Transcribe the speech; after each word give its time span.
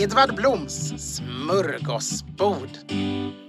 Edvard 0.00 0.34
Bloms 0.34 0.92
smörgåsbord. 1.16 2.68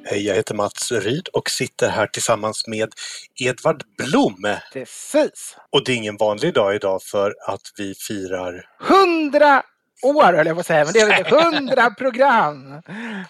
Hej, 0.06 0.26
jag 0.26 0.36
heter 0.36 0.56
Mats 0.56 0.92
Ryd 0.92 1.28
och 1.28 1.50
sitter 1.50 1.90
här 1.90 2.08
tillsammans 2.08 2.68
med 2.68 2.94
Edvard 3.40 3.84
Blom. 3.98 4.48
Precis. 4.74 5.58
Och 5.72 5.84
det 5.86 5.92
är 5.92 5.96
ingen 5.96 6.18
vanlig 6.18 6.54
dag 6.54 6.76
idag 6.76 7.04
för 7.04 7.36
att 7.48 7.62
vi 7.78 7.96
firar... 7.96 8.66
Hundra 8.80 9.64
år 10.04 10.34
höll 10.34 10.48
jag 10.48 10.56
på 10.56 10.60
att 10.60 10.66
säga, 10.66 10.84
men 10.84 10.94
det 10.94 11.00
är 11.00 11.24
väl 11.24 11.40
hundra 11.54 11.90
program. 11.90 12.82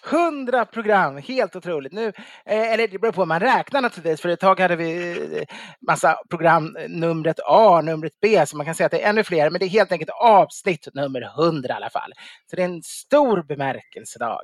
Hundra 0.03 0.65
program, 0.65 1.17
helt 1.17 1.55
otroligt. 1.55 1.93
Nu, 1.93 2.07
eh, 2.45 2.73
eller 2.73 2.87
det 2.87 2.99
beror 2.99 3.11
på 3.11 3.21
hur 3.21 3.25
man 3.25 3.39
räknar 3.39 3.81
naturligtvis, 3.81 4.21
för 4.21 4.29
ett 4.29 4.39
tag 4.39 4.59
hade 4.59 4.75
vi 4.75 5.11
eh, 5.37 5.55
massa 5.87 6.17
program, 6.29 6.77
numret 6.87 7.39
A, 7.45 7.81
numret 7.81 8.13
B, 8.21 8.45
så 8.47 8.57
man 8.57 8.65
kan 8.65 8.75
säga 8.75 8.85
att 8.85 8.91
det 8.91 9.01
är 9.01 9.09
ännu 9.09 9.23
fler, 9.23 9.49
men 9.49 9.59
det 9.59 9.65
är 9.65 9.69
helt 9.69 9.91
enkelt 9.91 10.11
avsnitt 10.21 10.87
nummer 10.93 11.21
hundra 11.21 11.73
i 11.73 11.75
alla 11.75 11.89
fall. 11.89 12.13
Så 12.49 12.55
det 12.55 12.61
är 12.61 12.65
en 12.65 12.83
stor 12.83 13.43
bemärkelsedag. 13.43 14.43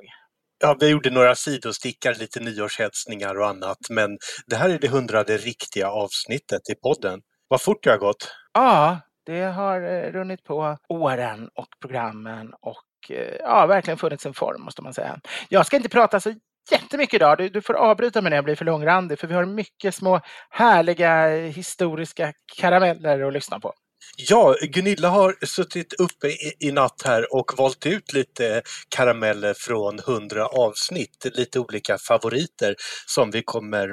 Ja, 0.60 0.76
vi 0.80 0.88
gjorde 0.88 1.10
några 1.10 1.34
sidostickar, 1.34 2.14
lite 2.14 2.40
nyårshälsningar 2.40 3.38
och 3.40 3.48
annat, 3.48 3.78
men 3.90 4.18
det 4.46 4.56
här 4.56 4.70
är 4.70 4.78
det 4.78 4.88
hundrade 4.88 5.36
riktiga 5.36 5.88
avsnittet 5.88 6.70
i 6.70 6.74
podden. 6.74 7.20
Vad 7.48 7.62
fort 7.62 7.84
det 7.84 7.90
har 7.90 7.98
gått. 7.98 8.34
Ja, 8.52 9.00
det 9.28 9.44
har 9.44 9.80
eh, 9.80 10.12
runnit 10.12 10.44
på 10.44 10.76
åren 10.88 11.48
och 11.54 11.68
programmen 11.80 12.54
och 12.60 13.10
eh, 13.10 13.36
ja, 13.40 13.66
verkligen 13.66 13.98
funnits 13.98 14.26
en 14.26 14.34
form 14.34 14.62
måste 14.62 14.82
man 14.82 14.94
säga. 14.94 15.20
Jag 15.48 15.66
ska 15.66 15.76
inte 15.76 15.88
prata 15.88 16.20
så 16.20 16.34
jättemycket 16.70 17.14
idag. 17.14 17.38
Du, 17.38 17.48
du 17.48 17.62
får 17.62 17.74
avbryta 17.74 18.22
mig 18.22 18.30
när 18.30 18.36
jag 18.36 18.44
blir 18.44 18.54
för 18.54 18.64
långrandig 18.64 19.18
för 19.18 19.26
vi 19.26 19.34
har 19.34 19.44
mycket 19.44 19.94
små 19.94 20.20
härliga 20.50 21.36
eh, 21.36 21.42
historiska 21.42 22.32
karameller 22.56 23.22
att 23.22 23.32
lyssna 23.32 23.60
på. 23.60 23.72
Ja, 24.16 24.54
Gunilla 24.62 25.08
har 25.08 25.46
suttit 25.46 25.92
uppe 25.92 26.28
i, 26.28 26.52
i 26.60 26.72
natt 26.72 27.02
här 27.04 27.34
och 27.34 27.52
valt 27.58 27.86
ut 27.86 28.12
lite 28.12 28.62
karameller 28.88 29.54
från 29.54 29.98
hundra 29.98 30.46
avsnitt, 30.46 31.26
lite 31.34 31.60
olika 31.60 31.98
favoriter 31.98 32.74
som 33.06 33.30
vi 33.30 33.42
kommer 33.42 33.92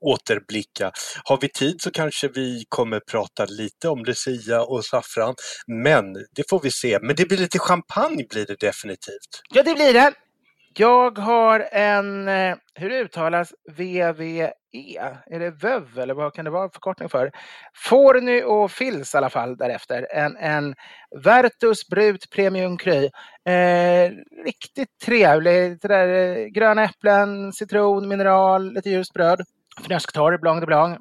återblicka. 0.00 0.92
Har 1.24 1.38
vi 1.40 1.48
tid 1.48 1.80
så 1.80 1.90
kanske 1.90 2.28
vi 2.28 2.64
kommer 2.68 3.00
prata 3.00 3.44
lite 3.44 3.88
om 3.88 4.04
Lucia 4.04 4.62
och 4.62 4.84
saffran, 4.84 5.34
men 5.66 6.14
det 6.14 6.50
får 6.50 6.60
vi 6.60 6.70
se. 6.70 6.98
Men 7.02 7.16
det 7.16 7.28
blir 7.28 7.38
lite 7.38 7.58
champagne 7.58 8.24
blir 8.30 8.46
det 8.46 8.60
definitivt. 8.60 9.42
Ja, 9.54 9.62
det 9.62 9.74
blir 9.74 9.92
det. 9.92 10.12
Jag 10.78 11.18
har 11.18 11.68
en, 11.72 12.28
eh, 12.28 12.56
hur 12.74 12.90
uttalas 12.90 13.54
VVE? 13.76 14.52
Är 15.26 15.38
det 15.38 15.50
VÖV 15.50 15.98
eller 15.98 16.14
vad 16.14 16.34
kan 16.34 16.44
det 16.44 16.50
vara 16.50 16.70
förkortning 16.70 17.08
för? 17.08 17.30
Forny 17.74 18.42
och 18.42 18.70
Fils 18.70 19.14
i 19.14 19.16
alla 19.16 19.30
fall 19.30 19.56
därefter. 19.56 20.06
En, 20.10 20.36
en 20.36 20.74
Vertus 21.24 21.88
Brut 21.88 22.30
Premium 22.30 22.78
Cry. 22.78 23.10
Eh, 23.44 24.10
riktigt 24.44 24.98
trevlig. 25.04 25.80
Det 25.80 25.88
där, 25.88 26.38
eh, 26.38 26.46
gröna 26.46 26.84
äpplen, 26.84 27.52
citron, 27.52 28.08
mineral, 28.08 28.72
lite 28.72 28.90
ljust 28.90 29.12
bröd. 29.12 29.40
Fnösktorr, 29.86 30.38
Blanc 30.38 30.60
de 30.60 30.66
Blanc. 30.66 30.98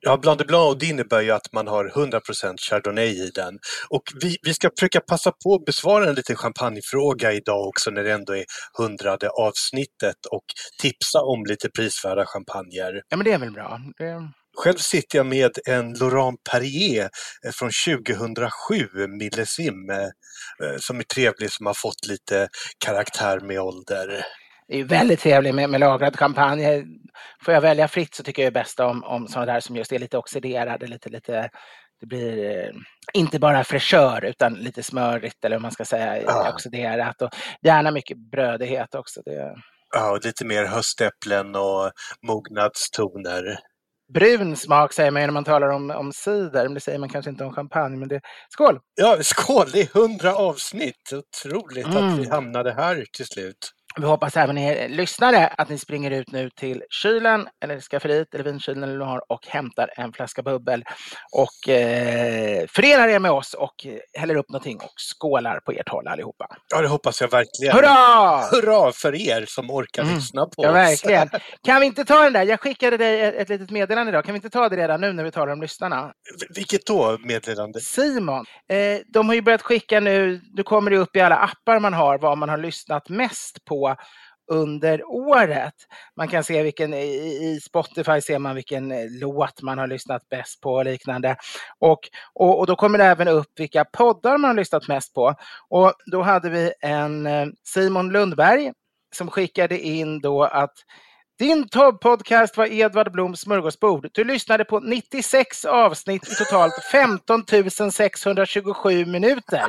Ja, 0.00 0.16
Blanc 0.16 0.38
de 0.38 0.44
Blanc 0.44 0.68
och 0.68 0.78
det 0.78 0.86
innebär 0.86 1.20
ju 1.20 1.30
att 1.30 1.52
man 1.52 1.68
har 1.68 1.88
100% 1.88 2.56
Chardonnay 2.58 3.08
i 3.08 3.30
den. 3.34 3.58
Och 3.88 4.02
vi, 4.20 4.36
vi 4.42 4.54
ska 4.54 4.70
försöka 4.78 5.00
passa 5.00 5.32
på 5.44 5.54
att 5.54 5.64
besvara 5.64 6.08
en 6.08 6.14
liten 6.14 6.36
champagnefråga 6.36 7.32
idag 7.32 7.68
också 7.68 7.90
när 7.90 8.04
det 8.04 8.12
ändå 8.12 8.36
är 8.36 8.44
hundrade 8.78 9.28
avsnittet 9.28 10.26
och 10.30 10.44
tipsa 10.82 11.22
om 11.22 11.44
lite 11.46 11.68
prisvärda 11.70 12.26
champagner. 12.26 13.02
Ja, 13.08 13.16
men 13.16 13.24
det 13.24 13.32
är 13.32 13.38
väl 13.38 13.52
bra. 13.52 13.80
Det... 13.98 14.32
Själv 14.56 14.76
sitter 14.76 15.18
jag 15.18 15.26
med 15.26 15.58
en 15.66 15.94
Laurent 15.94 16.40
Perrier 16.50 17.08
eh, 17.46 17.50
från 17.52 17.70
2007, 17.86 18.88
Millesim, 19.08 19.90
eh, 19.90 20.76
som 20.78 20.98
är 20.98 21.02
trevlig, 21.02 21.50
som 21.50 21.66
har 21.66 21.74
fått 21.74 22.06
lite 22.08 22.48
karaktär 22.84 23.40
med 23.40 23.60
ålder. 23.60 24.24
Är 24.72 24.84
väldigt 24.84 25.20
trevligt 25.20 25.54
med, 25.54 25.70
med 25.70 25.80
lagrad 25.80 26.18
champagne. 26.18 26.84
Får 27.44 27.54
jag 27.54 27.60
välja 27.60 27.88
fritt 27.88 28.14
så 28.14 28.22
tycker 28.22 28.42
jag 28.42 28.52
bäst 28.52 28.80
om, 28.80 29.04
om 29.04 29.28
sådana 29.28 29.52
där 29.52 29.60
som 29.60 29.76
just 29.76 29.92
är 29.92 29.98
lite 29.98 30.18
oxiderade, 30.18 30.86
lite, 30.86 31.08
lite 31.08 31.50
det 32.02 32.06
blir 32.06 32.50
eh, 32.50 32.70
inte 33.12 33.38
bara 33.38 33.64
fräschör 33.64 34.24
utan 34.24 34.54
lite 34.54 34.82
smörigt 34.82 35.44
eller 35.44 35.56
vad 35.56 35.62
man 35.62 35.72
ska 35.72 35.84
säga, 35.84 36.22
ja. 36.22 36.52
oxiderat 36.54 37.22
och 37.22 37.30
gärna 37.62 37.90
mycket 37.90 38.16
brödighet 38.30 38.94
också. 38.94 39.22
Det... 39.24 39.54
Ja, 39.94 40.10
och 40.10 40.24
lite 40.24 40.44
mer 40.44 40.64
höstäpplen 40.64 41.54
och 41.54 41.92
mognadstoner. 42.26 43.58
Brun 44.14 44.56
smak 44.56 44.92
säger 44.92 45.10
man 45.10 45.22
ju 45.22 45.26
när 45.26 45.32
man 45.32 45.44
talar 45.44 45.68
om, 45.68 45.90
om 45.90 46.12
cider, 46.12 46.62
men 46.62 46.74
det 46.74 46.80
säger 46.80 46.98
man 46.98 47.08
kanske 47.08 47.30
inte 47.30 47.44
om 47.44 47.52
champagne. 47.52 47.98
Men 47.98 48.08
det... 48.08 48.20
Skål! 48.48 48.80
Ja, 48.94 49.18
skål! 49.22 49.70
Det 49.72 49.80
är 49.80 50.00
hundra 50.00 50.36
avsnitt. 50.36 51.12
Otroligt 51.12 51.86
mm. 51.86 51.96
att 51.96 52.18
vi 52.18 52.28
hamnade 52.28 52.72
här 52.72 53.04
till 53.12 53.26
slut. 53.26 53.72
Vi 53.96 54.06
hoppas 54.06 54.36
även 54.36 54.58
er 54.58 54.88
lyssnare 54.88 55.46
att 55.46 55.68
ni 55.68 55.78
springer 55.78 56.10
ut 56.10 56.32
nu 56.32 56.50
till 56.50 56.82
kylen 56.90 57.48
eller 57.64 57.80
skafferiet 57.80 58.34
eller 58.34 58.44
vinkylen 58.44 58.82
eller 58.82 59.04
har 59.04 59.32
och 59.32 59.46
hämtar 59.46 59.90
en 59.96 60.12
flaska 60.12 60.42
bubbel 60.42 60.84
och 61.32 61.72
eh, 61.72 62.66
förenar 62.68 63.08
er 63.08 63.18
med 63.18 63.30
oss 63.30 63.54
och 63.54 63.86
häller 64.18 64.34
upp 64.34 64.48
någonting 64.48 64.76
och 64.76 64.92
skålar 64.96 65.60
på 65.60 65.72
ert 65.72 65.88
håll 65.88 66.08
allihopa. 66.08 66.46
Ja, 66.74 66.82
det 66.82 66.88
hoppas 66.88 67.20
jag 67.20 67.30
verkligen. 67.30 67.76
Hurra! 67.76 68.40
Hurra 68.50 68.92
för 68.92 69.14
er 69.14 69.44
som 69.48 69.70
orkar 69.70 70.02
mm. 70.02 70.14
lyssna 70.14 70.46
på 70.46 70.64
ja, 70.64 70.68
oss. 70.68 70.74
Verkligen. 70.74 71.28
Kan 71.66 71.80
vi 71.80 71.86
inte 71.86 72.04
ta 72.04 72.22
den 72.22 72.32
där? 72.32 72.42
Jag 72.42 72.60
skickade 72.60 72.96
dig 72.96 73.20
ett, 73.20 73.34
ett 73.34 73.48
litet 73.48 73.70
meddelande 73.70 74.10
idag. 74.10 74.24
Kan 74.24 74.34
vi 74.34 74.36
inte 74.36 74.50
ta 74.50 74.68
det 74.68 74.76
redan 74.76 75.00
nu 75.00 75.12
när 75.12 75.24
vi 75.24 75.30
talar 75.30 75.52
om 75.52 75.62
lyssnarna? 75.62 76.12
Vilket 76.54 76.86
då 76.86 77.18
meddelande? 77.24 77.80
Simon. 77.80 78.44
Eh, 78.68 79.00
de 79.12 79.28
har 79.28 79.34
ju 79.34 79.42
börjat 79.42 79.62
skicka 79.62 80.00
nu, 80.00 80.40
nu 80.54 80.62
kommer 80.62 80.90
det 80.90 80.96
upp 80.96 81.16
i 81.16 81.20
alla 81.20 81.36
appar 81.36 81.80
man 81.80 81.94
har 81.94 82.18
vad 82.18 82.38
man 82.38 82.48
har 82.48 82.58
lyssnat 82.58 83.08
mest 83.08 83.64
på 83.64 83.81
under 84.50 85.04
året. 85.06 85.74
Man 86.16 86.28
kan 86.28 86.44
se 86.44 86.62
vilken, 86.62 86.94
i 86.94 87.60
Spotify 87.62 88.20
ser 88.20 88.38
man 88.38 88.54
vilken 88.54 88.92
eh, 88.92 89.06
låt 89.10 89.62
man 89.62 89.78
har 89.78 89.86
lyssnat 89.86 90.28
bäst 90.28 90.60
på 90.60 90.74
och 90.74 90.84
liknande. 90.84 91.36
Och, 91.78 92.00
och, 92.34 92.58
och 92.58 92.66
då 92.66 92.76
kommer 92.76 92.98
det 92.98 93.04
även 93.04 93.28
upp 93.28 93.50
vilka 93.56 93.84
poddar 93.84 94.38
man 94.38 94.48
har 94.48 94.56
lyssnat 94.56 94.88
mest 94.88 95.14
på. 95.14 95.34
Och 95.68 95.92
då 96.06 96.22
hade 96.22 96.50
vi 96.50 96.72
en 96.80 97.26
eh, 97.26 97.46
Simon 97.64 98.12
Lundberg 98.12 98.72
som 99.14 99.30
skickade 99.30 99.78
in 99.78 100.20
då 100.20 100.42
att 100.42 100.74
din 101.38 101.68
toppodcast 101.68 102.56
var 102.56 102.72
Edvard 102.72 103.12
Bloms 103.12 103.40
smörgåsbord. 103.40 104.08
Du 104.12 104.24
lyssnade 104.24 104.64
på 104.64 104.80
96 104.80 105.64
avsnitt 105.64 106.28
i 106.28 106.34
totalt 106.34 106.74
15 106.92 107.44
627 107.92 109.06
minuter. 109.06 109.62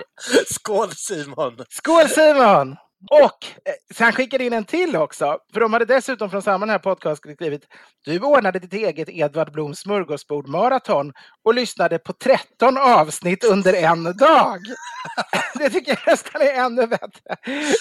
Skål 0.45 0.91
Simon! 0.91 1.57
Skål 1.69 2.09
Simon! 2.09 2.75
Och 3.09 3.45
eh, 3.65 4.03
han 4.05 4.13
skickade 4.13 4.43
in 4.43 4.53
en 4.53 4.65
till 4.65 4.95
också, 4.95 5.37
för 5.53 5.59
de 5.59 5.73
hade 5.73 5.85
dessutom 5.85 6.29
från 6.29 6.41
samma 6.41 6.65
här 6.65 6.79
podcast 6.79 7.21
skrivit 7.21 7.67
Du 8.05 8.19
ordnade 8.19 8.59
ditt 8.59 8.73
eget 8.73 9.09
Edvard 9.09 9.51
Bloms 9.51 9.79
smörgåsbord 9.79 10.47
maraton 10.47 11.13
och 11.43 11.53
lyssnade 11.53 11.99
på 11.99 12.13
13 12.13 12.77
avsnitt 12.77 13.43
under 13.43 13.73
en 13.73 14.03
dag. 14.03 14.59
Det 15.55 15.69
tycker 15.69 15.91
jag 15.91 16.11
nästan 16.11 16.41
är 16.41 16.53
ännu 16.53 16.87
bättre. 16.87 17.35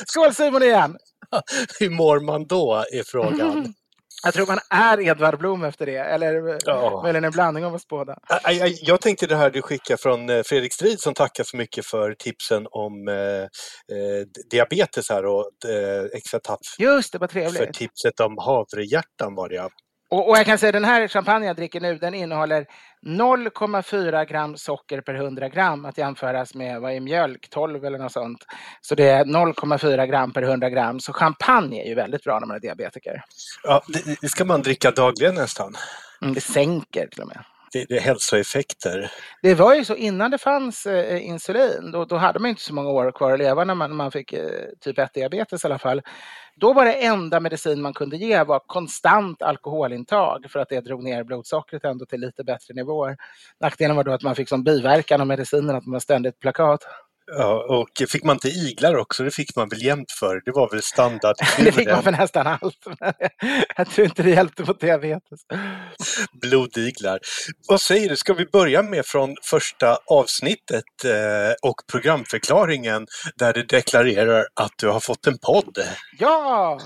Skål 0.06 0.34
Simon 0.34 0.62
igen! 0.62 0.96
Hur 1.80 1.90
mår 1.90 2.20
man 2.20 2.46
då, 2.46 2.74
är 2.74 3.02
frågan. 3.06 3.74
Jag 4.24 4.34
tror 4.34 4.46
man 4.46 4.58
är 4.70 5.00
Edvard 5.00 5.38
Blom 5.38 5.64
efter 5.64 5.86
det, 5.86 5.96
eller 5.96 6.58
ja. 6.64 7.00
möjligen 7.02 7.24
en 7.24 7.30
blandning 7.32 7.64
av 7.64 7.74
oss 7.74 7.88
båda. 7.88 8.18
Jag, 8.44 8.72
jag, 8.82 9.00
tänkte 9.00 9.26
det 9.26 9.36
här 9.36 9.50
du 9.50 9.62
skickar 9.62 9.96
från 9.96 10.30
eh, 10.30 10.42
Fredrik 10.42 10.72
Strid 10.72 11.00
som 11.00 11.14
tackar 11.14 11.44
så 11.44 11.56
mycket 11.56 11.86
för 11.86 12.14
tipsen 12.14 12.66
om 12.70 13.08
eh, 13.08 13.14
eh 13.14 14.26
diabetes 14.50 15.10
här 15.10 15.26
och 15.26 15.50
eh, 15.68 16.04
extra 16.12 16.40
tack 16.40 16.60
Just 16.78 17.12
det, 17.12 17.18
vad 17.18 17.30
trevligt. 17.30 17.56
för 17.56 17.66
tipset 17.66 18.20
om 18.20 18.38
havrehjärtan 18.38 19.34
var 19.34 19.48
det 19.48 19.54
ja. 19.54 19.68
Och, 20.12 20.28
och, 20.28 20.38
jag 20.38 20.46
kan 20.46 20.58
säga 20.58 20.72
den 20.72 20.84
här 20.84 21.08
champagne 21.08 21.46
jag 21.46 21.56
dricker 21.56 21.80
nu, 21.80 21.98
den 21.98 22.14
innehåller 22.14 22.66
0,4 23.06 24.24
gram 24.24 24.56
socker 24.56 25.00
per 25.00 25.14
100 25.14 25.48
gram 25.48 25.84
att 25.84 25.98
jämföras 25.98 26.54
med 26.54 26.80
vad 26.80 26.92
är 26.92 27.00
mjölk, 27.00 27.48
12 27.50 27.84
eller 27.84 27.98
något 27.98 28.12
sånt. 28.12 28.46
Så 28.80 28.94
det 28.94 29.08
är 29.08 29.24
0,4 29.24 30.06
gram 30.06 30.32
per 30.32 30.42
100 30.42 30.70
gram. 30.70 31.00
Så 31.00 31.12
champagne 31.12 31.82
är 31.84 31.88
ju 31.88 31.94
väldigt 31.94 32.24
bra 32.24 32.38
när 32.38 32.46
man 32.46 32.56
är 32.56 32.60
diabetiker. 32.60 33.24
Ja, 33.62 33.82
det, 33.88 34.20
det 34.20 34.28
ska 34.28 34.44
man 34.44 34.62
dricka 34.62 34.90
dagligen 34.90 35.34
nästan. 35.34 35.74
Mm, 36.22 36.34
det 36.34 36.40
sänker 36.40 37.06
till 37.06 37.22
och 37.22 37.28
med 37.28 37.44
det, 37.72 37.84
det 37.88 37.96
är 37.96 38.00
hälsoeffekter. 38.00 39.12
Det 39.42 39.54
var 39.54 39.74
ju 39.74 39.84
så 39.84 39.96
innan 39.96 40.30
det 40.30 40.38
fanns 40.38 40.86
eh, 40.86 41.26
insulin, 41.26 41.90
då, 41.92 42.04
då 42.04 42.16
hade 42.16 42.38
man 42.38 42.48
inte 42.48 42.62
så 42.62 42.74
många 42.74 42.90
år 42.90 43.12
kvar 43.12 43.32
att 43.32 43.38
leva 43.38 43.64
när 43.64 43.74
man, 43.74 43.96
man 43.96 44.10
fick 44.10 44.32
eh, 44.32 44.50
typ 44.80 44.98
1-diabetes 44.98 45.64
i 45.64 45.66
alla 45.66 45.78
fall. 45.78 46.02
Då 46.56 46.72
var 46.72 46.84
det 46.84 46.92
enda 46.92 47.40
medicin 47.40 47.82
man 47.82 47.94
kunde 47.94 48.16
ge 48.16 48.44
var 48.44 48.58
konstant 48.66 49.42
alkoholintag 49.42 50.46
för 50.50 50.60
att 50.60 50.68
det 50.68 50.80
drog 50.80 51.02
ner 51.02 51.24
blodsockret 51.24 51.84
ändå 51.84 52.06
till 52.06 52.20
lite 52.20 52.44
bättre 52.44 52.74
nivåer. 52.74 53.16
Nackdelen 53.60 53.96
var 53.96 54.04
då 54.04 54.12
att 54.12 54.22
man 54.22 54.34
fick 54.34 54.48
som 54.48 54.64
biverkan 54.64 55.20
av 55.20 55.26
medicinen 55.26 55.76
att 55.76 55.86
man 55.86 56.00
ständigt 56.00 56.40
plakat. 56.40 56.80
Ja, 57.38 57.66
och 57.68 58.08
fick 58.08 58.24
man 58.24 58.36
inte 58.36 58.48
iglar 58.48 58.94
också? 58.94 59.24
Det 59.24 59.30
fick 59.30 59.56
man 59.56 59.68
väl 59.68 59.82
jämt 59.82 60.10
för? 60.20 60.42
Det 60.44 60.50
var 60.50 60.70
väl 60.70 60.82
standard? 60.82 61.36
det 61.58 61.72
fick 61.72 61.88
man 61.88 62.02
för 62.02 62.12
nästan 62.12 62.46
allt. 62.46 62.86
Jag 63.76 63.90
tror 63.90 64.06
inte 64.06 64.22
det 64.22 64.30
hjälpte 64.30 64.64
mot 64.64 64.80
diabetes. 64.80 65.40
Blodiglar. 66.32 67.18
Vad 67.68 67.80
säger 67.80 68.08
du, 68.08 68.16
ska 68.16 68.34
vi 68.34 68.46
börja 68.46 68.82
med 68.82 69.06
från 69.06 69.36
första 69.42 69.98
avsnittet 70.06 71.04
eh, 71.04 71.54
och 71.62 71.76
programförklaringen 71.92 73.06
där 73.36 73.52
du 73.52 73.62
deklarerar 73.62 74.46
att 74.54 74.72
du 74.76 74.88
har 74.88 75.00
fått 75.00 75.26
en 75.26 75.38
podd? 75.38 75.78
Ja! 76.18 76.80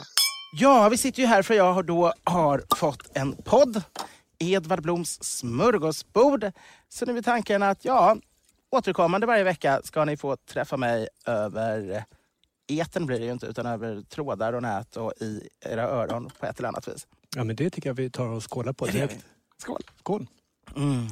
Ja, 0.53 0.89
vi 0.89 0.97
sitter 0.97 1.23
ju 1.23 1.27
här 1.27 1.43
för 1.43 1.55
jag 1.55 1.87
då 1.87 2.13
har 2.25 2.77
fått 2.77 3.17
en 3.17 3.37
podd. 3.37 3.83
Edvard 4.39 4.83
Bloms 4.83 5.25
smörgåsbord. 5.25 6.53
Så 6.89 7.07
nu 7.07 7.19
är 7.19 7.23
tanken 7.23 7.63
att 7.63 7.85
ja, 7.85 8.17
återkommande 8.71 9.27
varje 9.27 9.45
vecka 9.45 9.81
ska 9.85 10.05
ni 10.05 10.17
få 10.17 10.37
träffa 10.37 10.77
mig 10.77 11.09
över 11.27 12.05
eten 12.69 13.07
blir 13.07 13.19
det 13.19 13.25
ju 13.25 13.33
inte, 13.33 13.47
utan 13.47 13.67
över 13.67 14.03
trådar 14.03 14.53
och 14.53 14.63
nät 14.63 14.97
och 14.97 15.13
i 15.21 15.49
era 15.61 15.83
öron 15.83 16.31
på 16.41 16.47
ett 16.47 16.59
eller 16.59 16.69
annat 16.69 16.89
vis. 16.89 17.07
Ja, 17.37 17.45
men 17.45 17.57
det 17.57 17.71
tycker 17.71 17.91
jag 17.91 17.95
vi 17.95 18.11
tar 18.11 18.27
och 18.27 18.53
skålar 18.53 18.73
på 18.73 18.87
direkt. 18.87 19.25
Skål! 19.59 19.83
Skål! 20.01 20.27
Mm. 20.77 21.07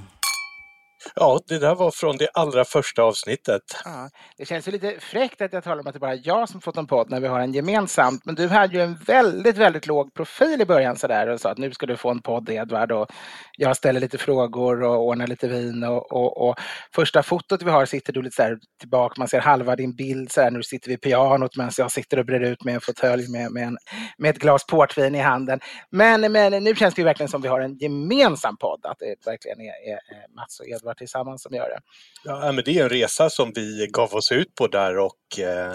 Ja, 1.15 1.41
det 1.47 1.59
där 1.59 1.75
var 1.75 1.91
från 1.91 2.17
det 2.17 2.29
allra 2.35 2.65
första 2.65 3.03
avsnittet. 3.03 3.63
Ja, 3.85 4.11
det 4.37 4.45
känns 4.45 4.69
ju 4.69 4.73
lite 4.73 4.97
fräckt 5.01 5.43
att 5.43 5.53
jag 5.53 5.65
talar 5.65 5.81
om 5.81 5.87
att 5.87 5.93
det 5.93 6.01
bara 6.01 6.13
är 6.13 6.21
jag 6.25 6.49
som 6.49 6.61
fått 6.61 6.77
en 6.77 6.87
podd 6.87 7.11
när 7.11 7.21
vi 7.21 7.27
har 7.27 7.41
en 7.41 7.53
gemensamt. 7.53 8.25
Men 8.25 8.35
du 8.35 8.49
hade 8.49 8.77
ju 8.77 8.83
en 8.83 8.95
väldigt, 8.95 9.57
väldigt 9.57 9.87
låg 9.87 10.15
profil 10.15 10.61
i 10.61 10.67
början 10.67 10.97
så 10.97 11.07
där 11.07 11.27
och 11.27 11.41
sa 11.41 11.51
att 11.51 11.59
nu 11.59 11.73
ska 11.73 11.87
du 11.87 11.97
få 11.97 12.11
en 12.11 12.23
podd 12.23 12.51
Edvard 12.51 12.93
och 12.93 13.13
jag 13.57 13.77
ställer 13.77 14.01
lite 14.01 14.19
frågor 14.19 14.83
och 14.83 15.07
ordnar 15.07 15.27
lite 15.27 15.49
vin 15.49 15.85
och, 15.85 16.13
och, 16.13 16.49
och 16.49 16.57
första 16.95 17.23
fotot 17.23 17.63
vi 17.63 17.71
har 17.71 17.87
sitter 17.87 18.13
du 18.13 18.23
lite 18.23 18.37
så 18.37 18.43
här 18.43 18.59
tillbaka, 18.81 19.15
man 19.19 19.29
ser 19.29 19.41
halva 19.41 19.77
din 19.77 19.97
bild 19.97 20.33
så 20.33 20.41
här 20.41 20.51
när 20.51 20.59
du 20.59 20.65
sitter 20.65 20.89
vid 20.89 21.01
pianot 21.01 21.57
medan 21.57 21.73
jag 21.79 21.93
sitter 21.93 22.19
och 22.19 22.27
brer 22.27 22.41
ut 22.41 22.65
med 22.65 22.75
en 22.75 22.81
fåtölj 22.81 23.29
med, 23.29 23.53
med, 23.53 23.63
en, 23.63 23.79
med 24.19 24.31
ett 24.31 24.39
glas 24.39 24.67
portvin 24.67 25.15
i 25.15 25.19
handen. 25.19 25.61
Men, 25.91 26.33
men 26.33 26.65
nu 26.65 26.75
känns 26.75 26.95
det 26.95 27.01
ju 27.01 27.05
verkligen 27.05 27.31
som 27.31 27.43
vi 27.43 27.49
har 27.49 27.61
en 27.61 27.77
gemensam 27.77 28.57
podd, 28.57 28.81
att 28.87 28.99
det 28.99 29.27
verkligen 29.27 29.61
är, 29.61 29.93
är 29.93 30.35
Mats 30.37 30.61
och 30.61 30.69
Edvard 30.69 30.97
tillsammans 30.97 31.43
som 31.43 31.55
gör 31.55 31.69
det. 31.69 31.79
Ja, 32.25 32.53
men 32.53 32.65
det 32.65 32.79
är 32.79 32.83
en 32.83 32.89
resa 32.89 33.31
som 33.31 33.53
vi 33.55 33.89
gav 33.93 34.15
oss 34.15 34.33
ut 34.33 34.55
på 34.55 34.67
där 34.67 34.99
och 34.99 35.39
eh, 35.39 35.75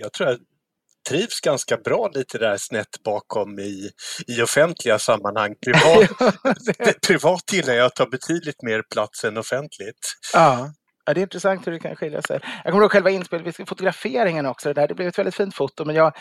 jag 0.00 0.12
tror 0.12 0.28
att 0.28 0.38
trivs 1.08 1.40
ganska 1.40 1.76
bra 1.76 2.10
lite 2.14 2.38
där 2.38 2.56
snett 2.56 3.02
bakom 3.04 3.58
i, 3.58 3.90
i 4.26 4.42
offentliga 4.42 4.98
sammanhang. 4.98 5.54
Privat, 5.64 6.10
privat 7.06 7.52
gillar 7.52 7.74
jag 7.74 7.86
att 7.86 7.94
ta 7.94 8.06
betydligt 8.06 8.62
mer 8.62 8.82
plats 8.92 9.24
än 9.24 9.36
offentligt. 9.36 10.14
Ja. 10.32 10.70
Ja, 11.06 11.14
det 11.14 11.20
är 11.20 11.22
intressant 11.22 11.66
hur 11.66 11.72
det 11.72 11.78
kan 11.78 11.96
skilja 11.96 12.22
sig. 12.22 12.40
Jag 12.64 12.72
kommer 12.72 12.84
ihåg 12.84 12.92
själva 12.92 13.10
inspelet, 13.10 13.56
fotograferingen 13.56 14.46
också. 14.46 14.68
Det, 14.68 14.74
där. 14.74 14.88
det 14.88 14.94
blev 14.94 15.08
ett 15.08 15.18
väldigt 15.18 15.34
fint 15.34 15.54
foto. 15.54 15.84
Men 15.84 15.94
jag, 15.94 16.12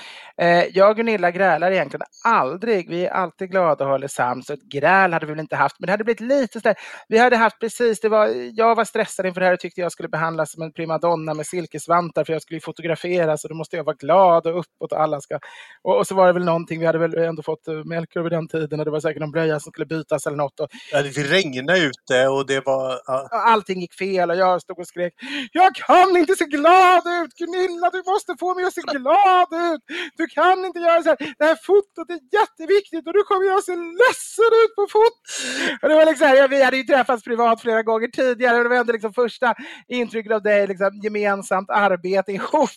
eh, 0.41 0.63
jag 0.63 0.89
och 0.89 0.95
Gunilla 0.95 1.31
grälar 1.31 1.71
egentligen 1.71 2.05
aldrig. 2.23 2.89
Vi 2.89 3.05
är 3.05 3.11
alltid 3.11 3.51
glada 3.51 3.85
och 3.85 3.91
håller 3.91 4.07
sams. 4.07 4.49
Ett 4.49 4.63
gräl 4.63 5.13
hade 5.13 5.25
vi 5.25 5.31
väl 5.31 5.39
inte 5.39 5.55
haft, 5.55 5.79
men 5.79 5.85
det 5.87 5.93
hade 5.93 6.03
blivit 6.03 6.19
lite 6.19 6.59
sådär. 6.59 6.75
Vi 7.07 7.17
hade 7.17 7.37
haft 7.37 7.59
precis, 7.59 7.99
det 7.99 8.09
var, 8.09 8.29
jag 8.53 8.75
var 8.75 8.85
stressad 8.85 9.25
inför 9.25 9.41
det 9.41 9.45
här 9.45 9.53
och 9.53 9.59
tyckte 9.59 9.81
jag 9.81 9.91
skulle 9.91 10.09
behandlas 10.09 10.51
som 10.51 10.63
en 10.63 10.73
primadonna 10.73 11.33
med 11.33 11.45
silkesvantar 11.45 12.23
för 12.23 12.33
jag 12.33 12.41
skulle 12.41 12.59
fotograferas 12.59 13.43
och 13.43 13.49
då 13.49 13.55
måste 13.55 13.75
jag 13.77 13.83
vara 13.83 13.95
glad 13.95 14.47
och 14.47 14.59
uppåt 14.59 14.91
och 14.91 15.01
alla 15.01 15.21
ska... 15.21 15.39
Och, 15.83 15.97
och 15.97 16.07
så 16.07 16.15
var 16.15 16.27
det 16.27 16.33
väl 16.33 16.45
någonting, 16.45 16.79
vi 16.79 16.85
hade 16.85 16.99
väl 16.99 17.17
ändå 17.17 17.43
fått 17.43 17.67
uh, 17.67 17.83
Melker 17.85 18.21
vid 18.21 18.31
den 18.31 18.47
tiden 18.47 18.79
och 18.79 18.85
det 18.85 18.91
var 18.91 18.99
säkert 18.99 19.19
någon 19.19 19.31
blöja 19.31 19.59
som 19.59 19.71
skulle 19.71 19.85
bytas 19.85 20.27
eller 20.27 20.37
något. 20.37 20.59
Och, 20.59 20.67
ja, 20.91 21.01
det 21.01 21.09
regnade 21.09 21.79
ute 21.79 22.27
och 22.27 22.45
det 22.47 22.65
var... 22.65 22.99
Ja. 23.05 23.27
Allting 23.31 23.81
gick 23.81 23.93
fel 23.93 24.29
och 24.29 24.37
jag 24.37 24.61
stod 24.61 24.74
stod 24.75 24.79
och 24.79 24.87
skrek 24.87 25.13
Jag 25.51 25.75
kan 25.75 26.17
inte 26.17 26.35
se 26.35 26.45
glad 26.45 27.03
ut! 27.07 27.33
Gunilla, 27.37 27.89
du 27.89 28.03
måste 28.05 28.35
få 28.39 28.55
mig 28.55 28.65
att 28.65 28.73
se 28.73 28.81
glad 28.81 29.47
ut! 29.73 29.81
Du 30.17 30.27
kan 30.27 30.65
inte 30.65 30.79
göra 30.79 31.03
så 31.03 31.09
här. 31.09 31.35
Det 31.37 31.45
här 31.45 31.55
fotot 31.55 32.09
är 32.09 32.19
jätteviktigt 32.39 33.07
och 33.07 33.13
du 33.13 33.23
kommer 33.23 33.45
jag 33.45 33.63
se 33.63 33.75
ledsen 33.75 34.51
ut 34.63 34.75
på 34.75 34.87
fotot! 34.91 35.79
Och 35.81 35.89
det 35.89 35.95
var 35.95 36.05
liksom 36.05 36.47
vi 36.49 36.63
hade 36.63 36.77
ju 36.77 36.83
träffats 36.83 37.23
privat 37.23 37.61
flera 37.61 37.83
gånger 37.83 38.07
tidigare 38.07 38.57
och 38.57 38.63
det 38.63 38.69
var 38.69 38.75
ändå 38.75 38.93
liksom 38.93 39.13
första 39.13 39.55
intrycket 39.87 40.33
av 40.33 40.41
dig, 40.41 40.67
liksom, 40.67 40.99
gemensamt 41.03 41.69
arbete 41.69 42.31
ihop. 42.31 42.69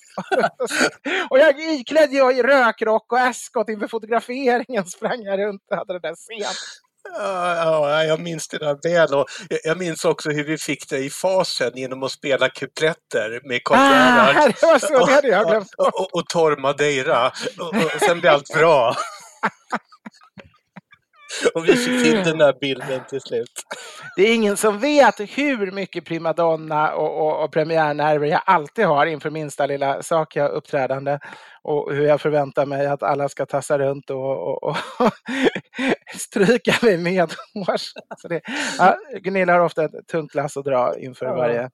och 1.31 1.39
jag 1.39 1.61
iklädd 1.61 2.13
jag 2.13 2.45
rökrock 2.49 3.13
och 3.13 3.21
askot 3.21 3.69
inför 3.69 3.89
fotograferingen 3.89 4.87
sprang 4.87 5.23
jag 5.23 5.39
runt 5.41 5.63
och 5.71 5.77
hade 5.77 5.93
det 5.93 6.09
där 6.09 6.15
scenen. 6.15 6.55
Ja, 7.05 8.05
jag 8.05 8.21
minns 8.21 8.49
det 8.49 8.59
där 8.59 8.79
väl 8.83 9.15
och 9.15 9.27
jag 9.65 9.79
minns 9.79 10.05
också 10.05 10.31
hur 10.31 10.45
vi 10.45 10.59
fick 10.59 10.89
det 10.89 10.99
i 10.99 11.11
fasen 11.11 11.73
genom 11.75 12.03
att 12.03 12.13
spela 12.13 12.49
kupletter 12.49 13.49
med 13.49 13.65
Carl 13.65 13.79
ah, 13.79 14.33
det 14.61 14.63
var 14.63 14.79
så, 14.79 15.07
det 15.07 15.13
hade 15.13 15.29
jag 15.29 15.47
glömt 15.47 15.75
och, 15.79 16.01
och, 16.01 16.15
och 16.15 16.27
Torr 16.27 16.57
Madeira. 16.57 17.33
Och, 17.59 17.69
och 17.69 18.01
sen 18.01 18.21
blev 18.21 18.33
allt 18.33 18.55
bra. 18.55 18.97
Och 21.55 21.69
vi 21.69 21.77
fick 21.77 22.03
till 22.03 22.25
den 22.25 22.39
där 22.39 22.55
bilden 22.61 23.01
till 23.09 23.21
slut. 23.21 23.53
Det 24.17 24.23
är 24.23 24.35
ingen 24.35 24.57
som 24.57 24.79
vet 24.79 25.21
hur 25.21 25.71
mycket 25.71 26.05
primadonna 26.05 26.95
och, 26.95 27.27
och, 27.27 27.45
och 27.45 27.53
premiärnerver 27.53 28.27
jag 28.27 28.43
alltid 28.47 28.85
har 28.85 29.07
inför 29.07 29.31
minsta 29.31 29.67
lilla 29.67 30.03
sak 30.03 30.37
jag 30.37 30.51
uppträdande. 30.51 31.19
Och 31.63 31.95
hur 31.95 32.07
jag 32.07 32.21
förväntar 32.21 32.67
mig 32.67 32.87
att 32.87 33.03
alla 33.03 33.29
ska 33.29 33.47
tassa 33.47 33.79
runt 33.79 34.11
och, 34.11 34.49
och, 34.49 34.63
och 34.63 34.77
stryka 36.19 36.75
mig 36.83 36.97
medhårs. 36.99 37.93
ja, 38.79 38.97
Gunilla 39.23 39.53
har 39.53 39.61
ofta 39.61 39.85
ett 39.85 40.07
tungt 40.11 40.35
lass 40.35 40.57
att 40.57 40.65
dra 40.65 40.99
inför 40.99 41.27
ja. 41.27 41.35
varje 41.35 41.71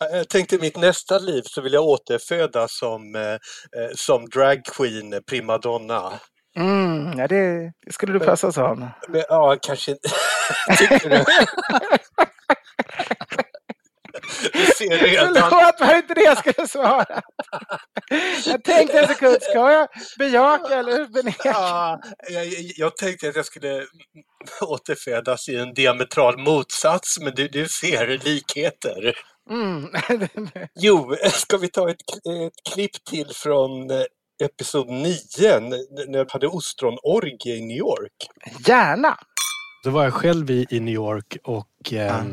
jag 0.00 0.28
tänkte 0.28 0.56
i 0.56 0.60
mitt 0.60 0.76
nästa 0.76 1.18
liv 1.18 1.42
så 1.44 1.60
vill 1.60 1.72
jag 1.72 1.84
återfödas 1.84 2.78
som, 2.78 3.14
eh, 3.14 3.32
eh 3.32 3.90
som 3.94 4.28
dragqueen 4.28 5.22
primadonna. 5.26 6.12
Mm, 6.56 7.18
ja, 7.18 7.28
det, 7.28 7.72
det 7.86 7.92
skulle 7.92 8.12
du 8.12 8.20
passa 8.20 8.52
som. 8.52 8.90
Ja, 9.28 9.56
kanske 9.62 9.90
inte. 9.90 10.08
Tycker 10.78 11.10
du? 11.10 11.24
Du 14.52 14.66
ser 14.66 14.98
redan. 14.98 15.34
Förlåt, 15.34 15.80
var 15.80 15.96
inte 15.96 16.14
det 16.14 16.22
jag 16.22 16.38
skulle 16.38 16.68
svara. 16.68 17.20
Jag 18.46 18.64
tänkte 18.64 19.00
en 19.00 19.08
sekund, 19.08 19.42
ska 19.42 19.72
jag 19.72 19.88
bejaka 20.18 20.74
eller 20.74 21.06
beneka? 21.06 21.48
Ja, 21.48 22.00
jag, 22.28 22.46
jag 22.76 22.96
tänkte 22.96 23.28
att 23.28 23.36
jag 23.36 23.46
skulle 23.46 23.86
återfödas 24.60 25.48
i 25.48 25.56
en 25.56 25.74
diametral 25.74 26.38
motsats, 26.38 27.20
men 27.20 27.34
du, 27.34 27.48
du 27.48 27.68
ser 27.68 28.06
likheter. 28.24 29.14
Mm. 29.50 29.88
Jo, 30.80 31.16
ska 31.32 31.56
vi 31.56 31.68
ta 31.68 31.90
ett, 31.90 31.96
ett 32.46 32.72
klipp 32.74 33.04
till 33.10 33.30
från 33.34 33.90
eh, 33.90 34.04
episod 34.44 34.88
9 34.88 35.14
när 36.08 36.18
jag 36.18 36.30
hade 36.30 36.46
ostronorgie 36.48 37.56
i 37.56 37.60
New 37.60 37.76
York? 37.76 38.12
Gärna! 38.66 39.18
Då 39.84 39.90
var 39.90 40.04
jag 40.04 40.14
själv 40.14 40.50
i, 40.50 40.66
i 40.70 40.80
New 40.80 40.94
York 40.94 41.36
och 41.44 41.92
eh, 41.92 42.24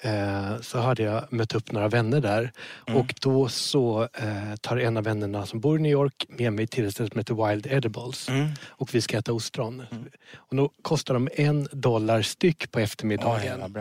eh, 0.00 0.60
så 0.60 0.78
hade 0.78 1.02
jag 1.02 1.32
mött 1.32 1.54
upp 1.54 1.72
några 1.72 1.88
vänner 1.88 2.20
där. 2.20 2.52
Mm. 2.88 3.00
Och 3.00 3.14
då 3.20 3.48
så 3.48 4.02
eh, 4.02 4.54
tar 4.60 4.76
en 4.76 4.96
av 4.96 5.04
vännerna 5.04 5.46
som 5.46 5.60
bor 5.60 5.78
i 5.78 5.82
New 5.82 5.92
York 5.92 6.26
med 6.28 6.52
mig 6.52 6.66
till 6.66 6.86
ett 6.86 6.92
ställe 6.92 7.08
som 7.10 7.18
heter 7.18 7.48
Wild 7.48 7.66
Edibles. 7.66 8.28
Mm. 8.28 8.48
Och 8.68 8.94
vi 8.94 9.00
ska 9.00 9.18
äta 9.18 9.32
ostron. 9.32 9.82
Och 10.36 10.56
då 10.56 10.70
kostar 10.82 11.14
de 11.14 11.28
en 11.34 11.68
dollar 11.72 12.22
styck 12.22 12.72
på 12.72 12.80
eftermiddagen. 12.80 13.76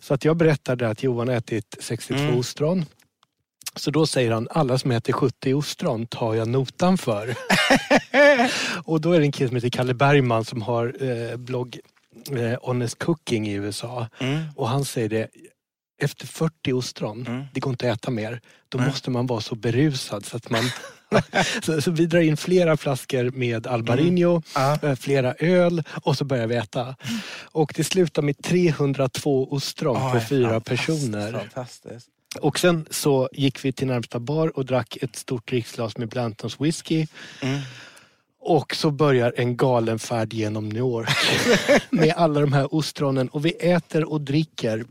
Så 0.00 0.14
att 0.14 0.24
jag 0.24 0.36
berättade 0.36 0.88
att 0.88 1.02
Johan 1.02 1.28
har 1.28 1.34
ätit 1.34 1.76
62 1.80 2.22
Mm. 2.22 2.38
ostron. 2.38 2.84
Så 3.76 3.90
då 3.90 4.06
säger 4.06 4.32
han, 4.32 4.48
alla 4.50 4.78
som 4.78 4.90
äter 4.90 5.12
70 5.12 5.54
ostron 5.54 6.06
tar 6.06 6.34
jag 6.34 6.48
notan 6.48 6.98
för. 6.98 7.34
och 8.84 9.00
då 9.00 9.12
är 9.12 9.20
det 9.20 9.26
en 9.26 9.32
kille 9.32 9.48
som 9.48 9.56
heter 9.56 9.70
Kalle 9.70 9.94
Bergman 9.94 10.44
som 10.44 10.62
har 10.62 10.96
eh, 11.00 11.36
blogg 11.36 11.78
eh, 12.30 12.58
Honest 12.62 12.98
Cooking 12.98 13.48
i 13.48 13.52
USA. 13.52 14.08
Mm. 14.18 14.44
Och 14.56 14.68
han 14.68 14.84
säger 14.84 15.08
det, 15.08 15.28
efter 16.02 16.26
40 16.26 16.72
ostron, 16.72 17.46
det 17.52 17.60
går 17.60 17.70
inte 17.70 17.92
att 17.92 17.98
äta 17.98 18.10
mer, 18.10 18.40
då 18.68 18.78
måste 18.78 19.10
man 19.10 19.26
vara 19.26 19.40
så 19.40 19.54
berusad 19.54 20.24
så 20.24 20.36
att 20.36 20.50
man 20.50 20.64
så, 21.62 21.82
så 21.82 21.90
vi 21.90 22.06
drar 22.06 22.20
in 22.20 22.36
flera 22.36 22.76
flaskor 22.76 23.30
med 23.30 23.66
Albarino, 23.66 24.42
eh, 24.82 24.94
flera 24.94 25.34
öl 25.34 25.82
och 26.02 26.16
så 26.16 26.24
börjar 26.24 26.46
vi 26.46 26.56
äta. 26.56 26.96
Och 27.42 27.72
det 27.76 27.84
slutar 27.84 28.22
med 28.22 28.42
302 28.42 29.48
ostron 29.50 30.12
på 30.12 30.20
fyra 30.20 30.60
personer. 30.60 31.32
Fantastiskt. 31.32 32.08
Och 32.40 32.58
sen 32.58 32.86
så 32.90 33.28
gick 33.32 33.64
vi 33.64 33.72
till 33.72 33.86
närmsta 33.86 34.18
bar 34.18 34.56
och 34.56 34.64
drack 34.64 34.98
ett 35.00 35.16
stort 35.16 35.48
dricksglas 35.48 35.96
med 35.96 36.08
Blantons 36.08 36.60
whisky. 36.60 37.06
Och 38.40 38.74
så 38.74 38.90
börjar 38.90 39.34
en 39.36 39.56
galen 39.56 39.98
färd 39.98 40.32
genom 40.32 40.68
New 40.68 40.78
York 40.78 41.08
med 41.90 42.14
alla 42.16 42.40
de 42.40 42.52
här 42.52 42.74
ostronen 42.74 43.28
och 43.28 43.46
vi 43.46 43.50
äter 43.50 44.04
och 44.12 44.20
dricker. 44.20 44.84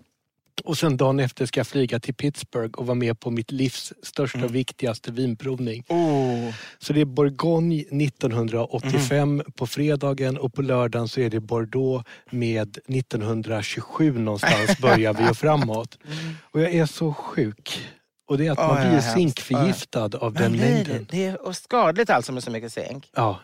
Och 0.64 0.78
sen 0.78 0.98
dagen 0.98 1.20
efter 1.20 1.46
ska 1.46 1.60
jag 1.60 1.68
flyga 1.68 2.00
till 2.00 2.14
Pittsburgh 2.14 2.80
och 2.80 2.86
vara 2.86 2.96
med 2.96 3.20
på 3.20 3.32
mitt 3.32 3.52
livs 3.52 3.94
största 4.04 4.46
och 4.46 4.56
viktigaste 4.56 5.12
vinprovning. 5.12 5.84
Oh. 5.90 6.54
Så 6.80 6.94
det 6.94 7.02
är 7.02 7.06
Bourgogne 7.06 7.82
1985 7.82 9.44
på 9.56 9.68
fredagen 9.68 10.38
och 10.38 10.54
på 10.54 10.62
lördagen 10.62 11.08
så 11.08 11.20
är 11.22 11.30
det 11.30 11.40
Bordeaux 11.40 12.06
med 12.32 12.78
1927 12.88 14.20
någonstans 14.20 14.78
börjar 14.82 15.14
vi 15.14 15.30
och 15.32 15.38
framåt. 15.38 15.98
Och 16.42 16.62
jag 16.62 16.72
är 16.74 16.86
så 16.86 17.14
sjuk. 17.14 17.80
Och 18.28 18.38
det 18.38 18.48
är 18.48 18.52
att 18.52 18.58
Ja, 18.58 18.68
man 18.68 18.78
ja, 18.78 18.82
blir 18.84 18.92
hemskt. 19.00 19.14
zinkförgiftad 19.14 20.10
av 20.18 20.34
den 20.34 20.52
blir 20.52 20.62
det, 20.62 20.74
mängden. 20.74 21.08
det 21.12 21.26
är 21.26 21.54
skadligt 21.54 22.10
alltså 22.10 22.32
med 22.32 22.44
så 22.44 22.52
mycket 22.52 22.74
zink. 22.74 23.10
Ja. 23.16 23.40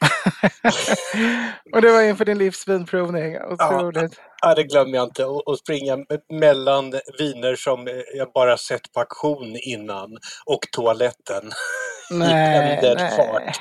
Och 1.72 1.82
det 1.82 1.92
var 1.92 2.02
inför 2.02 2.24
din 2.24 2.38
livs 2.38 2.68
vinprovning. 2.68 3.36
Otroligt. 3.42 4.20
Ja, 4.42 4.54
det 4.54 4.62
glömmer 4.62 4.94
jag 4.94 5.04
inte. 5.04 5.24
Och, 5.24 5.58
springa 5.58 5.96
me- 5.96 6.20
mellan 6.40 6.94
viner 7.18 7.56
som 7.56 7.88
eh, 7.88 7.94
jag 8.14 8.32
bara 8.32 8.56
sett 8.56 8.92
på 8.92 9.00
auktion 9.00 9.56
innan 9.62 10.18
och 10.46 10.60
toaletten. 10.72 11.50
Nej, 12.10 12.80
pendelfart. 12.80 13.42
nej. 13.44 13.52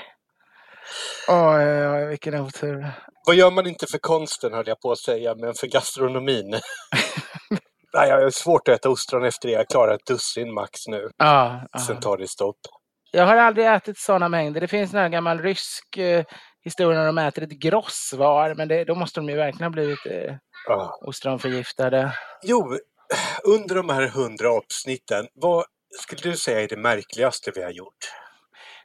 Oj, 1.27 1.65
oj, 1.65 1.87
oj, 1.87 2.05
vilken 2.05 2.41
otur. 2.41 2.91
Vad 3.27 3.35
gör 3.35 3.51
man 3.51 3.67
inte 3.67 3.87
för 3.87 3.97
konsten 3.97 4.53
höll 4.53 4.67
jag 4.67 4.81
på 4.81 4.91
att 4.91 4.97
säga, 4.99 5.35
men 5.35 5.53
för 5.53 5.67
gastronomin. 5.67 6.51
Nej, 7.93 8.09
jag 8.09 8.21
har 8.21 8.29
svårt 8.29 8.67
att 8.67 8.75
äta 8.75 8.89
ostron 8.89 9.25
efter 9.25 9.47
det. 9.47 9.53
Jag 9.53 9.67
klarar 9.67 9.93
ett 9.95 10.05
dussin 10.05 10.53
max 10.53 10.87
nu. 10.87 11.09
Ja, 11.17 11.61
ja. 11.71 11.79
Sen 11.79 11.99
tar 11.99 12.17
det 12.17 12.27
stopp. 12.27 12.57
Jag 13.15 13.25
har 13.25 13.37
aldrig 13.37 13.67
ätit 13.67 13.97
sådana 13.97 14.29
mängder. 14.29 14.61
Det 14.61 14.67
finns 14.67 14.93
en 14.93 15.11
gammal 15.11 15.39
rysk 15.41 15.97
eh, 15.97 16.23
historia 16.63 16.99
när 16.99 17.05
de 17.05 17.17
äter 17.17 17.43
ett 17.43 17.49
grossvar, 17.49 18.53
men 18.55 18.67
det, 18.67 18.83
då 18.83 18.95
måste 18.95 19.19
de 19.19 19.29
ju 19.29 19.35
verkligen 19.35 19.63
ha 19.63 19.69
blivit 19.69 20.05
eh, 20.05 20.35
Ja. 20.67 20.99
ostronförgiftade. 21.01 22.11
Jo, 22.43 22.77
under 23.43 23.75
de 23.75 23.89
här 23.89 24.07
hundra 24.07 24.51
avsnitten, 24.51 25.27
vad 25.33 25.65
skulle 26.01 26.21
du 26.21 26.37
säga 26.37 26.61
är 26.61 26.67
det 26.67 26.77
märkligaste 26.77 27.51
vi 27.55 27.63
har 27.63 27.71
gjort? 27.71 27.97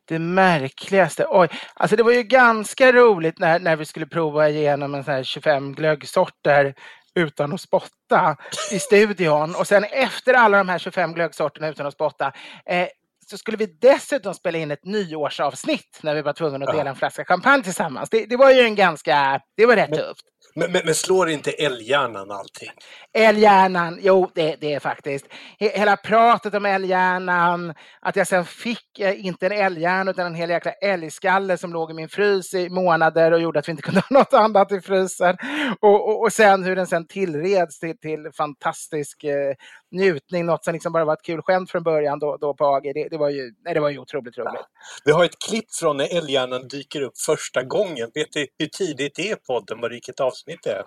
Det 0.05 0.19
märkligaste, 0.19 1.27
oj, 1.29 1.49
alltså 1.75 1.97
det 1.97 2.03
var 2.03 2.13
ju 2.13 2.23
ganska 2.23 2.93
roligt 2.93 3.39
när, 3.39 3.59
när 3.59 3.77
vi 3.77 3.85
skulle 3.85 4.07
prova 4.07 4.49
igenom 4.49 4.95
en 4.95 5.05
sån 5.05 5.15
här 5.15 5.23
25 5.23 5.73
glöggsorter 5.75 6.75
utan 7.15 7.53
att 7.53 7.61
spotta 7.61 8.37
i 8.73 8.79
studion. 8.79 9.55
Och 9.55 9.67
sen 9.67 9.85
efter 9.85 10.35
alla 10.35 10.59
de 10.59 10.69
här 10.69 10.79
25 10.79 11.15
glöggsorterna 11.15 11.69
utan 11.69 11.87
att 11.87 11.95
spotta 11.95 12.33
eh, 12.67 12.89
så 13.31 13.39
skulle 13.39 13.57
vi 13.57 13.67
dessutom 13.67 14.35
spela 14.35 14.59
in 14.59 14.71
ett 14.71 14.85
nyårsavsnitt 14.85 16.01
när 16.03 16.15
vi 16.15 16.23
var 16.23 16.33
tvungna 16.33 16.67
att 16.67 16.77
dela 16.77 16.91
en 16.91 16.97
flaska 16.97 17.25
champagne 17.25 17.63
tillsammans. 17.63 18.11
Det, 18.11 18.27
det 18.27 18.37
var 18.37 18.51
ju 18.51 18.61
en 18.61 18.75
ganska, 18.75 19.41
det 19.57 19.67
var 19.67 19.77
rätt 19.77 19.95
tufft. 19.95 20.25
Men, 20.55 20.73
men, 20.73 20.83
men 20.85 20.95
slår 20.95 21.31
inte 21.31 21.51
älghjärnan 21.51 22.31
allting? 22.31 22.71
Älghjärnan, 23.19 23.99
jo 24.03 24.31
det, 24.35 24.57
det 24.61 24.75
är 24.75 24.81
faktiskt. 24.81 25.27
He- 25.61 25.79
Hela 25.79 25.97
pratet 25.97 26.55
om 26.55 26.67
älghjärnan, 26.67 27.75
att 28.01 28.17
jag 28.17 28.27
sen 28.27 28.45
fick 28.45 28.99
eh, 28.99 29.27
inte 29.27 29.47
en 29.47 29.53
älghjärna 29.53 30.11
utan 30.11 30.27
en 30.27 30.35
hel 30.35 30.51
jäkla 30.51 30.73
älgskalle 30.73 31.59
som 31.59 31.73
låg 31.73 31.91
i 31.91 31.95
min 31.95 32.09
frys 32.09 32.55
i 32.55 32.69
månader 32.71 33.33
och 33.33 33.41
gjorde 33.41 33.59
att 33.59 33.69
vi 33.69 33.71
inte 33.71 33.83
kunde 33.91 34.01
ha 34.11 34.19
något 34.19 34.33
annat 34.35 34.73
i 34.73 34.81
frysen. 34.81 35.37
Och, 35.81 36.09
och, 36.09 36.23
och 36.23 36.33
sen 36.33 36.65
hur 36.65 36.77
den 36.77 36.87
sen 36.87 37.07
tillreds 37.07 37.79
till, 37.81 37.99
till 37.99 38.31
fantastisk 38.37 39.25
eh, 39.25 39.55
njutning, 39.93 40.47
något 40.47 40.65
som 40.65 40.75
liksom 40.75 40.93
bara 40.93 41.05
var 41.05 41.15
ett 41.15 41.23
kul 41.23 41.43
skämt 41.43 41.71
från 41.71 41.83
början 41.83 42.19
då, 42.19 42.37
då 42.37 42.55
på 42.55 42.65
AG. 42.67 42.83
Det, 42.95 43.09
det, 43.09 43.19
var 43.19 43.31
ju, 43.31 43.53
nej, 43.65 43.75
det 43.75 43.81
var 43.81 43.91
ju 43.91 43.99
otroligt 43.99 44.39
roligt. 44.39 44.61
Vi 45.05 45.13
har 45.13 45.25
ett 45.25 45.39
klipp 45.49 45.75
från 45.81 45.97
när 45.97 46.17
älghjärnan 46.17 46.69
dyker 46.69 47.03
upp 47.03 47.19
första 47.27 47.63
gången. 47.63 48.11
Vet 48.15 48.33
du 48.33 48.47
hur 48.59 48.67
tidigt 48.67 49.15
det 49.17 49.31
är 49.31 49.37
podden? 49.37 49.81
Vad 49.81 49.91
vilket 49.93 50.21
avsnitt 50.21 50.40
det 50.47 50.71
är? 50.71 50.85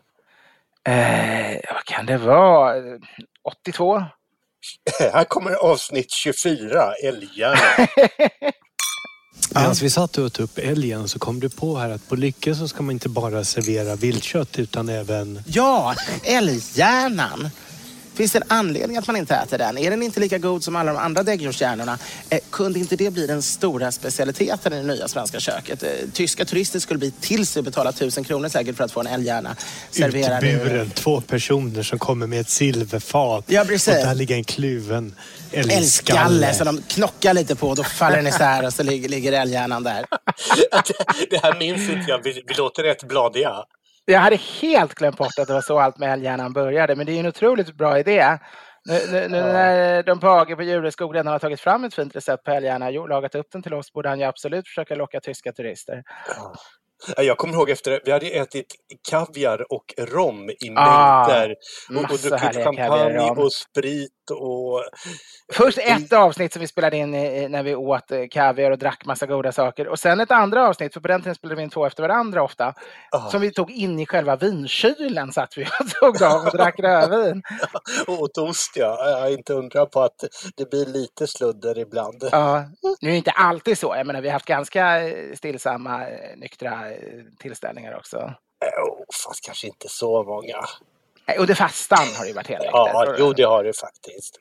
Eh, 0.86 1.60
vad 1.74 1.83
kan 1.86 2.05
det 2.05 2.17
vara? 2.17 2.77
Eh, 2.77 2.83
82? 3.43 4.03
Här 5.13 5.24
kommer 5.24 5.51
avsnitt 5.51 6.12
24, 6.12 6.93
älghjärnan. 7.03 7.88
Medan 9.55 9.75
vi 9.81 9.89
satt 9.89 10.17
och 10.17 10.25
åt 10.25 10.39
upp 10.39 10.57
älgen 10.57 11.07
så 11.07 11.19
kom 11.19 11.39
du 11.39 11.50
på 11.50 11.77
här 11.77 11.89
att 11.89 12.10
på 12.10 12.15
Lycke 12.15 12.55
så 12.55 12.67
ska 12.67 12.83
man 12.83 12.91
inte 12.93 13.10
bara 13.10 13.43
servera 13.43 13.95
viltkött 13.95 14.60
utan 14.60 14.89
även... 14.89 15.43
Ja, 15.48 15.95
älghjärnan. 16.24 17.50
Finns 18.13 18.32
det 18.32 18.38
en 18.38 18.43
anledning 18.48 18.98
att 18.98 19.08
man 19.08 19.15
inte 19.15 19.36
äter 19.36 19.58
den? 19.58 19.77
Är 19.77 19.89
den 19.89 20.03
inte 20.03 20.20
lika 20.20 20.38
god 20.38 20.63
som 20.63 20.75
alla 20.75 20.93
de 20.93 21.00
andra 21.00 21.24
däggdjurshjärnorna? 21.24 22.00
Eh, 22.29 22.39
kunde 22.50 22.79
inte 22.79 22.96
det 22.96 23.13
bli 23.13 23.27
den 23.27 23.41
stora 23.41 23.91
specialiteten 23.91 24.74
i 24.74 24.75
det 24.75 24.84
nya 24.84 25.08
svenska 25.08 25.39
köket? 25.39 25.84
Eh, 25.84 25.89
tyska 26.13 26.46
turister 26.46 26.79
skulle 26.79 26.98
bli 26.98 27.12
till 27.12 27.48
sig 27.48 27.60
och 27.60 27.63
betala 27.63 27.91
tusen 27.91 28.24
kronor 28.24 28.50
säkert 28.50 28.77
för 28.77 28.84
att 28.84 28.91
få 28.91 29.00
en 29.00 29.08
älghjärna 29.08 29.55
serverad. 29.91 30.43
Utburen, 30.43 30.89
två 30.89 31.22
personer 31.22 31.84
som 31.84 32.00
kommer 32.00 32.27
med 32.27 32.39
ett 32.39 32.50
silverfat. 32.50 33.46
Ja, 33.48 33.63
precis. 33.67 33.88
Och 33.88 33.93
där 33.93 34.15
ligger 34.15 34.36
en 34.36 34.43
kluven 34.43 35.15
älgskalle. 35.51 35.74
Älgskalle 35.74 36.53
som 36.53 36.65
de 36.65 36.82
knockar 36.88 37.34
lite 37.34 37.55
på. 37.55 37.75
Då 37.75 37.84
faller 37.84 38.15
den 38.15 38.27
isär 38.27 38.65
och 38.65 38.74
så 38.74 38.84
ligger, 38.84 39.10
ligger 39.10 39.34
älghjärnan 39.34 39.84
där. 39.84 40.05
det 41.29 41.43
här 41.43 41.60
minns 41.60 41.89
inte 41.89 42.05
jag. 42.08 42.24
Vi, 42.24 42.43
vi 42.48 42.53
låter 42.53 42.84
rätt 42.84 43.03
bladiga. 43.03 43.53
Jag 44.05 44.19
hade 44.19 44.36
helt 44.36 44.95
glömt 44.95 45.17
bort 45.17 45.39
att 45.39 45.48
det 45.48 45.53
var 45.53 45.62
så 45.62 45.79
allt 45.79 45.98
med 45.98 46.13
älghjärnan 46.13 46.53
började, 46.53 46.95
men 46.95 47.05
det 47.05 47.12
är 47.12 47.19
en 47.19 47.25
otroligt 47.25 47.74
bra 47.77 48.00
idé. 48.00 48.38
Nu, 48.86 49.00
nu, 49.12 49.27
nu 49.27 49.41
när 49.41 50.03
de 50.03 50.19
på 50.19 50.27
AG 50.27 50.55
på 50.55 50.63
Djureskog 50.63 51.15
redan 51.15 51.31
har 51.31 51.39
tagit 51.39 51.60
fram 51.60 51.83
ett 51.83 51.93
fint 51.93 52.15
recept 52.15 52.43
på 52.43 52.51
älghjärna 52.51 52.88
och 52.88 53.10
lagat 53.10 53.36
upp 53.36 53.48
den 53.51 53.63
till 53.63 53.74
oss 53.74 53.93
borde 53.93 54.10
han 54.10 54.19
ju 54.19 54.25
absolut 54.25 54.67
försöka 54.67 54.95
locka 54.95 55.19
tyska 55.19 55.51
turister. 55.51 56.03
Jag 57.17 57.38
kommer 57.38 57.53
ihåg 57.53 57.69
efter 57.69 58.01
vi 58.05 58.12
hade 58.12 58.25
ätit 58.29 58.75
kaviar 59.10 59.74
och 59.74 59.93
rom 59.98 60.50
i 60.50 60.55
Ah, 60.75 61.27
mängder. 61.27 61.55
och, 61.89 62.12
och 62.12 62.19
druckit 62.19 62.63
champagne 62.63 63.19
och 63.29 63.38
och 63.38 63.53
sprit 63.53 64.12
och... 64.31 64.83
Först 65.53 65.77
ett 65.77 66.13
avsnitt 66.13 66.53
som 66.53 66.60
vi 66.60 66.67
spelade 66.67 66.98
in 66.98 67.12
när 67.51 67.63
vi 67.63 67.75
åt 67.75 68.12
eh, 68.12 68.19
kaviar 68.31 68.72
och 68.72 68.77
drack 68.77 69.05
massa 69.05 69.25
goda 69.25 69.51
saker. 69.51 69.88
Och 69.88 70.00
sen 70.00 70.19
ett 70.19 70.31
andra 70.31 70.67
avsnitt, 70.67 70.93
för 70.93 71.01
på 71.01 71.07
den 71.07 71.22
tiden 71.22 71.36
spelade 71.36 71.55
vi 71.55 71.63
in 71.63 71.69
två 71.69 71.86
efter 71.86 72.03
varandra 72.03 72.43
ofta, 72.43 72.74
Ah. 73.12 73.29
som 73.29 73.41
vi 73.41 73.53
tog 73.53 73.72
in 73.72 74.00
i 74.00 74.05
själva 74.05 74.36
vinkylen 74.36 75.31
satt 75.31 75.57
vi 75.57 75.63
och 75.65 75.89
tog 76.01 76.19
dem 76.19 76.45
och 76.45 76.57
drack 76.57 76.79
rödvin. 76.79 77.41
och 78.07 78.22
åt 78.22 78.38
ost 78.38 78.72
ja. 78.75 79.10
Jag 79.10 79.31
inte 79.33 79.53
undra 79.53 79.86
på 79.86 80.01
att 80.01 80.24
det 80.57 80.69
blir 80.69 80.86
lite 80.86 81.27
sludder 81.27 81.77
ibland. 81.79 82.27
Ja, 82.31 82.65
nu 83.01 83.10
är 83.10 83.12
det 83.12 83.17
inte 83.17 83.31
alltid 83.31 83.77
så. 83.77 83.93
Jag 83.98 84.07
menar, 84.07 84.22
vi 84.22 84.27
har 84.27 84.33
haft 84.33 84.45
ganska 84.45 85.07
eh, 85.07 85.36
stillsamma, 85.36 86.01
eh, 86.07 86.38
nyktra 86.38 86.91
eh, 86.91 86.92
tillställningar 87.39 87.97
också. 87.97 88.17
Oh, 88.17 89.03
fast 89.25 89.45
kanske 89.45 89.67
inte 89.67 89.89
så 89.89 90.23
många. 90.23 90.65
Nej, 91.27 91.38
Under 91.38 91.55
fastan 91.55 92.07
har 92.17 92.25
det 92.25 92.33
varit 92.33 92.47
helnykter. 92.47 92.71
Ja, 92.77 93.15
jo 93.19 93.33
det 93.33 93.43
har 93.43 93.63
det 93.63 93.73
faktiskt. 93.79 94.39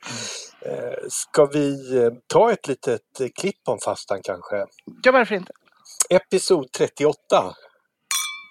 Eh, 0.61 1.07
Ska 1.09 1.45
vi 1.45 1.97
eh, 2.03 2.11
ta 2.27 2.51
ett 2.51 2.67
litet 2.67 3.19
eh, 3.19 3.27
klipp 3.39 3.59
om 3.67 3.79
fastan 3.79 4.19
kanske? 4.23 4.65
Ja, 5.03 5.11
varför 5.11 5.35
inte? 5.35 5.53
Episod 6.09 6.71
38. 6.71 7.13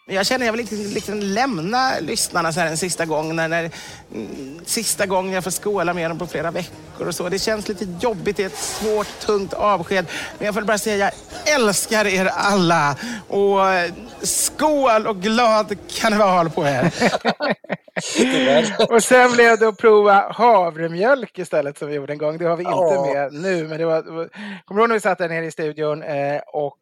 Jag 0.06 0.26
känner 0.26 0.46
jag 0.46 0.52
vill 0.52 0.60
inte 0.60 0.74
liksom 0.74 1.20
lämna 1.20 1.92
lyssnarna 2.00 2.52
så 2.52 2.60
här 2.60 2.66
en 2.66 2.76
sista 2.76 3.04
gång. 3.04 3.36
När, 3.36 3.48
när, 3.48 3.70
mm, 4.14 4.60
sista 4.66 5.06
gången 5.06 5.32
jag 5.32 5.44
får 5.44 5.50
skåla 5.50 5.94
med 5.94 6.10
dem 6.10 6.18
på 6.18 6.26
flera 6.26 6.50
veckor 6.50 7.08
och 7.08 7.14
så. 7.14 7.28
Det 7.28 7.38
känns 7.38 7.68
lite 7.68 7.86
jobbigt, 8.00 8.36
det 8.36 8.42
är 8.42 8.46
ett 8.46 8.58
svårt, 8.58 9.20
tungt 9.20 9.54
avsked. 9.54 10.06
Men 10.38 10.46
jag 10.46 10.54
får 10.54 10.62
bara 10.62 10.78
säga, 10.78 10.96
jag 10.96 11.12
älskar 11.54 12.06
er 12.06 12.26
alla. 12.26 12.96
Och 13.28 13.70
eh, 13.70 13.92
skål 14.22 15.06
och 15.06 15.22
glad 15.22 15.76
karneval 15.88 16.50
på 16.50 16.64
er. 16.66 16.92
Och 18.90 19.02
sen 19.02 19.32
blev 19.32 19.58
det 19.58 19.68
att 19.68 19.78
prova 19.78 20.32
havremjölk 20.32 21.38
istället 21.38 21.78
som 21.78 21.88
vi 21.88 21.94
gjorde 21.94 22.12
en 22.12 22.18
gång. 22.18 22.38
Det 22.38 22.44
har 22.44 22.56
vi 22.56 22.62
inte 22.64 22.74
Ja. 22.76 23.12
med 23.14 23.32
nu. 23.32 23.68
Men 23.68 23.78
det 23.78 23.84
var, 23.84 24.02
kommer 24.02 24.78
du 24.78 24.80
ihåg 24.80 24.88
när 24.88 24.94
vi 24.96 25.00
satt 25.00 25.18
där 25.18 25.28
nere 25.28 25.46
i 25.46 25.50
studion 25.50 26.02
eh, 26.02 26.40
och 26.46 26.78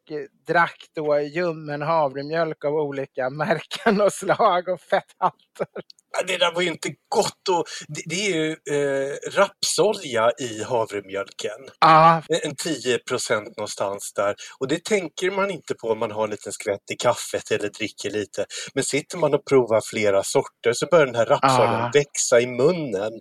drack 0.47 0.77
då 0.95 1.19
ljummen 1.19 1.81
havremjölk 1.81 2.65
av 2.65 2.73
olika 2.75 3.29
märken 3.29 4.01
och 4.01 4.13
slag 4.13 4.67
och 4.69 4.81
fetthalter? 4.81 5.67
Det 6.27 6.37
där 6.37 6.51
var 6.53 6.61
ju 6.61 6.67
inte 6.67 6.89
gott. 7.15 7.49
Och 7.49 7.65
det, 7.87 8.01
det 8.05 8.15
är 8.27 8.35
ju 8.35 8.51
eh, 8.51 9.15
rapsolja 9.39 10.31
i 10.39 10.63
havremjölken. 10.63 11.51
Ja, 11.79 12.21
En 12.43 12.55
10 12.55 12.97
procent 12.99 13.57
någonstans 13.57 14.13
där. 14.15 14.35
Och 14.59 14.67
det 14.67 14.83
tänker 14.85 15.31
man 15.31 15.51
inte 15.51 15.73
på 15.75 15.87
om 15.89 15.99
man 15.99 16.11
har 16.11 16.23
en 16.23 16.29
liten 16.29 16.51
skvätt 16.53 16.91
i 16.91 16.95
kaffet 16.95 17.51
eller 17.51 17.69
dricker 17.69 18.09
lite. 18.09 18.45
Men 18.73 18.83
sitter 18.83 19.17
man 19.17 19.33
och 19.33 19.45
provar 19.45 19.81
flera 19.89 20.23
sorter 20.23 20.73
så 20.73 20.85
börjar 20.85 21.05
den 21.05 21.15
här 21.15 21.25
rapsoljan 21.25 21.81
Ah. 21.81 21.91
växa 21.93 22.41
i 22.41 22.47
munnen. 22.47 23.11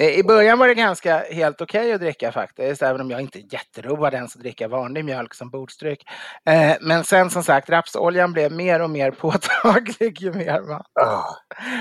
I 0.00 0.22
början 0.22 0.58
var 0.58 0.68
det 0.68 0.74
ganska 0.74 1.18
helt 1.30 1.60
okej 1.60 1.92
att 1.92 2.00
dricka 2.00 2.32
faktiskt, 2.32 2.82
även 2.82 3.00
om 3.00 3.10
jag 3.10 3.20
inte 3.20 3.38
är 3.38 3.52
jätteroad 3.52 4.14
ens 4.14 4.36
att 4.36 4.42
dricka 4.42 4.68
vanlig 4.68 5.04
mjölk 5.04 5.34
som 5.34 5.50
bordsdryck. 5.50 6.02
Eh, 6.48 6.76
men 6.80 7.04
sen 7.04 7.30
som 7.30 7.42
sagt, 7.42 7.70
rapsoljan 7.70 8.32
blev 8.32 8.52
mer 8.52 8.80
och 8.82 8.90
mer 8.90 9.10
påtaglig 9.20 10.20
ju 10.20 10.32
mer 10.32 10.60
man... 10.68 10.82
Ah, 11.00 11.24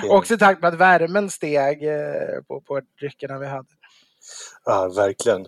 det- 0.02 0.10
Också 0.10 0.34
i 0.34 0.38
starkt 0.54 0.62
med 0.62 0.74
att 0.74 0.80
värmen 0.80 1.30
steg 1.30 1.84
eh, 1.84 2.42
på, 2.48 2.62
på 2.62 2.82
dryckerna 3.00 3.40
vi 3.40 3.48
hade. 3.48 3.68
Ja, 4.66 4.92
verkligen. 4.96 5.42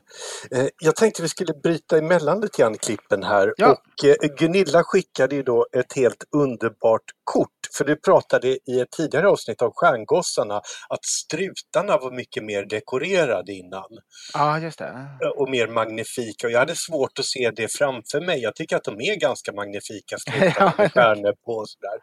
Eh, 0.51 0.67
Jag 0.83 0.95
tänkte 0.95 1.21
vi 1.21 1.29
skulle 1.29 1.53
bryta 1.53 1.97
emellan 1.97 2.41
lite 2.41 2.61
grann 2.61 2.77
klippen 2.77 3.23
här. 3.23 3.53
Ja. 3.57 3.71
Och 3.71 4.05
eh, 4.05 4.15
Gunilla 4.37 4.83
skickade 4.83 5.35
ju 5.35 5.43
då 5.43 5.67
ett 5.77 5.93
helt 5.95 6.23
underbart 6.35 7.01
kort. 7.23 7.49
För 7.77 7.85
du 7.85 7.95
pratade 7.95 8.47
i 8.47 8.79
ett 8.81 8.91
tidigare 8.97 9.29
avsnitt 9.29 9.61
av 9.61 9.71
Stjärngossarna 9.75 10.55
att 10.89 11.05
strutarna 11.05 11.97
var 11.97 12.11
mycket 12.11 12.43
mer 12.43 12.65
dekorerade 12.65 13.53
innan. 13.53 13.85
Ja, 14.33 14.59
just 14.59 14.77
det. 14.79 15.07
eh, 15.23 15.27
Och 15.29 15.49
mer 15.49 15.67
magnifika. 15.67 16.47
Och 16.47 16.53
jag 16.53 16.59
hade 16.59 16.75
svårt 16.75 17.19
att 17.19 17.25
se 17.25 17.51
det 17.55 17.67
framför 17.71 18.21
mig. 18.21 18.39
Jag 18.41 18.55
tycker 18.55 18.75
att 18.75 18.83
de 18.83 19.01
är 19.01 19.15
ganska 19.19 19.51
magnifika 19.53 20.17
strutarna 20.17 20.73
med 20.77 20.91
stjärnor 20.93 21.33
på 21.45 21.51
och 21.51 21.69
sådär. 21.69 21.99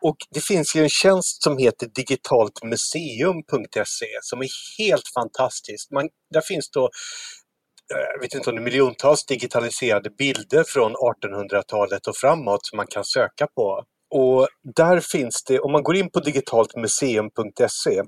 Och 0.00 0.16
det 0.34 0.40
finns 0.40 0.74
ju 0.76 0.82
en 0.82 0.88
tjänst 0.88 1.42
som 1.42 1.58
heter 1.58 1.86
digitaltmuseum.se 1.86 4.06
som 4.22 4.40
är 4.40 4.48
helt 4.78 5.08
fantastisk. 5.14 5.90
Man, 5.90 6.08
där 6.34 6.40
finns 6.48 6.70
då 6.70 6.84
eh, 7.94 8.00
jag 8.14 8.20
vet 8.20 8.34
inte 8.34 8.50
om 8.50 8.56
det 8.56 8.62
är 8.62 8.64
miljontals 8.64 9.26
digitaliserade 9.26 10.10
bilder 10.10 10.64
från 10.66 10.94
1800-talet 10.96 12.06
och 12.06 12.16
framåt 12.16 12.66
som 12.66 12.76
man 12.76 12.86
kan 12.86 13.04
söka 13.04 13.46
på. 13.46 13.84
Och 14.10 14.48
där 14.74 15.00
finns 15.00 15.44
det, 15.44 15.60
om 15.60 15.72
man 15.72 15.82
går 15.82 15.96
in 15.96 16.10
på 16.10 16.20
digitaltmuseum.se 16.20 18.02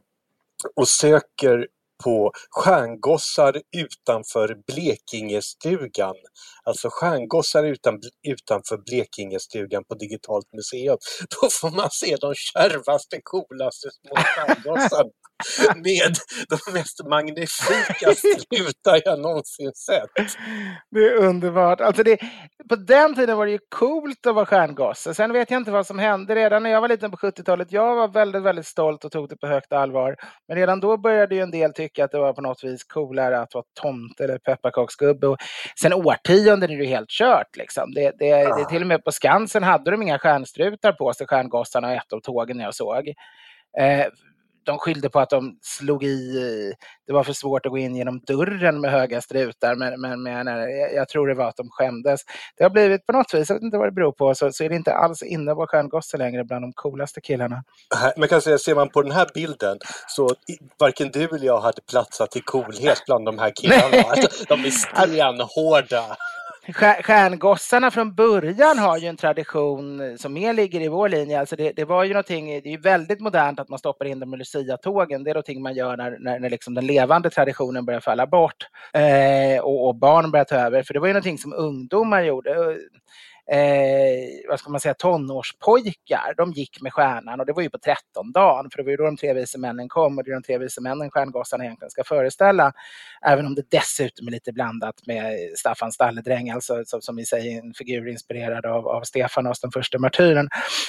och 0.76 0.88
söker 0.88 1.66
på 2.04 2.33
stjärngossar 2.50 3.61
utanför 3.76 4.57
Blekingestugan. 4.66 6.14
Alltså 6.64 6.88
stjärngossar 6.90 7.64
utan, 7.64 8.00
utanför 8.28 8.76
Blekingestugan 8.76 9.85
på 9.85 9.95
Digitalt 9.95 10.52
museum. 10.52 10.99
Då 11.40 11.49
får 11.50 11.71
man 11.71 11.88
se 11.90 12.16
de 12.21 12.35
kärvaste, 12.35 13.21
coolaste 13.25 13.88
små 13.90 14.16
stjärngossarna 14.16 15.11
med 15.77 16.14
de 16.48 16.72
mest 16.72 17.05
magnifika 17.09 18.14
strutar 18.14 19.03
jag 19.05 19.20
någonsin 19.20 19.72
sett. 19.72 20.37
Det 20.90 21.01
är 21.01 21.14
underbart. 21.14 21.81
Alltså 21.81 22.03
det, 22.03 22.16
på 22.68 22.77
den 22.77 23.14
tiden 23.14 23.37
var 23.37 23.46
det 23.46 23.53
ju 23.53 23.59
coolt 23.68 24.27
att 24.27 24.35
vara 24.35 24.46
stjärngosse. 24.46 25.14
Sen 25.14 25.33
vet 25.33 25.51
jag 25.51 25.61
inte 25.61 25.70
vad 25.70 25.87
som 25.87 25.98
hände. 25.98 26.35
Redan 26.35 26.62
när 26.62 26.70
jag 26.70 26.81
var 26.81 26.88
liten 26.88 27.11
på 27.11 27.16
70-talet, 27.16 27.72
jag 27.72 27.96
var 27.96 28.09
väldigt, 28.09 28.42
väldigt 28.42 28.66
stolt 28.66 29.05
och 29.05 29.12
tog 29.12 29.29
det 29.29 29.37
på 29.37 29.46
högt 29.46 29.72
allvar. 29.72 30.16
Men 30.48 30.57
redan 30.57 30.81
då 30.81 30.96
började 30.96 31.35
ju 31.35 31.40
en 31.40 31.51
del 31.51 31.72
tycka 31.72 31.89
att 31.98 32.11
det 32.11 32.18
var 32.18 32.33
på 32.33 32.40
något 32.40 32.64
vis 32.64 32.85
coolare 32.85 33.40
att 33.40 33.55
vara 33.55 33.64
tomte 33.81 34.24
eller 34.24 34.38
pepparkaksgubbe. 34.38 35.26
Och 35.26 35.37
sen 35.81 35.92
årtionden 35.92 36.62
är 36.62 36.68
det 36.68 36.85
ju 36.85 36.87
helt 36.87 37.11
kört. 37.11 37.57
Liksom. 37.57 37.94
Det, 37.94 38.12
det, 38.18 38.35
det, 38.35 38.64
till 38.68 38.83
och 38.83 38.88
med 38.88 39.05
på 39.05 39.12
Skansen 39.12 39.62
hade 39.62 39.90
de 39.90 40.03
inga 40.03 40.18
stjärnstrutar 40.18 40.92
på 40.92 41.12
sig, 41.12 41.26
stjärngossarna, 41.26 41.88
och 41.88 41.94
ett 41.94 42.12
av 42.12 42.20
tågen 42.20 42.61
jag 42.61 42.74
såg. 42.74 43.09
Eh, 43.79 44.07
de 44.70 44.78
skyllde 44.78 45.09
på 45.09 45.20
att 45.20 45.30
de 45.30 45.59
slog 45.62 46.04
i, 46.04 46.35
det 47.06 47.12
var 47.12 47.24
för 47.24 47.33
svårt 47.33 47.66
att 47.66 47.72
gå 47.72 47.78
in 47.78 47.96
genom 47.96 48.20
dörren 48.20 48.80
med 48.80 48.90
höga 48.90 49.20
strutar, 49.20 49.74
men, 49.74 50.00
men, 50.00 50.22
men 50.22 50.48
eh, 50.48 50.54
jag, 50.94 51.09
tror 51.09 51.28
det 51.28 51.35
var 51.35 51.48
att 51.48 51.56
de 51.56 51.68
skämdes. 51.70 52.20
Det 52.56 52.64
har 52.64 52.70
blivit 52.70 53.06
på 53.06 53.12
något 53.12 53.35
vis, 53.35 53.48
jag 53.48 53.56
vet 53.56 53.62
inte 53.62 53.78
vad 53.78 53.87
det 53.87 53.92
beror 53.92 54.12
på, 54.12 54.35
så, 54.35 54.52
så 54.52 54.64
är 54.64 54.68
det 54.68 54.74
inte 54.76 54.94
alls 54.94 55.22
inne 55.22 55.50
att 55.50 55.56
vara 55.56 55.66
stjärngosse 55.66 56.16
längre 56.16 56.44
bland 56.44 56.64
de 56.64 56.72
coolaste 56.72 57.20
killarna. 57.20 57.64
Man 58.16 58.28
kan 58.28 58.40
säga, 58.40 58.59
ser 58.59 58.74
man 58.74 58.88
på 58.88 59.02
den 59.02 59.12
här 59.12 59.26
bilden 59.35 59.78
så 60.09 60.35
varken 60.78 61.11
du 61.11 61.24
eller 61.24 61.46
jag 61.46 61.61
hade 61.61 61.83
platsat 61.90 62.37
i 62.37 62.40
coolhet 62.40 63.02
bland 63.06 63.26
de 63.26 63.38
här 63.38 63.52
killarna. 63.56 64.11
Alltså, 64.11 64.44
de 64.48 64.64
är 64.64 64.70
stenhårda. 64.70 66.16
Stjärngossarna 66.68 67.90
från 67.90 68.14
början 68.14 68.79
har 68.79 68.99
ju 68.99 69.07
en 69.07 69.16
tradition 69.16 70.18
som 70.18 70.33
mer 70.33 70.53
ligger 70.53 70.81
i 70.81 70.88
vår 70.88 71.09
linje. 71.09 71.40
Alltså 71.40 71.57
det, 71.57 71.73
det 71.73 71.85
var 71.85 72.05
ju 72.05 72.11
någonting, 72.11 72.46
det 72.46 72.68
är 72.68 72.73
ju 72.73 72.81
väldigt 72.81 73.20
modernt 73.20 73.61
att 73.61 73.68
man 73.68 73.79
stoppar 73.79 74.07
in 74.07 74.20
dem 74.20 74.35
i 74.35 74.37
Lucia-tågen. 74.37 75.25
Det 75.25 75.31
är 75.31 75.35
någonting 75.35 75.62
man 75.62 75.75
gör 75.75 75.96
när, 75.96 76.16
när, 76.20 76.38
när 76.38 76.51
liksom 76.51 76.75
den 76.75 76.87
levande 76.87 77.31
traditionen 77.31 77.85
börjar 77.85 78.01
falla 78.01 78.27
bort 78.27 78.66
eh, 78.92 79.61
och, 79.62 79.88
och 79.88 79.94
barn 79.94 80.31
börjar 80.31 80.44
ta 80.44 80.57
över. 80.57 80.83
För 80.83 80.94
det 80.94 81.01
var 81.01 81.07
ju 81.07 81.12
någonting 81.12 81.38
som 81.38 81.53
ungdomar 81.53 82.23
gjorde. 82.23 82.77
Eh, 83.53 84.49
vad 84.49 84.61
ska 84.61 84.71
man 84.71 84.81
säga, 84.81 84.95
tonårspojkar, 84.95 86.35
de 86.37 86.53
gick 86.53 86.81
med 86.81 86.93
stjärnan 86.93 87.41
och 87.41 87.47
det 87.47 87.53
var 87.53 87.63
ju 87.63 87.71
på 87.71 87.79
trettondagen 87.79 88.71
för 88.71 88.77
det 88.77 88.83
var 88.83 88.91
ju 88.91 88.97
då 88.97 89.05
de 89.05 89.17
tre 89.17 89.35
vise 89.35 89.59
männen 89.59 89.89
kom 89.89 90.19
och 90.19 90.25
det 90.25 90.31
är 90.31 90.35
de 90.35 90.43
tre 90.43 90.59
vise 90.59 90.81
männen 90.81 91.11
stjärngossarna 91.11 91.65
egentligen 91.65 91.91
ska 91.91 92.05
föreställa. 92.05 92.73
Även 93.27 93.47
om 93.47 93.55
det 93.55 93.71
dessutom 93.71 94.27
är 94.27 94.31
lite 94.31 94.53
blandat 94.53 95.07
med 95.07 95.37
Staffan 95.57 95.93
Stalledräng, 95.93 96.51
alltså 96.51 96.83
som, 96.85 97.01
som 97.01 97.19
i 97.19 97.25
sig 97.25 97.55
är 97.55 97.59
en 97.63 97.75
figur 97.75 98.09
inspirerad 98.09 98.67
av, 98.67 98.89
av 98.89 99.03
Stefanos, 99.03 99.61
den 99.61 99.71
första 99.71 99.99
martyren. 99.99 100.49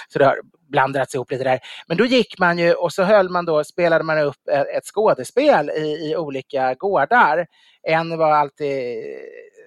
Så 0.09 0.19
det 0.19 0.25
har 0.25 0.39
blandats 0.69 1.15
ihop 1.15 1.31
lite 1.31 1.43
där. 1.43 1.59
Men 1.87 1.97
då 1.97 2.05
gick 2.05 2.39
man 2.39 2.57
ju 2.57 2.73
och 2.73 2.93
så 2.93 3.03
höll 3.03 3.29
man 3.29 3.45
då, 3.45 3.63
spelade 3.63 4.03
man 4.03 4.19
upp 4.19 4.47
ett, 4.51 4.67
ett 4.77 4.85
skådespel 4.85 5.69
i, 5.69 6.09
i 6.11 6.15
olika 6.15 6.73
gårdar. 6.73 7.47
En 7.83 8.17
var 8.17 8.31
alltid 8.31 9.03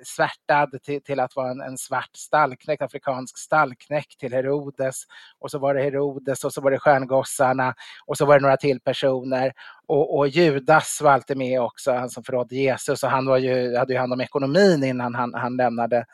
svärtad 0.05 0.83
till, 0.83 1.03
till 1.03 1.21
att 1.21 1.37
vara 1.37 1.51
en, 1.51 1.61
en 1.61 1.79
svart 1.79 2.17
stallknäckt, 2.17 2.83
afrikansk 2.83 3.38
stallknäckt 3.38 4.21
till 4.21 4.33
Herodes. 4.33 5.03
Och 5.38 5.51
så 5.51 5.59
var 5.59 5.75
det 5.75 5.83
Herodes 5.83 6.45
och 6.45 6.53
så 6.53 6.61
var 6.61 6.71
det 6.71 6.79
stjärngossarna 6.79 7.75
och 8.07 8.17
så 8.17 8.27
var 8.27 8.38
det 8.38 8.43
några 8.43 8.57
till 8.57 8.81
personer. 8.81 9.53
Och, 9.87 10.19
och 10.19 10.29
Judas 10.29 11.01
var 11.03 11.11
alltid 11.11 11.37
med 11.37 11.61
också, 11.61 11.93
han 11.93 12.11
som 12.11 12.25
förrådde 12.25 12.57
Jesus. 12.57 13.03
Och 13.03 13.11
han 13.11 13.27
var 13.27 13.38
ju, 13.38 13.77
hade 13.77 13.93
ju 13.93 13.99
hand 13.99 14.12
om 14.12 14.21
ekonomin 14.21 14.85
innan 14.85 15.14
han, 15.14 15.35
han 15.35 15.57
lämnade 15.57 16.05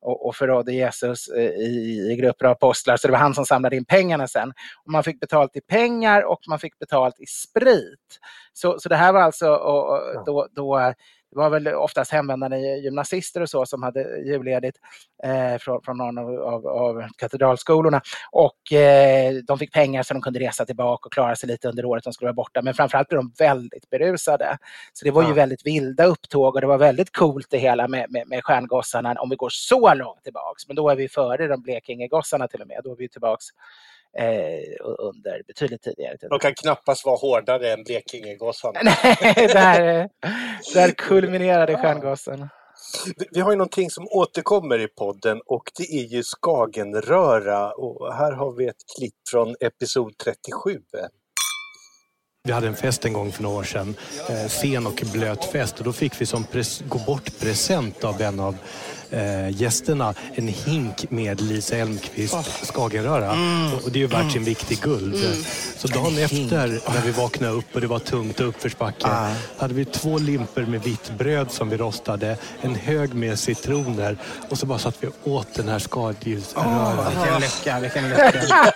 och, 0.00 0.26
och 0.26 0.36
förrådde 0.36 0.72
Jesus 0.72 1.28
eh, 1.28 1.50
i, 1.50 2.08
i 2.12 2.16
grupper 2.16 2.44
av 2.46 2.52
apostlar. 2.52 2.96
Så 2.96 3.08
det 3.08 3.12
var 3.12 3.18
han 3.18 3.34
som 3.34 3.46
samlade 3.46 3.76
in 3.76 3.84
pengarna 3.84 4.28
sen. 4.28 4.52
Och 4.84 4.92
man 4.92 5.04
fick 5.04 5.20
betalt 5.20 5.56
i 5.56 5.60
pengar 5.60 6.22
och 6.22 6.40
man 6.48 6.58
fick 6.58 6.78
betalt 6.78 7.20
i 7.20 7.26
sprit. 7.26 8.18
Så, 8.52 8.78
så 8.78 8.88
det 8.88 8.96
här 8.96 9.12
var 9.12 9.20
alltså 9.20 9.48
och, 9.50 9.90
och 9.90 10.24
då, 10.26 10.48
då 10.50 10.94
det 11.30 11.38
var 11.38 11.50
väl 11.50 11.68
oftast 11.68 12.12
hemvändande 12.12 12.58
gymnasister 12.58 13.40
och 13.40 13.50
så 13.50 13.66
som 13.66 13.82
hade 13.82 14.18
julledigt 14.18 14.78
eh, 15.24 15.58
från, 15.58 15.82
från 15.82 15.98
någon 15.98 16.18
av, 16.18 16.28
av, 16.40 16.66
av 16.66 17.04
katedralskolorna. 17.18 18.00
Och 18.32 18.72
eh, 18.72 19.32
de 19.34 19.58
fick 19.58 19.72
pengar 19.72 20.02
så 20.02 20.14
de 20.14 20.22
kunde 20.22 20.40
resa 20.40 20.66
tillbaka 20.66 21.06
och 21.06 21.12
klara 21.12 21.36
sig 21.36 21.48
lite 21.48 21.68
under 21.68 21.84
året 21.84 22.04
de 22.04 22.12
skulle 22.12 22.26
vara 22.26 22.34
borta. 22.34 22.62
Men 22.62 22.74
framförallt 22.74 23.08
blev 23.08 23.20
de 23.20 23.32
väldigt 23.38 23.90
berusade. 23.90 24.58
Så 24.92 25.04
det 25.04 25.10
var 25.10 25.22
ju 25.22 25.28
Ja. 25.28 25.34
väldigt 25.34 25.66
vilda 25.66 26.04
upptåg 26.04 26.54
och 26.54 26.60
det 26.60 26.66
var 26.66 26.78
väldigt 26.78 27.16
coolt 27.16 27.46
det 27.50 27.58
hela 27.58 27.88
med, 27.88 28.06
med, 28.10 28.28
med 28.28 28.44
stjärngossarna 28.44 29.14
om 29.20 29.30
vi 29.30 29.36
går 29.36 29.48
så 29.52 29.94
långt 29.94 30.24
tillbaks. 30.24 30.66
Men 30.66 30.76
då 30.76 30.88
är 30.88 30.96
vi 30.96 31.08
före 31.08 31.46
de 31.46 31.62
Blekingegossarna 31.62 32.48
till 32.48 32.60
och 32.62 32.68
med. 32.68 32.80
Då 32.84 32.92
är 32.92 32.96
vi 32.96 33.08
tillbaks 33.08 33.44
under 34.98 35.42
betydligt 35.46 35.82
tidigare 35.82 36.18
tid. 36.18 36.30
De 36.30 36.38
kan 36.38 36.54
knappast 36.54 37.04
vara 37.06 37.16
hårdare 37.16 37.72
än 37.72 37.82
Blekingegossarna. 37.84 38.80
Nej, 38.84 39.16
där, 39.34 40.08
där 40.74 40.90
kulminerade 40.96 41.76
stjärngossen. 41.76 42.48
Vi- 43.30 43.40
har 43.40 43.50
ju 43.50 43.56
någonting 43.56 43.90
som 43.90 44.08
återkommer 44.10 44.78
i 44.78 44.88
podden 44.88 45.40
och 45.46 45.62
det 45.78 45.84
är 45.84 46.04
ju 46.04 46.22
Skagenröra 46.22 47.72
och 47.72 48.14
här 48.14 48.32
har 48.32 48.52
vi 48.52 48.66
ett 48.68 48.82
klipp 48.98 49.14
från 49.30 49.54
episod 49.60 50.18
37. 50.18 50.80
Vi 52.44 52.52
hade 52.52 52.66
en 52.68 52.76
fest 52.76 53.04
en 53.04 53.12
gång 53.12 53.32
för 53.32 53.42
några 53.42 53.58
år 53.58 53.62
sedan, 53.62 53.94
eh, 54.28 54.46
sen 54.46 54.86
och 54.86 55.02
blöt 55.12 55.44
fest 55.44 55.78
och 55.78 55.84
då 55.84 55.92
fick 55.92 56.20
vi 56.20 56.26
som 56.26 56.44
gå 56.88 56.98
bort 57.06 57.40
present 57.40 58.04
av 58.04 58.20
en 58.20 58.40
av 58.40 58.56
eh, 59.10 59.50
gästerna 59.62 60.14
en 60.34 60.48
hink 60.48 61.10
med 61.10 61.40
Lisa 61.40 61.76
Elmqvist 61.76 62.66
skagenröra. 62.74 63.30
Och, 63.76 63.84
och 63.84 63.90
det 63.92 63.98
är 63.98 64.00
ju 64.00 64.06
värt 64.06 64.32
sin 64.32 64.44
vikt 64.44 64.72
i 64.72 64.74
guld. 64.74 65.16
Så 65.76 65.88
dagen 65.88 66.18
efter 66.18 66.56
när 66.94 67.02
vi 67.04 67.10
vaknade 67.10 67.52
upp 67.52 67.74
och 67.74 67.80
det 67.80 67.86
var 67.86 67.98
tungt 67.98 68.40
och 68.40 68.48
uppförsbacke 68.48 69.06
hade 69.58 69.74
vi 69.74 69.84
två 69.84 70.18
limper 70.18 70.62
med 70.62 70.82
vitt 70.82 71.10
bröd 71.18 71.50
som 71.50 71.68
vi 71.70 71.76
rostade, 71.76 72.36
en 72.60 72.74
hög 72.74 73.14
med 73.14 73.38
citroner 73.38 74.16
och 74.50 74.58
så 74.58 74.66
bara 74.66 74.78
satt 74.78 74.96
vi 75.00 75.08
åt 75.30 75.54
den 75.54 75.68
här 75.68 75.78
skaldjursröran. 75.78 76.96
Vilken 77.06 77.40
lycka, 77.40 77.80
vilken 77.80 78.08
lycka. 78.08 78.32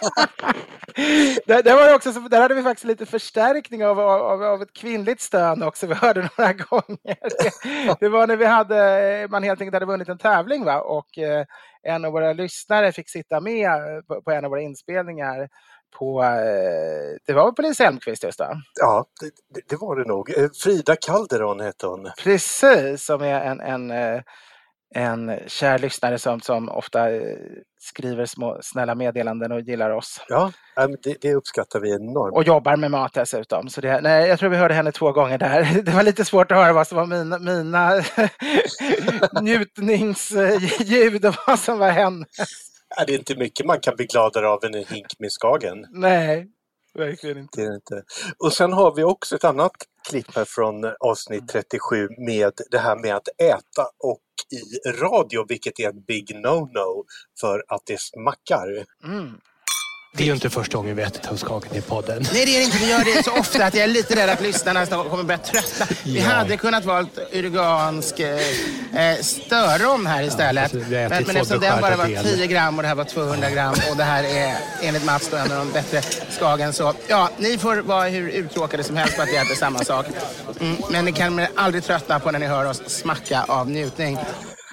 Där, 1.46 1.62
där, 1.62 1.74
var 1.74 1.86
det 1.88 1.94
också, 1.94 2.12
så- 2.12 2.20
där 2.20 2.40
hade 2.40 2.54
vi 2.54 2.62
faktiskt 2.62 2.84
lite 2.86 3.06
förstärkning 3.06 3.84
av, 3.86 4.00
av, 4.00 4.42
av 4.42 4.62
ett 4.62 4.72
kvinnligt 4.72 5.20
stön 5.20 5.62
också. 5.62 5.86
Vi 5.86 5.94
hörde 5.94 6.28
några 6.38 6.52
gånger. 6.52 7.16
Det, 7.42 7.96
det 8.00 8.08
var 8.08 8.26
när 8.26 8.36
vi 8.36 8.46
hade, 8.46 9.26
man 9.30 9.42
helt 9.42 9.60
enkelt 9.60 9.74
hade 9.74 9.86
vunnit 9.86 10.08
en 10.08 10.18
tävling 10.28 10.64
va? 10.64 10.80
och 10.80 11.18
eh, 11.18 11.44
en 11.82 12.04
av 12.04 12.12
våra 12.12 12.32
lyssnare 12.32 12.92
fick 12.92 13.10
sitta 13.10 13.40
med 13.40 13.70
eh, 13.70 14.00
på, 14.08 14.22
på 14.22 14.30
en 14.30 14.44
av 14.44 14.50
våra 14.50 14.60
inspelningar. 14.60 15.48
På, 15.98 16.22
eh, 16.22 17.16
det 17.26 17.32
var 17.32 17.52
på 17.52 17.62
Lisa 17.62 17.84
Elmqvist 17.87 18.24
just 18.24 18.38
då. 18.38 18.48
Ja, 18.80 19.04
det, 19.20 19.60
det- 19.68 19.80
var 19.80 19.96
det 19.96 20.04
nog. 20.08 20.30
Eh, 20.38 20.48
Frida 20.62 20.96
Calderon 20.96 21.60
hette 21.60 21.87
hon. 21.87 22.10
Precis, 22.24 23.04
som 23.04 23.22
är 23.22 23.40
en, 23.40 23.60
en, 23.60 23.90
en 24.94 25.38
kär 25.46 25.78
lyssnare 25.78 26.18
som, 26.18 26.40
som 26.40 26.68
ofta 26.68 27.11
eh, 27.11 27.37
skriver 27.80 28.26
små 28.26 28.59
snälla 28.62 28.94
meddelanden 28.94 29.52
och 29.52 29.61
gillar 29.61 29.90
oss. 29.90 30.20
Ja, 30.28 30.52
det, 31.02 31.16
det 31.20 31.35
uppskattar 31.35 31.80
vi 31.80 31.94
enormt. 31.94 32.37
Och 32.37 32.44
jobbar 32.44 32.76
med 32.76 32.90
mat 32.90 33.12
dessutom. 33.12 33.68
Så 33.68 33.80
det, 33.80 34.00
nej, 34.00 34.28
jag 34.28 34.38
tror 34.38 34.50
vi 34.50 34.57
hörde 34.57 34.74
henne 34.74 34.92
två 34.92 35.12
gånger 35.12 35.38
där. 35.38 35.68
Det 35.83 35.92
var 35.92 36.02
lite 36.02 36.24
svårt 36.24 36.52
att 36.52 36.59
höra 36.59 36.72
vad 36.72 36.87
som 36.87 36.96
var 36.96 37.07
mina, 37.07 37.38
mina 37.38 38.02
njutningsljud 39.42 41.24
och 41.24 41.35
vad 41.46 41.59
som 41.59 41.78
var 41.78 41.90
hennes. 41.90 42.28
Det 43.07 43.14
är 43.14 43.18
inte 43.18 43.37
mycket 43.37 43.66
man 43.66 43.80
kan 43.80 43.96
bli 43.96 44.07
gladare 44.07 44.48
av 44.48 44.64
än 44.64 44.74
en 44.74 44.85
hink 44.85 45.18
med 45.18 45.33
Skagen. 45.33 45.87
Nej, 45.90 46.46
verkligen 46.94 47.38
inte. 47.38 47.62
Inte. 47.62 48.02
Och 48.38 48.52
sen 48.52 48.72
har 48.72 48.94
vi 48.94 49.04
också 49.04 49.37
ett 49.37 49.44
annat 49.44 49.72
klipp 50.09 50.35
här 50.35 50.44
från 50.44 50.85
avsnitt 51.00 51.48
37 51.48 52.09
med 52.18 52.52
det 52.70 52.78
här 52.78 52.96
med 52.96 53.16
att 53.16 53.28
äta 53.28 53.83
och 53.98 54.20
i 54.50 54.88
radio, 54.90 55.44
vilket 55.48 55.80
är 55.80 55.88
en 55.88 56.02
big 56.02 56.35
no-no 56.35 57.04
för 57.40 57.64
att 57.68 57.83
det 57.87 58.00
smackar. 58.00 58.85
Mm. 59.04 59.40
Det 60.16 60.22
är 60.22 60.27
ju 60.27 60.33
inte 60.33 60.50
första 60.50 60.77
gången 60.77 60.96
vi 60.96 61.03
ätit 61.03 61.27
hos 61.27 61.40
Skagen 61.40 61.74
i 61.77 61.81
podden. 61.81 62.27
Nej, 62.33 62.46
det 62.46 62.55
är 62.57 62.59
det 62.59 62.64
inte. 62.64 62.79
Vi 62.79 62.90
gör 62.90 63.05
det 63.16 63.22
så 63.24 63.31
ofta 63.38 63.64
att 63.64 63.74
jag 63.74 63.85
är 63.85 63.88
lite 63.88 64.16
rädd 64.16 64.29
att 64.31 64.40
lyssnarna 64.40 64.87
kommer 64.87 65.22
börja 65.24 65.38
tröttna. 65.38 65.87
Vi 66.03 66.18
Ja. 66.18 66.24
hade 66.24 66.57
kunnat 66.57 66.85
valt 66.85 67.18
urugansk 67.33 68.20
eh, 68.20 68.38
eh, 68.96 69.18
störrom 69.20 70.07
här 70.07 70.22
istället. 70.22 70.72
har 70.72 70.81
men, 70.81 70.90
men 71.09 71.12
eftersom 71.37 71.61
den 71.61 71.81
bara 71.81 71.96
var 71.96 72.05
fågelskärta 72.05 72.29
del. 72.29 72.38
10 72.38 72.46
gram 72.46 72.77
och 72.77 72.83
det 72.83 72.88
här 72.88 72.94
var 72.94 73.05
200 73.05 73.50
gram 73.50 73.74
och 73.90 73.96
det 73.96 74.05
här 74.05 74.24
är 74.24 74.55
enligt 74.83 75.05
Mats 75.05 75.29
då 75.31 75.37
en 75.37 75.53
av 75.53 75.59
de 75.59 75.72
bättre 75.72 76.03
skagen 76.31 76.72
så 76.72 76.94
ja, 77.09 77.31
ni 77.38 77.59
får 77.59 77.77
vara 77.77 78.09
hur 78.09 78.29
uttråkade 78.29 78.85
som 78.85 78.96
helst 78.96 79.16
på 79.16 79.22
att 79.22 79.29
vi 79.29 79.37
äter 79.37 79.55
samma 79.55 79.79
sak. 79.85 80.07
Mm, 80.61 80.77
men 80.90 81.05
ni 81.05 81.12
kan 81.12 81.46
aldrig 81.57 81.85
tröttna 81.85 82.20
på 82.20 82.31
när 82.31 82.38
ni 82.38 82.46
hör 82.46 82.64
oss 82.70 82.83
smacka 82.87 83.44
av 83.48 83.70
njutning. 83.70 84.18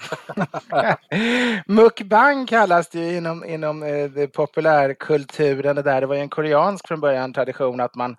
Mukbang 1.65 2.45
kallas 2.45 2.89
det 2.89 2.99
ju 2.99 3.17
inom, 3.17 3.45
inom 3.45 3.83
eh, 3.83 4.27
populärkulturen. 4.27 5.75
Det, 5.75 5.81
där. 5.81 6.01
det 6.01 6.07
var 6.07 6.15
ju 6.15 6.21
en 6.21 6.29
koreansk 6.29 6.87
från 6.87 6.99
början 6.99 7.33
tradition 7.33 7.79
att 7.79 7.95
man 7.95 8.15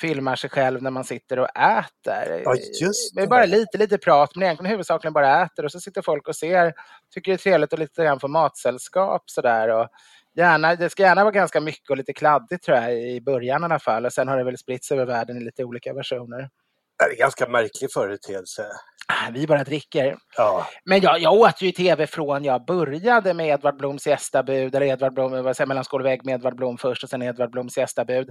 filmar 0.00 0.36
sig 0.36 0.50
själv 0.50 0.82
när 0.82 0.90
man 0.90 1.04
sitter 1.04 1.38
och 1.38 1.48
äter. 1.56 2.42
Ja, 2.44 2.54
just 2.80 3.14
Det 3.14 3.20
är 3.20 3.22
det. 3.22 3.30
bara 3.30 3.46
lite, 3.46 3.78
lite 3.78 3.98
prat, 3.98 4.30
men 4.34 4.42
egentligen 4.42 4.70
huvudsakligen 4.70 5.12
bara 5.12 5.42
äter 5.42 5.64
och 5.64 5.72
så 5.72 5.80
sitter 5.80 6.02
folk 6.02 6.28
och 6.28 6.36
ser, 6.36 6.72
tycker 7.14 7.32
det 7.32 7.36
är 7.36 7.38
trevligt 7.38 7.72
och 7.72 7.78
lite 7.78 8.04
grann 8.04 8.20
få 8.20 8.28
matsällskap 8.28 9.22
sådär. 9.26 9.68
Och 9.68 9.88
gärna, 10.36 10.74
det 10.74 10.90
ska 10.90 11.02
gärna 11.02 11.24
vara 11.24 11.32
ganska 11.32 11.60
mycket 11.60 11.90
och 11.90 11.96
lite 11.96 12.12
kladdigt 12.12 12.64
tror 12.64 12.76
jag 12.78 12.94
i 12.94 13.20
början 13.20 13.62
i 13.62 13.64
alla 13.64 13.78
fall 13.78 14.06
och 14.06 14.12
sen 14.12 14.28
har 14.28 14.36
det 14.36 14.44
väl 14.44 14.58
spritts 14.58 14.92
över 14.92 15.06
världen 15.06 15.36
i 15.36 15.40
lite 15.40 15.64
olika 15.64 15.92
versioner. 15.92 16.48
Det 16.98 17.04
är 17.04 17.10
en 17.10 17.16
ganska 17.16 17.48
märklig 17.48 17.92
företeelse. 17.92 18.62
Ah, 19.08 19.30
Vi 19.32 19.46
bara 19.46 19.64
dricker. 19.64 20.16
Ja, 20.36 20.66
Men 20.84 21.00
jag, 21.00 21.20
jag 21.20 21.34
åt 21.34 21.62
ju 21.62 21.72
tv 21.72 22.06
från 22.06 22.44
jag 22.44 22.64
började 22.64 23.34
med 23.34 23.48
Edvard 23.48 23.76
Bloms 23.76 24.06
gästabud, 24.06 24.74
eller 24.74 24.86
Edvard 24.86 25.14
Blom, 25.14 25.44
vad 25.44 25.56
säger, 25.56 25.68
mellan 25.68 25.84
skål 25.84 26.00
och 26.00 26.06
vägg 26.06 26.24
med 26.24 26.34
Edvard 26.34 26.56
Blom 26.56 26.78
först 26.78 27.02
och 27.02 27.10
sen 27.10 27.22
Edvard 27.22 27.50
Bloms 27.50 27.76
gästabud. 27.76 28.30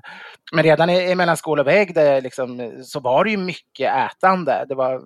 Men 0.54 0.64
redan 0.64 0.90
i, 0.90 1.12
i 1.12 1.16
mellan 1.16 1.38
skål 1.38 1.60
och 1.60 1.68
vägg 1.68 1.96
det 1.96 2.22
liksom, 2.22 2.74
så 2.84 3.00
var 3.00 3.24
det 3.24 3.32
ju 3.32 3.38
mycket 3.38 3.94
ätande. 3.96 4.66
Det 4.70 4.76
var 4.76 5.02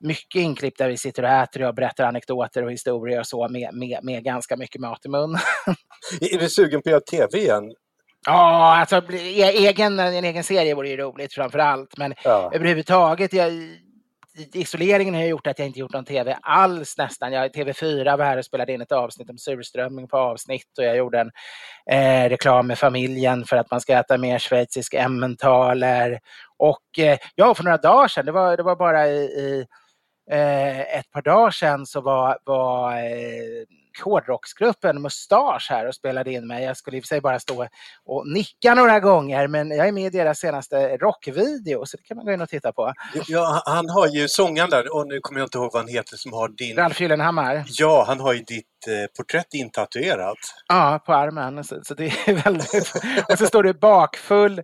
mycket 0.00 0.40
inklipp 0.40 0.78
där 0.78 0.88
vi 0.88 0.96
sitter 0.96 1.22
och 1.22 1.28
äter 1.28 1.60
och 1.60 1.66
jag 1.66 1.74
berättar 1.74 2.04
anekdoter 2.04 2.64
och 2.64 2.72
historier 2.72 3.20
och 3.20 3.26
så 3.26 3.48
med, 3.48 3.74
med, 3.74 3.98
med 4.02 4.24
ganska 4.24 4.56
mycket 4.56 4.80
mat 4.80 5.06
i 5.06 5.08
mun. 5.08 5.36
är 6.20 6.38
du 6.38 6.48
sugen 6.48 6.82
på 6.82 6.88
att 6.88 7.12
göra 7.12 7.26
TV 7.28 7.38
igen? 7.38 7.74
Ja, 8.26 8.76
alltså 8.76 8.96
e- 9.12 9.66
egen, 9.68 9.98
en 10.00 10.24
egen 10.24 10.44
serie 10.44 10.74
vore 10.74 10.88
ju 10.88 10.96
roligt 10.96 11.34
framför 11.34 11.58
allt. 11.58 11.96
Men 11.96 12.14
Ja. 12.24 12.50
överhuvudtaget, 12.54 13.32
jag, 13.32 13.52
isoleringen 14.52 15.14
har 15.14 15.22
gjort 15.22 15.46
att 15.46 15.58
jag 15.58 15.68
inte 15.68 15.78
gjort 15.80 15.92
någon 15.92 16.04
tv 16.04 16.38
alls 16.42 16.98
nästan. 16.98 17.32
Jag, 17.32 17.50
TV4 17.54 18.16
var 18.16 18.24
här 18.24 18.36
och 18.36 18.44
spelade 18.44 18.72
in 18.72 18.80
ett 18.80 18.92
avsnitt 18.92 19.30
om 19.30 19.38
surströmming 19.38 20.08
på 20.08 20.16
avsnitt 20.18 20.78
och 20.78 20.84
jag 20.84 20.96
gjorde 20.96 21.20
en 21.20 21.30
eh, 21.90 22.28
reklam 22.28 22.66
med 22.66 22.78
familjen 22.78 23.44
för 23.44 23.56
att 23.56 23.70
man 23.70 23.80
ska 23.80 23.92
äta 23.98 24.18
mer 24.18 24.38
schweizisk 24.38 24.94
emmentaler. 24.94 26.20
Och 26.56 26.98
eh, 26.98 27.18
ja, 27.34 27.54
för 27.54 27.64
några 27.64 27.76
dagar 27.76 28.08
sedan, 28.08 28.26
det 28.26 28.32
var, 28.32 28.56
det 28.56 28.62
var 28.62 28.76
bara 28.76 29.08
i, 29.08 29.16
i 29.24 29.66
eh, 30.30 30.80
ett 30.80 31.10
par 31.10 31.22
dagar 31.22 31.50
sedan 31.50 31.86
så 31.86 32.00
var, 32.00 32.38
var 32.44 32.92
eh, 32.96 33.64
hårdrocksgruppen 34.04 35.02
Mustasch 35.02 35.66
här 35.70 35.88
och 35.88 35.94
spelade 35.94 36.32
in 36.32 36.46
mig. 36.46 36.64
Jag 36.64 36.76
skulle 36.76 36.96
i 36.96 37.00
och 37.00 37.04
för 37.04 37.08
sig 37.08 37.20
bara 37.20 37.40
stå 37.40 37.66
och 38.04 38.28
nicka 38.28 38.74
några 38.74 39.00
gånger 39.00 39.48
men 39.48 39.70
jag 39.70 39.88
är 39.88 39.92
med 39.92 40.14
i 40.14 40.18
deras 40.18 40.38
senaste 40.38 40.96
rockvideo 40.96 41.86
så 41.86 41.96
det 41.96 42.02
kan 42.02 42.16
man 42.16 42.26
gå 42.26 42.32
in 42.32 42.40
och 42.40 42.48
titta 42.48 42.72
på. 42.72 42.92
Ja, 43.26 43.62
han 43.66 43.88
har 43.88 44.06
ju 44.06 44.28
sångaren 44.28 44.70
där, 44.70 44.94
och 44.94 45.06
nu 45.06 45.20
kommer 45.20 45.40
jag 45.40 45.46
inte 45.46 45.58
ihåg 45.58 45.72
vad 45.72 45.82
han 45.82 45.88
heter, 45.88 46.16
som 46.16 46.32
har 46.32 46.48
din... 46.48 46.76
Ralf 46.76 47.00
Gyllenhammar. 47.00 47.64
Ja, 47.68 48.04
han 48.06 48.20
har 48.20 48.32
ju 48.32 48.38
ditt 48.38 48.66
eh, 48.88 49.16
porträtt 49.16 49.54
intatuerat. 49.54 50.38
Ja, 50.68 51.02
på 51.06 51.14
armen. 51.14 51.64
Så, 51.64 51.80
så 51.84 51.94
det 51.94 52.06
är 52.06 52.34
väldigt... 52.44 52.92
Och 53.28 53.38
så 53.38 53.46
står 53.46 53.62
det 53.62 53.74
bakfull 53.74 54.62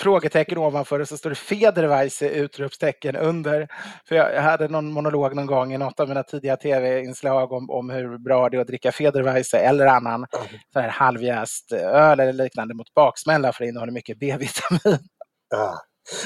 frågetecken 0.00 0.58
ovanför 0.58 1.00
och 1.00 1.08
så 1.08 1.16
står 1.16 1.30
det 1.30 1.36
Federweise 1.36 2.28
utropstecken 2.28 3.16
under. 3.16 3.68
För 4.08 4.14
jag, 4.14 4.42
hade 4.42 4.68
någon 4.68 4.92
monolog 4.92 5.36
någon 5.36 5.46
gång 5.46 5.74
i 5.74 5.78
något 5.78 6.00
av 6.00 6.08
mina 6.08 6.22
tidiga 6.22 6.56
tv-inslag 6.56 7.52
om, 7.52 7.70
om 7.70 7.90
hur 7.90 8.18
bra 8.18 8.48
det 8.48 8.56
är 8.56 8.60
att 8.60 8.66
dricka 8.66 8.92
Federweise 8.92 9.58
eller 9.58 9.86
annan 9.86 10.26
så 10.72 10.80
här 10.80 10.88
halvjäst 10.88 11.72
öl 11.72 12.20
eller 12.20 12.32
liknande 12.32 12.74
mot 12.74 12.94
baksmälla 12.94 13.52
för 13.52 13.64
det 13.64 13.68
innehåller 13.68 13.92
mycket 13.92 14.18
B-vitamin. 14.18 14.98
Ja. 15.50 15.78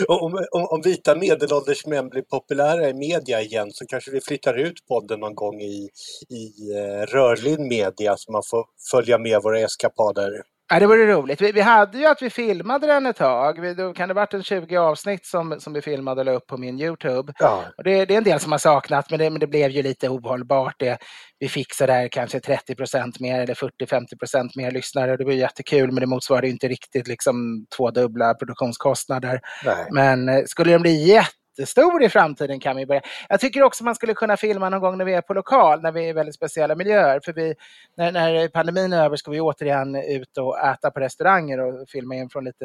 Om, 0.09 0.47
om, 0.53 0.67
om 0.71 0.81
vita 0.85 1.15
medelålders 1.15 1.87
män 1.87 2.09
blir 2.09 2.23
populära 2.23 2.89
i 2.89 2.95
media 2.95 3.41
igen 3.41 3.71
så 3.71 3.87
kanske 3.87 4.11
vi 4.11 4.21
flyttar 4.21 4.55
ut 4.55 4.87
podden 4.89 5.21
någon 5.21 5.35
gång 5.35 5.61
i, 5.61 5.89
i 6.31 6.73
eh, 6.77 7.07
rörlig 7.07 7.61
media 7.61 8.15
så 8.17 8.33
man 8.33 8.43
får 8.51 8.65
följa 8.91 9.19
med 9.19 9.43
våra 9.43 9.61
eskapader. 9.61 10.43
Ja, 10.69 10.79
det 10.79 10.87
vore 10.87 11.13
roligt. 11.13 11.41
Vi, 11.41 11.53
vi 11.53 11.61
hade 11.61 11.99
ju 11.99 12.07
att 12.07 12.23
vi 12.23 12.31
filmade 12.31 12.87
den 12.87 13.07
ett 13.07 13.17
tag. 13.17 13.61
Vi, 13.61 13.75
då 13.75 13.93
kan 13.93 14.09
det 14.09 14.15
ha 14.15 14.21
varit 14.21 14.35
en 14.35 14.43
20 14.43 14.77
avsnitt 14.77 15.27
som, 15.27 15.61
som 15.61 15.73
vi 15.73 15.83
filmade 15.83 16.21
och 16.21 16.25
la 16.25 16.33
upp 16.33 16.47
på 16.47 16.57
min 16.57 16.81
Youtube. 16.81 17.33
Ja. 17.39 17.65
Och 17.77 17.85
det, 17.85 18.05
det 18.05 18.15
är 18.15 18.19
en 18.19 18.25
del 18.25 18.41
som 18.41 18.53
har 18.53 18.59
saknat, 18.59 19.11
men 19.11 19.19
det, 19.19 19.31
men 19.31 19.41
det 19.41 19.47
blev 19.47 19.71
ju 19.71 19.83
lite 19.83 20.09
ohållbart. 20.09 20.75
Det, 20.79 20.99
vi 21.39 21.49
fick 21.49 21.75
så 21.75 21.87
där 21.87 22.09
kanske 22.09 22.41
30 22.41 22.75
procent 22.75 23.21
mer 23.21 23.41
eller 23.41 23.55
40-50 23.55 24.19
procent 24.19 24.57
mer 24.57 24.71
lyssnare. 24.71 25.17
Det 25.17 25.25
var 25.25 25.33
jättekul, 25.33 25.93
men 25.93 26.01
det 26.01 26.07
motsvarade 26.07 26.49
inte 26.49 26.69
riktigt 26.69 27.09
liksom 27.09 27.67
två 27.77 27.91
dubbla 27.91 28.35
produktionskostnader. 28.35 29.41
Nej. 29.65 29.87
Men 29.91 30.29
eh, 30.29 30.45
skulle 30.47 30.73
den 30.73 30.83
bli 30.83 31.21
jättestor 31.59 32.03
i 32.03 32.09
framtiden 32.09 32.61
kan 32.61 32.77
vi 32.77 32.87
börja. 32.87 33.01
Jag 33.29 33.41
tycker 33.41 33.63
också 33.63 33.85
man 33.85 33.95
skulle 33.95 34.15
kunna 34.15 34.37
filma 34.37 34.69
någon 34.69 34.81
gång 34.81 34.99
när 34.99 35.05
vi 35.05 35.15
är 35.15 35.21
på 35.21 35.35
lokal, 35.35 35.83
när 35.83 35.93
vi 35.93 36.05
är 36.05 36.09
i 36.09 36.13
väldigt 36.13 36.35
speciella 36.35 36.75
miljöer. 36.75 37.21
För 37.25 37.33
vi, 37.33 37.55
när, 37.97 38.13
när 38.13 38.49
pandemin 38.49 38.93
är 38.93 39.05
över 39.05 39.17
ska 39.17 39.31
vi 39.31 39.41
återigen 39.41 39.95
ut 39.97 40.39
och 40.39 40.59
äta 40.59 40.91
på 40.91 41.01
restauranger 41.01 41.61
och 41.61 41.89
filma 41.89 42.15
in 42.15 42.29
från 42.29 42.45
lite 42.45 42.65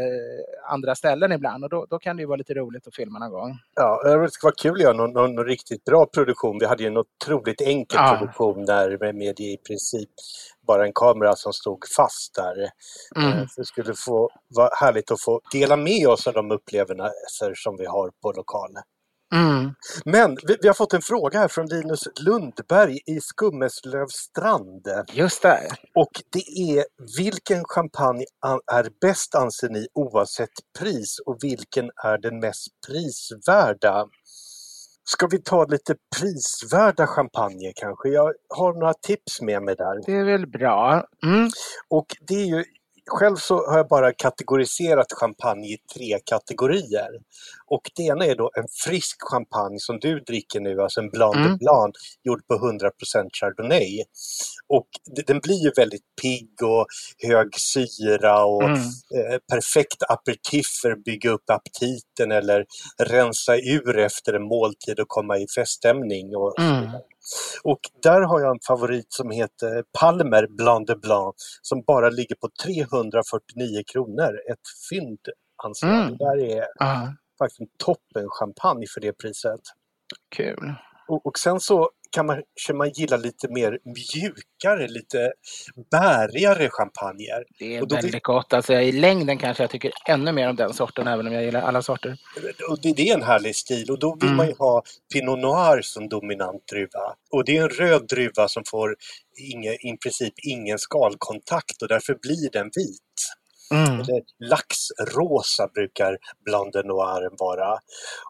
andra 0.70 0.96
ställen 0.96 1.32
ibland. 1.32 1.64
Och 1.64 1.70
då, 1.70 1.86
då 1.90 2.00
kan 2.00 2.16
det 2.18 2.22
ju 2.22 2.28
vara 2.28 2.38
lite 2.38 2.54
roligt 2.54 2.88
att 2.88 2.96
filma 2.96 3.20
någon 3.20 3.32
gång. 3.32 3.58
Ja, 3.76 4.18
det 4.18 4.32
ska 4.32 4.48
vara 4.48 4.56
kul 4.58 4.72
att 4.72 4.82
göra 4.82 4.94
någon, 4.94 5.14
någon, 5.14 5.36
någon 5.36 5.46
riktigt 5.46 5.84
bra 5.86 6.06
produktion. 6.06 6.58
Vi 6.60 6.66
hade 6.66 6.84
ju 6.84 6.88
en 6.88 6.98
otroligt 6.98 7.62
enkel 7.62 8.00
Ja. 8.02 8.16
produktion 8.20 8.66
där 8.66 8.98
med, 9.00 9.16
med 9.16 9.40
i 9.40 9.58
princip 9.68 10.10
bara 10.70 10.86
en 10.86 10.94
kamera 10.94 11.36
som 11.36 11.54
stod 11.54 11.80
fast 11.98 12.36
där. 12.36 12.56
Mm. 13.16 13.40
Eh, 13.40 13.48
Så 13.48 13.62
det 13.62 13.66
skulle 13.66 13.94
få 14.06 14.30
vara 14.56 14.70
härligt 14.82 15.12
att 15.12 15.22
få 15.22 15.42
dela 15.52 15.76
med 15.76 16.08
oss 16.08 16.28
av 16.28 16.34
de 16.34 16.52
upplevelser 16.52 17.54
som 17.56 17.78
vi 17.78 17.86
har 17.86 18.12
på 18.22 18.32
lokalen. 18.32 18.84
Mm. 19.36 19.74
Men 20.06 20.38
vi, 20.48 20.58
vi 20.62 20.68
har 20.68 20.76
fått 20.76 20.94
en 20.94 21.02
fråga 21.02 21.40
här 21.40 21.48
från 21.48 21.68
Linus 21.68 22.00
Lundberg 22.20 23.00
i 23.06 23.20
Skummeslövstrand. 23.22 24.88
Just 25.14 25.42
det. 25.42 25.60
Och 25.96 26.12
det 26.34 26.46
är 26.78 26.86
vilken 27.18 27.64
champagne 27.66 28.26
är 28.72 28.90
bäst 29.02 29.36
anser 29.36 29.70
ni 29.70 29.88
oavsett 29.94 30.56
pris 30.80 31.20
och 31.26 31.38
vilken 31.42 31.92
är 32.04 32.18
den 32.18 32.40
mest 32.40 32.68
prisvärda? 32.88 34.06
Ska 35.12 35.28
vi 35.28 35.42
ta 35.42 35.66
lite 35.66 35.96
prisvärda 36.20 37.08
champagne 37.08 37.72
kanske? 37.76 38.10
Jag 38.10 38.34
har 38.50 38.74
några 38.74 38.94
tips 38.94 39.42
med 39.42 39.64
mig 39.64 39.76
där. 39.76 40.06
Det 40.06 40.16
är 40.16 40.24
väl 40.24 40.48
bra. 40.48 41.04
Mm. 41.26 41.50
Och 41.90 42.06
det 42.28 42.34
är 42.34 42.46
ju, 42.46 42.64
själv 43.10 43.36
så 43.36 43.68
har 43.70 43.78
jag 43.78 43.88
bara 43.88 44.14
kategoriserat 44.14 45.14
champagne 45.14 45.68
i 45.68 45.78
tre 45.96 46.20
kategorier. 46.26 47.10
Och 47.68 47.82
det 47.96 48.04
ena 48.04 48.26
är 48.26 48.36
då 48.36 48.52
en 48.56 48.68
frisk 48.86 49.18
champagne 49.32 49.80
som 49.80 50.00
du 50.00 50.20
dricker 50.20 50.60
nu, 50.60 50.82
alltså 50.82 51.00
en 51.00 51.10
Blanc 51.10 51.36
de 51.36 51.46
Mm. 51.46 51.58
Blanc 51.58 51.96
gjord 52.24 52.48
på 52.48 52.54
100% 52.54 53.30
Chardonnay. 53.34 54.04
Och 54.68 54.88
den 55.28 55.40
blir 55.40 55.64
ju 55.64 55.72
väldigt 55.78 56.04
pigg 56.22 56.50
och 56.64 56.86
hög 57.28 57.56
syra 57.60 58.44
och 58.46 58.64
Mm. 58.64 58.78
eh, 58.78 59.38
perfekt 59.52 60.04
aperitif 60.10 60.66
för 60.82 60.92
att 60.92 61.04
bygga 61.04 61.30
upp 61.30 61.50
aptiten 61.50 62.32
eller 62.32 62.66
rensa 63.04 63.58
ur 63.58 63.98
efter 63.98 64.34
en 64.34 64.44
måltid 64.44 65.00
och 65.00 65.08
komma 65.08 65.38
i 65.38 65.48
feststämning. 65.58 66.36
Och, 66.36 66.60
Mm. 66.60 66.86
Och 67.64 67.80
där 68.04 68.22
har 68.22 68.40
jag 68.42 68.52
en 68.52 68.60
favorit 68.68 69.14
som 69.14 69.32
heter 69.32 69.84
Palmer 70.00 70.48
Blanc 70.50 70.88
de 70.88 70.96
Blanc 70.96 71.36
som 71.62 71.82
bara 71.88 72.10
ligger 72.10 72.36
på 72.36 72.50
349 72.64 73.84
kronor. 73.94 74.40
Ett 74.52 74.66
fynd 74.90 75.20
anser 75.64 75.88
jag. 75.88 75.98
Mm. 75.98 76.18
Det 76.18 76.26
där 76.26 76.38
är 76.58 76.66
Ja, 76.80 77.14
faktiskt 77.40 77.60
en 77.62 77.68
toppen 77.86 78.26
champagne 78.30 78.86
för 78.94 79.02
det 79.02 79.14
priset. 79.14 79.62
kul. 80.36 80.74
Och, 81.08 81.26
och 81.26 81.40
sen 81.40 81.60
så 81.60 81.90
kan 82.12 82.26
man, 82.26 82.42
kan 82.68 82.78
man 82.78 82.90
gilla 82.90 83.18
lite 83.18 83.48
mer 83.50 83.80
mjukare, 83.86 84.88
lite 84.88 85.32
bärigare 85.92 86.70
champagner. 86.70 87.44
Det 87.60 87.76
är 87.78 87.80
väldigt 87.86 88.14
vill- 88.14 88.20
gott. 88.24 88.54
Alltså, 88.54 88.74
I 88.74 88.92
längden 88.92 89.38
kanske 89.38 89.64
jag 89.64 89.70
tycker 89.70 89.92
ännu 90.10 90.32
mer 90.32 90.50
om 90.50 90.56
den 90.56 90.74
sorten, 90.74 91.08
även 91.08 91.28
om 91.28 91.34
jag 91.34 91.44
gillar 91.44 91.62
alla 91.62 91.82
sorter. 91.82 92.18
Och 92.70 92.82
det, 92.82 92.94
det 92.94 93.10
är 93.10 93.14
en 93.14 93.24
härlig 93.24 93.56
stil 93.56 93.92
och 93.92 94.00
då 94.00 94.16
vill 94.16 94.24
Mm. 94.30 94.38
man 94.38 94.48
ju 94.48 94.54
ha 94.58 94.84
Pinot 95.14 95.40
Noir 95.40 95.82
som 95.82 96.10
dominant 96.10 96.68
druva. 96.68 97.16
Och 97.32 97.46
det 97.46 97.58
är 97.58 97.62
en 97.64 97.70
röd 97.70 98.08
druva 98.08 98.48
som 98.48 98.64
får 98.68 98.96
inge, 99.54 99.72
i 99.74 99.98
princip 100.04 100.34
ingen 100.44 100.80
skalkontakt 100.80 101.82
och 101.82 101.88
därför 101.88 102.18
blir 102.22 102.50
den 102.52 102.66
vit. 102.76 103.00
Mm. 103.72 103.94
Eller 103.94 104.22
laxrosa 104.40 105.68
brukar 105.74 106.18
Blanc 106.46 106.74
de 106.74 106.82
Noir 106.82 107.30
vara. 107.40 107.80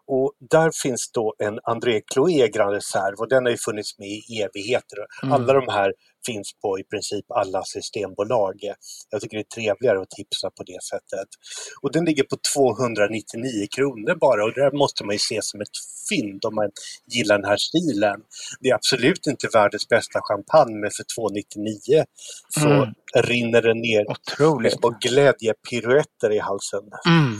Och 0.06 0.32
där 0.50 0.70
finns 0.82 1.10
då 1.12 1.34
en 1.38 1.58
André 1.64 2.00
Chloé 2.14 2.48
Grand 2.48 2.72
Reserve 2.72 3.16
och 3.18 3.28
den 3.28 3.44
har 3.44 3.50
ju 3.50 3.56
funnits 3.56 3.98
med 3.98 4.08
i 4.08 4.42
evigheter. 4.42 4.98
Mm. 5.22 5.32
Alla 5.32 5.52
de 5.52 5.68
här 5.68 5.92
finns 6.26 6.52
på 6.62 6.78
i 6.78 6.84
princip 6.84 7.30
alla 7.30 7.62
systembolag. 7.64 8.54
Jag 9.10 9.20
tycker 9.20 9.36
det 9.36 9.42
är 9.42 9.54
trevligare 9.62 10.00
att 10.02 10.10
tipsa 10.10 10.50
på 10.50 10.62
det 10.62 10.82
sättet. 10.90 11.28
Och 11.82 11.92
den 11.92 12.04
ligger 12.04 12.22
på 12.24 12.36
299 12.54 13.66
kronor 13.76 14.14
bara 14.14 14.44
och 14.44 14.52
det 14.54 14.60
där 14.60 14.72
måste 14.78 15.04
man 15.04 15.14
ju 15.14 15.18
se 15.18 15.38
som 15.42 15.60
ett 15.60 15.76
fynd 16.10 16.44
om 16.44 16.54
man 16.54 16.70
gillar 17.06 17.38
den 17.38 17.44
här 17.50 17.56
stilen. 17.56 18.20
Det 18.60 18.68
är 18.68 18.74
absolut 18.74 19.26
inte 19.26 19.48
världens 19.52 19.88
bästa 19.88 20.20
champagne 20.22 20.76
men 20.80 20.90
för 20.90 21.04
299 21.16 22.04
så 22.60 22.68
Mm. 22.68 22.94
rinner 23.14 23.62
den 23.62 23.78
ner 23.78 24.04
Otroligt. 24.10 24.72
små 24.72 24.88
glädjepiruetter 25.00 26.30
i 26.32 26.38
halsen. 26.38 26.84
Mm. 27.08 27.36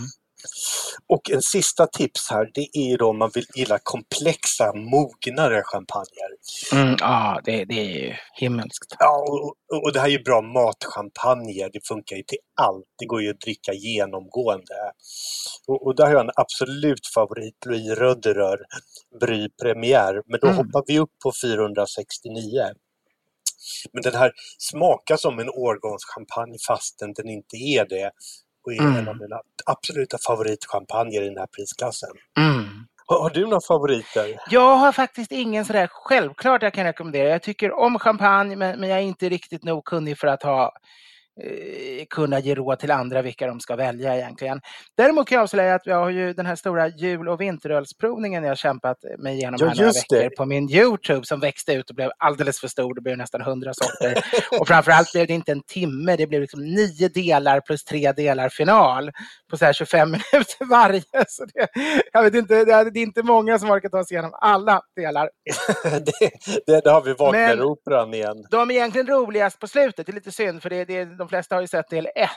Och 1.06 1.30
en 1.30 1.42
sista 1.42 1.86
tips 1.86 2.30
här, 2.30 2.50
det 2.54 2.68
är 2.72 2.98
då 2.98 3.08
om 3.08 3.18
man 3.18 3.30
vill 3.34 3.46
gilla 3.54 3.78
komplexa, 3.82 4.72
mognare 4.74 5.62
champagner. 5.64 6.30
Mm. 6.72 6.96
Ja, 7.00 7.40
det, 7.44 7.64
det 7.64 7.74
är 7.80 7.84
ju 8.00 8.14
himmelskt. 8.40 8.96
Ja, 8.98 9.16
och, 9.28 9.82
och 9.84 9.92
det 9.92 10.00
här 10.00 10.06
är 10.06 10.12
ju 10.12 10.22
bra 10.22 10.40
matchampagner, 10.42 11.70
det 11.72 11.86
funkar 11.88 12.16
ju 12.16 12.22
till 12.22 12.38
allt. 12.60 12.84
Det 12.98 13.06
går 13.06 13.22
ju 13.22 13.30
att 13.30 13.40
dricka 13.40 13.72
genomgående. 13.72 14.74
Och, 15.66 15.86
och 15.86 15.96
där 15.96 16.04
har 16.06 16.12
jag 16.12 16.20
en 16.24 16.30
absolut 16.36 17.06
favorit, 17.14 17.66
Louis 17.66 17.88
Röderer, 17.98 18.58
Bry 19.20 19.48
Première, 19.62 20.22
men 20.26 20.40
då 20.40 20.46
Mm. 20.50 20.56
hoppar 20.58 20.84
vi 20.86 20.98
upp 20.98 21.10
på 21.24 21.32
469. 21.42 22.62
Men 23.92 24.02
den 24.02 24.14
här 24.14 24.32
smakar 24.58 25.16
som 25.16 25.38
en 25.38 25.50
årgångschampagne 25.50 26.56
fastän 26.68 27.12
den 27.12 27.28
inte 27.28 27.56
är 27.56 27.86
det. 27.88 28.10
Och 28.66 28.72
är 28.72 28.80
Mm. 28.80 28.96
en 28.96 29.08
av 29.08 29.16
mina 29.16 29.40
absoluta 29.66 30.18
favoritchampagner 30.26 31.22
i 31.22 31.28
den 31.28 31.38
här 31.38 31.46
prisklassen. 31.56 32.10
Mm. 32.38 32.64
Har, 33.06 33.20
har 33.22 33.30
du 33.30 33.42
några 33.44 33.60
favoriter? 33.68 34.36
Jag 34.50 34.76
har 34.76 34.92
faktiskt 34.92 35.32
ingen 35.32 35.64
sådär 35.64 35.88
självklart 35.92 36.62
jag 36.62 36.74
kan 36.74 36.84
rekommendera. 36.84 37.28
Jag 37.28 37.42
tycker 37.42 37.72
om 37.72 37.98
champagne 37.98 38.56
men, 38.56 38.80
men 38.80 38.88
jag 38.88 38.98
är 38.98 39.02
inte 39.02 39.28
riktigt 39.28 39.64
nog 39.64 39.84
kunnig 39.84 40.18
för 40.18 40.26
att 40.26 40.42
ha 40.42 40.72
kunna 42.10 42.38
ge 42.40 42.54
råd 42.54 42.78
till 42.78 42.90
andra 42.90 43.22
vilka 43.22 43.46
de 43.46 43.60
ska 43.60 43.76
välja 43.76 44.16
egentligen. 44.16 44.60
Däremot 44.96 45.28
kan 45.28 45.36
jag 45.36 45.42
avslöja 45.42 45.74
att 45.74 45.86
vi 45.86 45.92
har 45.92 46.10
ju 46.10 46.32
den 46.32 46.46
här 46.46 46.56
stora 46.56 46.88
jul 46.88 47.28
och 47.28 47.40
vinterölsprovningen 47.40 48.44
jag 48.44 48.58
kämpat 48.58 48.96
mig 49.18 49.34
igenom 49.36 49.58
Ja, 49.60 49.66
här 49.66 49.74
några 49.74 49.86
just 49.86 50.08
det. 50.08 50.16
veckor 50.16 50.36
på 50.36 50.44
min 50.44 50.70
Youtube 50.70 51.26
som 51.26 51.40
växte 51.40 51.72
ut 51.72 51.90
och 51.90 51.96
blev 51.96 52.10
alldeles 52.18 52.60
för 52.60 52.68
stor. 52.68 52.94
Det 52.94 53.00
blev 53.00 53.16
nästan 53.18 53.40
hundra 53.40 53.72
sorter. 53.74 54.24
och 54.60 54.68
framförallt 54.68 55.12
blev 55.12 55.26
det 55.26 55.32
inte 55.32 55.52
en 55.52 55.62
timme, 55.62 56.16
det 56.16 56.26
blev 56.26 56.40
liksom 56.40 56.60
nio 56.64 57.08
delar 57.08 57.60
plus 57.60 57.84
tre 57.84 58.12
delar 58.12 58.48
final 58.48 59.10
på 59.50 59.56
så 59.56 59.64
här 59.64 59.72
25 59.72 60.10
minuter 60.32 60.68
varje. 60.70 61.24
Så 61.28 61.44
det, 61.44 61.68
jag 62.12 62.22
vet 62.22 62.34
inte, 62.34 62.64
det 62.64 62.72
är 62.72 62.90
det 62.90 63.00
inte 63.00 63.22
många 63.22 63.58
som 63.58 63.70
orkar 63.70 63.88
ta 63.88 64.04
sig 64.04 64.14
igenom 64.14 64.34
alla 64.40 64.80
delar. 64.96 65.30
det, 65.82 66.30
det, 66.66 66.84
där 66.84 66.92
har 66.92 67.02
vi 67.02 67.12
Wagneroperan 67.12 68.14
igen. 68.14 68.44
De 68.50 68.70
är 68.70 68.74
egentligen 68.74 69.06
roligast 69.06 69.58
på 69.60 69.66
slutet. 69.66 70.06
Det 70.06 70.12
är 70.12 70.14
lite 70.14 70.32
synd 70.32 70.62
för 70.62 70.70
det, 70.70 70.84
det, 70.84 71.04
de 71.04 71.28
flesta 71.30 71.54
har 71.54 71.60
ju 71.60 71.68
sett 71.68 71.90
del 71.90 72.06
ett. 72.06 72.30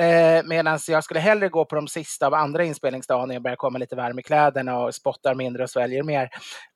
Eh, 0.00 0.42
Medan 0.44 0.78
jag 0.88 1.04
skulle 1.04 1.20
hellre 1.20 1.48
gå 1.48 1.64
på 1.64 1.74
de 1.74 1.88
sista 1.88 2.26
av 2.26 2.34
andra 2.34 2.64
inspelningsdagen 2.64 3.28
när 3.28 3.34
jag 3.34 3.42
börjar 3.42 3.56
komma 3.56 3.78
lite 3.78 3.96
varm 3.96 4.18
i 4.18 4.22
kläderna 4.22 4.78
och 4.78 4.94
spottar 4.94 5.34
mindre 5.34 5.62
och 5.62 5.70
sväljer 5.70 6.02
mer. 6.02 6.28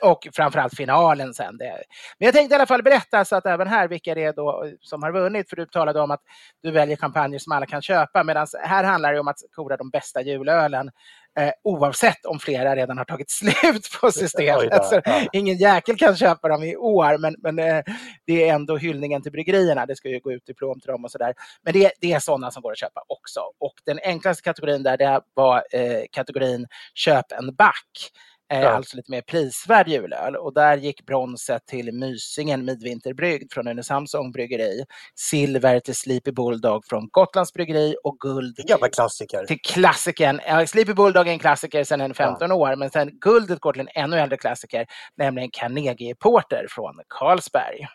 Och 0.02 0.28
framförallt 0.32 0.76
finalen 0.76 1.34
sen. 1.34 1.58
Det. 1.58 1.82
Men 2.18 2.26
jag 2.26 2.34
tänkte 2.34 2.54
i 2.54 2.56
alla 2.56 2.66
fall 2.66 2.82
berätta 2.82 3.24
så 3.24 3.36
att 3.36 3.46
även 3.46 3.68
här 3.68 3.88
vilka 3.88 4.14
det 4.14 4.24
är 4.24 4.32
då 4.32 4.64
eh, 4.64 4.72
som 4.80 5.02
har 5.02 5.12
vunnit. 5.12 5.48
För 5.50 5.56
du 5.56 5.66
talade 5.66 6.00
om 6.00 6.10
att 6.10 6.22
du 6.62 6.70
väljer 6.70 6.96
champagner 6.96 7.38
som 7.38 7.52
alla 7.52 7.66
kan 7.66 7.82
köpa. 7.82 8.24
Medan 8.24 8.46
här 8.62 8.84
handlar 8.84 9.12
det 9.12 9.20
om 9.20 9.28
att 9.28 9.38
kora 9.56 9.76
de 9.76 9.90
bästa 9.90 10.22
julölen. 10.22 10.90
Eh, 11.38 11.52
oavsett 11.62 12.26
om 12.26 12.38
flera 12.38 12.76
redan 12.76 12.98
har 12.98 13.04
tagit 13.04 13.30
slut 13.40 13.88
på 14.00 14.12
systemet. 14.12 14.72
Alltså, 14.72 15.00
ingen 15.32 15.56
jäkel 15.56 15.96
kan 15.96 16.16
köpa 16.16 16.48
dem 16.48 16.62
i 16.62 16.76
år, 16.76 17.18
men, 17.18 17.36
men 17.38 17.58
eh, 17.58 17.82
det 18.26 18.48
är 18.48 18.54
ändå 18.54 18.76
hyllningen 18.76 19.22
till 19.22 19.32
bryggerierna. 19.32 19.86
Det 19.86 19.96
ska 19.96 20.08
ju 20.08 20.20
gå 20.20 20.32
ut 20.32 20.46
diplom 20.46 20.80
till 20.80 20.90
dem 20.90 21.04
och 21.04 21.10
sådär. 21.10 21.34
Men 21.62 21.72
det, 21.72 21.92
det 22.00 22.12
är 22.12 22.18
sådana 22.18 22.50
som 22.50 22.62
går 22.62 22.72
att 22.72 22.78
köpa 22.78 23.02
också. 23.06 23.40
Och 23.58 23.74
den 23.84 23.98
enklaste 24.02 24.42
kategorin 24.42 24.82
där 24.82 24.96
det 24.96 25.20
var 25.34 25.64
eh, 25.72 26.02
kategorin 26.12 26.66
köp 26.94 27.32
en 27.32 27.54
back. 27.54 28.10
Ja. 28.50 28.68
Alltså 28.68 28.96
lite 28.96 29.10
mer 29.10 29.20
prisvärd 29.20 29.88
julöl. 29.88 30.36
Och 30.36 30.54
där 30.54 30.76
gick 30.76 31.06
bronset 31.06 31.66
till 31.66 31.92
Mysingen 31.92 32.64
Midvinterbryggd 32.64 33.52
från 33.52 33.64
Nynäshamns 33.64 34.14
ångbryggeri. 34.14 34.84
Silver 35.14 35.80
till 35.80 35.96
Sleepy 35.96 36.32
Bulldog 36.32 36.84
från 36.86 37.08
Gotlands 37.12 37.52
bryggeri 37.52 37.96
och 38.04 38.18
guld 38.20 38.56
klassiker. 38.88 39.46
till 39.46 39.60
klassikern. 39.60 40.40
Ja, 40.46 40.66
Sleepy 40.66 40.94
Bulldog 40.94 41.28
är 41.28 41.32
en 41.32 41.38
klassiker 41.38 41.84
sedan 41.84 42.00
en 42.00 42.14
15 42.14 42.52
år, 42.52 42.76
men 42.76 42.90
sen 42.90 43.18
guldet 43.20 43.60
går 43.60 43.72
till 43.72 43.80
en 43.80 44.04
ännu 44.04 44.18
äldre 44.18 44.36
klassiker, 44.38 44.86
nämligen 45.16 45.50
Carnegie 45.50 46.14
Porter 46.14 46.66
från 46.70 47.00
Carlsberg. 47.08 47.86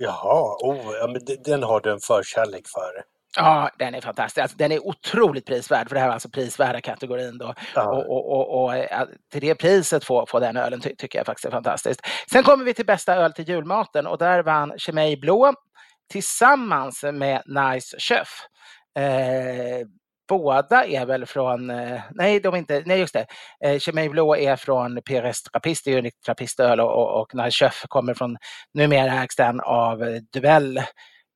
Jaha, 0.00 0.56
oh, 0.60 0.92
ja, 1.00 1.06
men 1.06 1.24
de- 1.24 1.36
den 1.44 1.62
har 1.62 1.80
du 1.80 1.92
en 1.92 2.00
förkärlek 2.00 2.68
för. 2.68 3.02
Ja, 3.36 3.70
den 3.78 3.94
är 3.94 4.00
fantastisk. 4.00 4.42
Alltså, 4.42 4.56
den 4.56 4.72
är 4.72 4.86
otroligt 4.86 5.46
prisvärd, 5.46 5.88
för 5.88 5.94
det 5.94 6.00
här 6.00 6.06
var 6.06 6.14
alltså 6.14 6.30
prisvärda 6.30 6.80
kategorin. 6.80 7.38
Då. 7.38 7.54
Ja. 7.74 7.96
Och, 7.96 8.10
och, 8.10 8.32
och, 8.32 8.64
och 8.64 8.76
eh, 8.76 9.06
till 9.32 9.40
det 9.40 9.54
priset 9.54 10.04
få, 10.04 10.26
få 10.28 10.40
den 10.40 10.56
ölen 10.56 10.80
ty, 10.80 10.94
tycker 10.96 11.18
jag 11.18 11.26
faktiskt 11.26 11.44
är 11.44 11.50
fantastiskt. 11.50 12.00
Sen 12.30 12.42
kommer 12.42 12.64
vi 12.64 12.74
till 12.74 12.86
bästa 12.86 13.14
öl 13.14 13.32
till 13.32 13.48
julmaten 13.48 14.06
och 14.06 14.18
där 14.18 14.42
vann 14.42 14.72
Chimay 14.78 15.16
Blå 15.16 15.54
tillsammans 16.12 17.04
med 17.12 17.42
Nice 17.46 17.96
Chef. 17.98 18.28
Eh, 18.98 19.86
båda 20.28 20.84
är 20.84 21.06
väl 21.06 21.26
från, 21.26 21.70
eh, 21.70 22.00
nej 22.10 22.40
de 22.40 22.54
är 22.54 22.58
inte, 22.58 22.82
nej 22.86 22.98
just 22.98 23.14
det, 23.14 23.26
eh, 23.64 23.78
Chimay 23.78 24.08
Blå 24.08 24.36
är 24.36 24.56
från 24.56 25.02
PRS 25.02 25.42
Trappist, 25.42 25.84
det 25.84 25.90
är 25.90 25.92
ju 25.92 26.06
en 26.06 26.10
trappistöl 26.26 26.80
och, 26.80 26.90
och, 26.90 27.20
och 27.20 27.34
Nice 27.34 27.64
Chef 27.64 27.84
kommer 27.88 28.14
från, 28.14 28.36
numera 28.74 29.22
ägs 29.22 29.36
den 29.36 29.60
av 29.60 29.98
Duell 30.32 30.82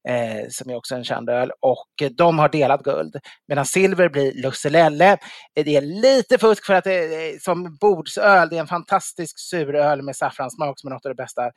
eh, 0.09 0.47
som 0.51 0.71
är 0.71 0.77
också 0.77 0.95
en 0.95 1.05
känd 1.05 1.31
öl. 1.31 1.51
Och 1.61 2.03
eh, 2.03 2.11
de 2.11 2.39
har 2.39 2.49
delat 2.49 2.83
guld. 2.83 3.17
Medan 3.49 3.67
silver 3.67 4.09
blir 4.09 4.43
Lusselelle. 4.43 5.13
Eh, 5.57 5.65
det 5.65 5.77
är 5.77 5.81
lite 5.81 6.39
fusk 6.39 6.67
för 6.67 6.75
att 6.75 6.85
det 6.85 6.95
är 6.95 7.39
som 7.39 7.77
bordsöl, 7.81 8.49
det 8.49 8.57
är 8.57 8.61
en 8.61 8.67
fantastisk 8.67 9.39
suröl 9.39 10.03
med 10.03 10.17
saffranssmak 10.17 10.81
som 10.81 10.89
är 10.89 10.95
något 10.95 11.07
av 11.07 11.11
det 11.11 11.23
bästa 11.23 11.51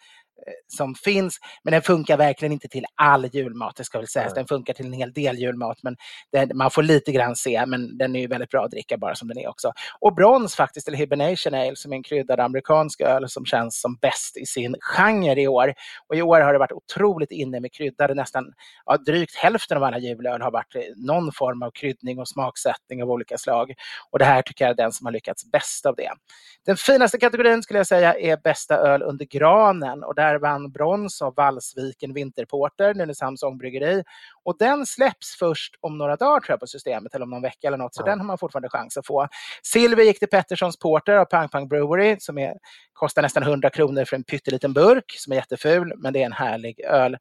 som 0.67 0.95
finns. 0.95 1.39
Men 1.63 1.71
den 1.71 1.81
funkar 1.81 2.17
verkligen 2.17 2.51
inte 2.51 2.67
till 2.67 2.85
all 2.95 3.25
julmat, 3.25 3.75
det 3.75 3.83
ska 3.83 3.97
väl 3.97 4.07
sägas. 4.07 4.33
Den 4.33 4.47
funkar 4.47 4.73
till 4.73 4.85
en 4.85 4.93
hel 4.93 5.13
del 5.13 5.37
julmat, 5.37 5.77
men 5.83 5.95
den, 6.31 6.51
man 6.57 6.71
får 6.71 6.83
lite 6.83 7.11
grann 7.11 7.35
se. 7.35 7.65
Men 7.65 7.97
den 7.97 8.15
är 8.15 8.19
ju 8.19 8.27
väldigt 8.27 8.49
bra 8.49 8.65
att 8.65 8.71
dricka 8.71 8.97
bara 8.97 9.15
som 9.15 9.27
den 9.27 9.37
är 9.37 9.47
också. 9.47 9.71
Och 9.99 10.15
Brons 10.15 10.55
faktiskt, 10.55 10.87
eller 10.87 10.97
Hibernation 10.97 11.53
Ale, 11.53 11.75
som 11.75 11.91
är 11.91 11.95
en 11.95 12.03
kryddad 12.03 12.39
amerikansk 12.39 13.01
öl 13.01 13.29
som 13.29 13.45
känns 13.45 13.81
som 13.81 13.95
bäst 14.01 14.37
i 14.37 14.45
sin 14.45 14.75
genre 14.79 15.41
i 15.41 15.47
år. 15.47 15.73
Och 16.07 16.15
i 16.15 16.21
år 16.21 16.41
har 16.41 16.53
det 16.53 16.59
varit 16.59 16.71
otroligt 16.71 17.31
inne 17.31 17.59
med 17.59 17.73
kryddade, 17.73 18.13
nästan 18.13 18.53
ja, 18.85 18.97
drygt 18.97 19.35
hälften 19.35 19.77
av 19.77 19.83
alla 19.83 19.99
julöl 19.99 20.41
har 20.41 20.51
varit 20.51 20.75
någon 20.95 21.31
form 21.31 21.63
av 21.63 21.71
kryddning 21.71 22.19
och 22.19 22.27
smaksättning 22.27 23.03
av 23.03 23.11
olika 23.11 23.37
slag. 23.37 23.73
Och 24.11 24.19
det 24.19 24.25
här 24.25 24.41
tycker 24.41 24.65
jag 24.65 24.71
är 24.71 24.75
den 24.75 24.91
som 24.91 25.05
har 25.05 25.11
lyckats 25.11 25.51
bäst 25.51 25.85
av 25.85 25.95
det. 25.95 26.11
Den 26.65 26.77
finaste 26.77 27.17
kategorin 27.17 27.63
skulle 27.63 27.79
jag 27.79 27.87
säga 27.87 28.13
är 28.13 28.37
bästa 28.37 28.77
öl 28.77 29.01
under 29.01 29.25
granen 29.25 30.03
och 30.03 30.15
där 30.15 30.24
där 30.25 30.39
vann 30.39 30.71
brons 30.71 31.21
av 31.21 31.35
Valsviken 31.35 32.13
Vinterporter, 32.13 32.93
Nynäshamns 32.93 33.43
ångbryggeri. 33.43 34.03
Och 34.45 34.55
den 34.59 34.85
släpps 34.85 35.35
först 35.39 35.75
om 35.81 35.97
några 35.97 36.15
dagar 36.15 36.39
tror 36.39 36.53
jag 36.53 36.59
på 36.59 36.67
systemet, 36.67 37.15
eller 37.15 37.23
om 37.23 37.29
någon 37.29 37.41
vecka 37.41 37.67
eller 37.67 37.77
något, 37.77 37.95
så 37.95 38.01
ja. 38.01 38.05
den 38.05 38.19
har 38.19 38.25
man 38.25 38.37
fortfarande 38.37 38.69
chans 38.69 38.97
att 38.97 39.07
få. 39.07 39.27
Silver 39.63 40.03
gick 40.03 40.19
till 40.19 40.27
Petterssons 40.27 40.79
Porter 40.79 41.13
av 41.13 41.25
Pang 41.25 41.49
Pang 41.49 41.67
Brewery 41.67 42.15
som 42.19 42.37
är, 42.37 42.53
kostar 42.93 43.21
nästan 43.21 43.43
100 43.43 43.69
kronor 43.69 44.05
för 44.05 44.15
en 44.15 44.23
pytteliten 44.23 44.73
burk 44.73 45.15
som 45.17 45.33
är 45.33 45.35
jätteful, 45.35 45.93
men 45.97 46.13
det 46.13 46.21
är 46.21 46.25
en 46.25 46.33
härlig 46.33 46.79
öl. 46.79 47.13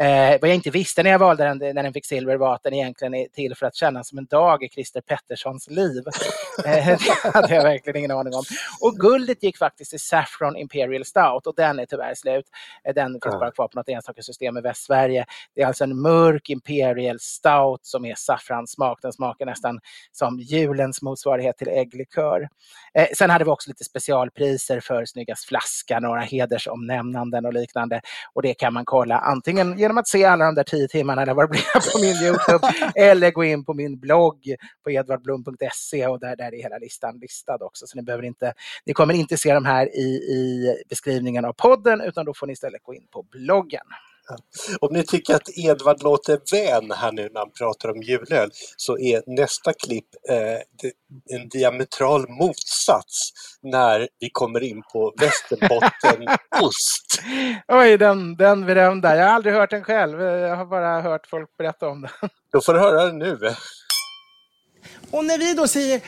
Eh, 0.00 0.40
vad 0.40 0.50
jag 0.50 0.54
inte 0.54 0.70
visste 0.70 1.02
när 1.02 1.10
jag 1.10 1.18
valde 1.18 1.44
den, 1.44 1.58
när 1.58 1.82
den 1.82 1.92
fick 1.92 2.06
silver 2.06 2.36
var 2.36 2.54
att 2.54 2.62
den 2.62 2.74
egentligen 2.74 3.14
är 3.14 3.26
till 3.26 3.54
för 3.54 3.66
att 3.66 3.74
kännas 3.74 4.08
som 4.08 4.18
en 4.18 4.26
dag 4.26 4.62
i 4.62 4.68
Christer 4.68 5.00
Petterssons 5.00 5.70
liv. 5.70 6.02
Eh, 6.66 6.86
det 7.24 7.30
hade 7.34 7.54
jag 7.54 7.62
verkligen 7.62 7.96
ingen 7.96 8.10
aning 8.10 8.34
om. 8.34 8.44
Och 8.80 8.94
guldet 8.96 9.42
gick 9.42 9.58
faktiskt 9.58 9.90
till 9.90 10.00
Saffron 10.00 10.56
Imperial 10.56 11.04
Stout 11.04 11.46
och 11.46 11.54
den 11.56 11.78
är 11.78 11.86
tyvärr 11.86 12.14
slut. 12.14 12.44
Eh, 12.84 12.94
den 12.94 13.12
finns 13.12 13.34
bara 13.40 13.50
kvar 13.50 13.68
på 13.68 13.78
något 13.78 13.88
enstaka 13.88 14.22
system 14.22 14.56
i 14.56 14.60
Västsverige. 14.60 15.26
Det 15.54 15.62
är 15.62 15.66
alltså 15.66 15.84
en 15.84 16.00
mörk 16.00 16.50
Imperial 16.50 16.71
Stout 17.20 17.80
som 17.82 18.04
är 18.04 18.14
saffranssmak. 18.14 18.98
Den 19.02 19.12
smakar 19.12 19.46
nästan 19.46 19.80
som 20.12 20.38
julens 20.38 21.02
motsvarighet 21.02 21.58
till 21.58 21.68
ägglikör. 21.68 22.48
Eh, 22.94 23.06
sen 23.16 23.30
hade 23.30 23.44
vi 23.44 23.50
också 23.50 23.70
lite 23.70 23.84
specialpriser 23.84 24.80
för 24.80 25.04
snyggast 25.04 25.44
flaska, 25.44 26.00
några 26.00 26.20
hedersomnämnanden 26.20 27.46
och 27.46 27.52
liknande. 27.52 28.00
Och 28.32 28.42
det 28.42 28.54
kan 28.54 28.72
man 28.72 28.84
kolla 28.84 29.18
antingen 29.18 29.78
genom 29.78 29.98
att 29.98 30.08
se 30.08 30.24
alla 30.24 30.44
de 30.44 30.54
där 30.54 30.64
tio 30.64 30.88
timmarna 30.88 31.22
eller 31.22 31.34
vad 31.34 31.44
det 31.44 31.50
blir 31.50 31.62
på 31.92 31.98
min 32.00 32.26
Youtube 32.26 32.92
eller 32.94 33.30
gå 33.30 33.44
in 33.44 33.64
på 33.64 33.74
min 33.74 33.98
blogg 34.00 34.56
på 34.84 34.90
edvardblom.se 34.90 36.06
och 36.06 36.20
där, 36.20 36.36
där 36.36 36.54
är 36.54 36.62
hela 36.62 36.78
listan 36.78 37.18
listad 37.18 37.58
också. 37.60 37.86
Så 37.86 37.96
ni, 37.96 38.02
behöver 38.02 38.24
inte, 38.24 38.52
ni 38.86 38.92
kommer 38.92 39.14
inte 39.14 39.36
se 39.36 39.54
de 39.54 39.64
här 39.64 39.96
i, 39.96 40.08
i 40.08 40.74
beskrivningen 40.88 41.44
av 41.44 41.52
podden 41.52 42.00
utan 42.00 42.24
då 42.24 42.34
får 42.34 42.46
ni 42.46 42.52
istället 42.52 42.82
gå 42.82 42.94
in 42.94 43.06
på 43.10 43.22
bloggen. 43.22 43.86
Om 44.80 44.92
ni 44.92 45.04
tycker 45.04 45.34
att 45.34 45.48
Edvard 45.56 46.02
låter 46.02 46.38
vän 46.52 46.90
här 46.90 47.12
nu 47.12 47.28
när 47.32 47.40
han 47.40 47.50
pratar 47.50 47.88
om 47.88 48.02
julöl 48.02 48.50
så 48.76 48.98
är 48.98 49.22
nästa 49.26 49.72
klipp 49.72 50.08
eh, 50.28 51.36
en 51.36 51.48
diametral 51.48 52.28
motsats 52.28 53.32
när 53.62 54.08
vi 54.20 54.30
kommer 54.32 54.62
in 54.62 54.82
på 54.92 55.14
Västerbottenost. 55.20 57.22
Oj, 57.68 57.98
den, 57.98 58.36
den 58.36 58.66
berömda. 58.66 59.16
Jag 59.16 59.24
har 59.24 59.32
aldrig 59.32 59.54
hört 59.54 59.70
den 59.70 59.84
själv. 59.84 60.20
Jag 60.20 60.56
har 60.56 60.66
bara 60.66 61.00
hört 61.00 61.26
folk 61.26 61.56
berätta 61.58 61.88
om 61.88 62.02
den. 62.02 62.30
Då 62.52 62.60
får 62.60 62.74
du 62.74 62.80
höra 62.80 63.06
den 63.06 63.18
nu. 63.18 63.38
Och 65.10 65.24
när 65.24 65.38
vi 65.38 65.54
då 65.54 65.68
säger 65.68 66.00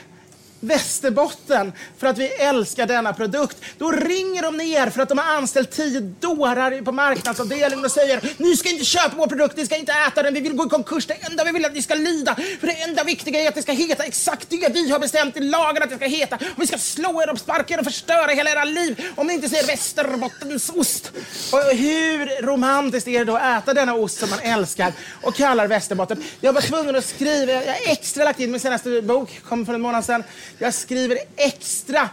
Västerbotten 0.66 1.72
för 1.98 2.06
att 2.06 2.18
vi 2.18 2.28
älskar 2.28 2.86
denna 2.86 3.12
produkt. 3.12 3.56
Då 3.78 3.90
ringer 3.90 4.42
de 4.42 4.56
ner 4.56 4.90
för 4.90 5.02
att 5.02 5.08
de 5.08 5.18
har 5.18 5.34
anställt 5.36 5.70
tio 5.70 6.00
dårar 6.00 6.82
på 6.82 6.92
marknadsavdelningen 6.92 7.84
och 7.84 7.90
säger 7.90 8.20
ni 8.36 8.56
ska 8.56 8.68
inte 8.68 8.84
köpa 8.84 9.16
vår 9.16 9.26
produkt, 9.26 9.56
ni 9.56 9.66
ska 9.66 9.76
inte 9.76 9.92
äta 9.92 10.22
den, 10.22 10.34
vi 10.34 10.40
vill 10.40 10.52
gå 10.52 10.66
i 10.66 10.68
konkurs. 10.68 11.06
Det 11.06 11.14
enda 11.30 11.44
vi 11.44 11.52
vill 11.52 11.64
är 11.64 11.68
att 11.68 11.74
ni 11.74 11.82
ska 11.82 11.94
lida. 11.94 12.34
För 12.60 12.66
det 12.66 12.82
enda 12.82 13.04
viktiga 13.04 13.40
är 13.40 13.48
att 13.48 13.54
det 13.54 13.62
ska 13.62 13.72
heta 13.72 14.04
exakt 14.04 14.50
det 14.50 14.68
vi 14.74 14.90
har 14.90 14.98
bestämt 14.98 15.36
i 15.36 15.40
lagen 15.40 15.82
att 15.82 15.90
det 15.90 15.96
ska 15.96 16.06
heta. 16.06 16.36
Och 16.36 16.62
vi 16.62 16.66
ska 16.66 16.78
slå 16.78 17.22
er 17.22 17.30
och 17.30 17.38
sparka 17.38 17.74
er 17.74 17.78
och 17.78 17.84
förstöra 17.84 18.30
hela 18.30 18.50
era 18.50 18.64
liv 18.64 19.04
om 19.14 19.26
ni 19.26 19.34
inte 19.34 19.48
säger 19.48 19.66
Västerbottensost. 19.66 21.12
Och 21.52 21.60
hur 21.76 22.42
romantiskt 22.42 23.08
är 23.08 23.18
det 23.18 23.24
då 23.24 23.36
att 23.36 23.62
äta 23.62 23.74
denna 23.74 23.94
ost 23.94 24.18
som 24.18 24.30
man 24.30 24.40
älskar 24.40 24.92
och 25.22 25.34
kallar 25.34 25.66
Västerbotten? 25.66 26.24
Jag 26.40 26.52
var 26.52 26.60
tvungen 26.60 26.96
att 26.96 27.04
skriva, 27.04 27.52
jag 27.52 27.60
har 27.60 27.92
extra 27.92 28.24
lagt 28.24 28.40
in 28.40 28.50
min 28.50 28.60
senaste 28.60 29.02
bok, 29.02 29.40
kom 29.48 29.66
för 29.66 29.74
en 29.74 29.80
månad 29.80 30.04
sedan. 30.04 30.24
Jag 30.58 30.74
skriver 30.74 31.18
extra 31.36 32.08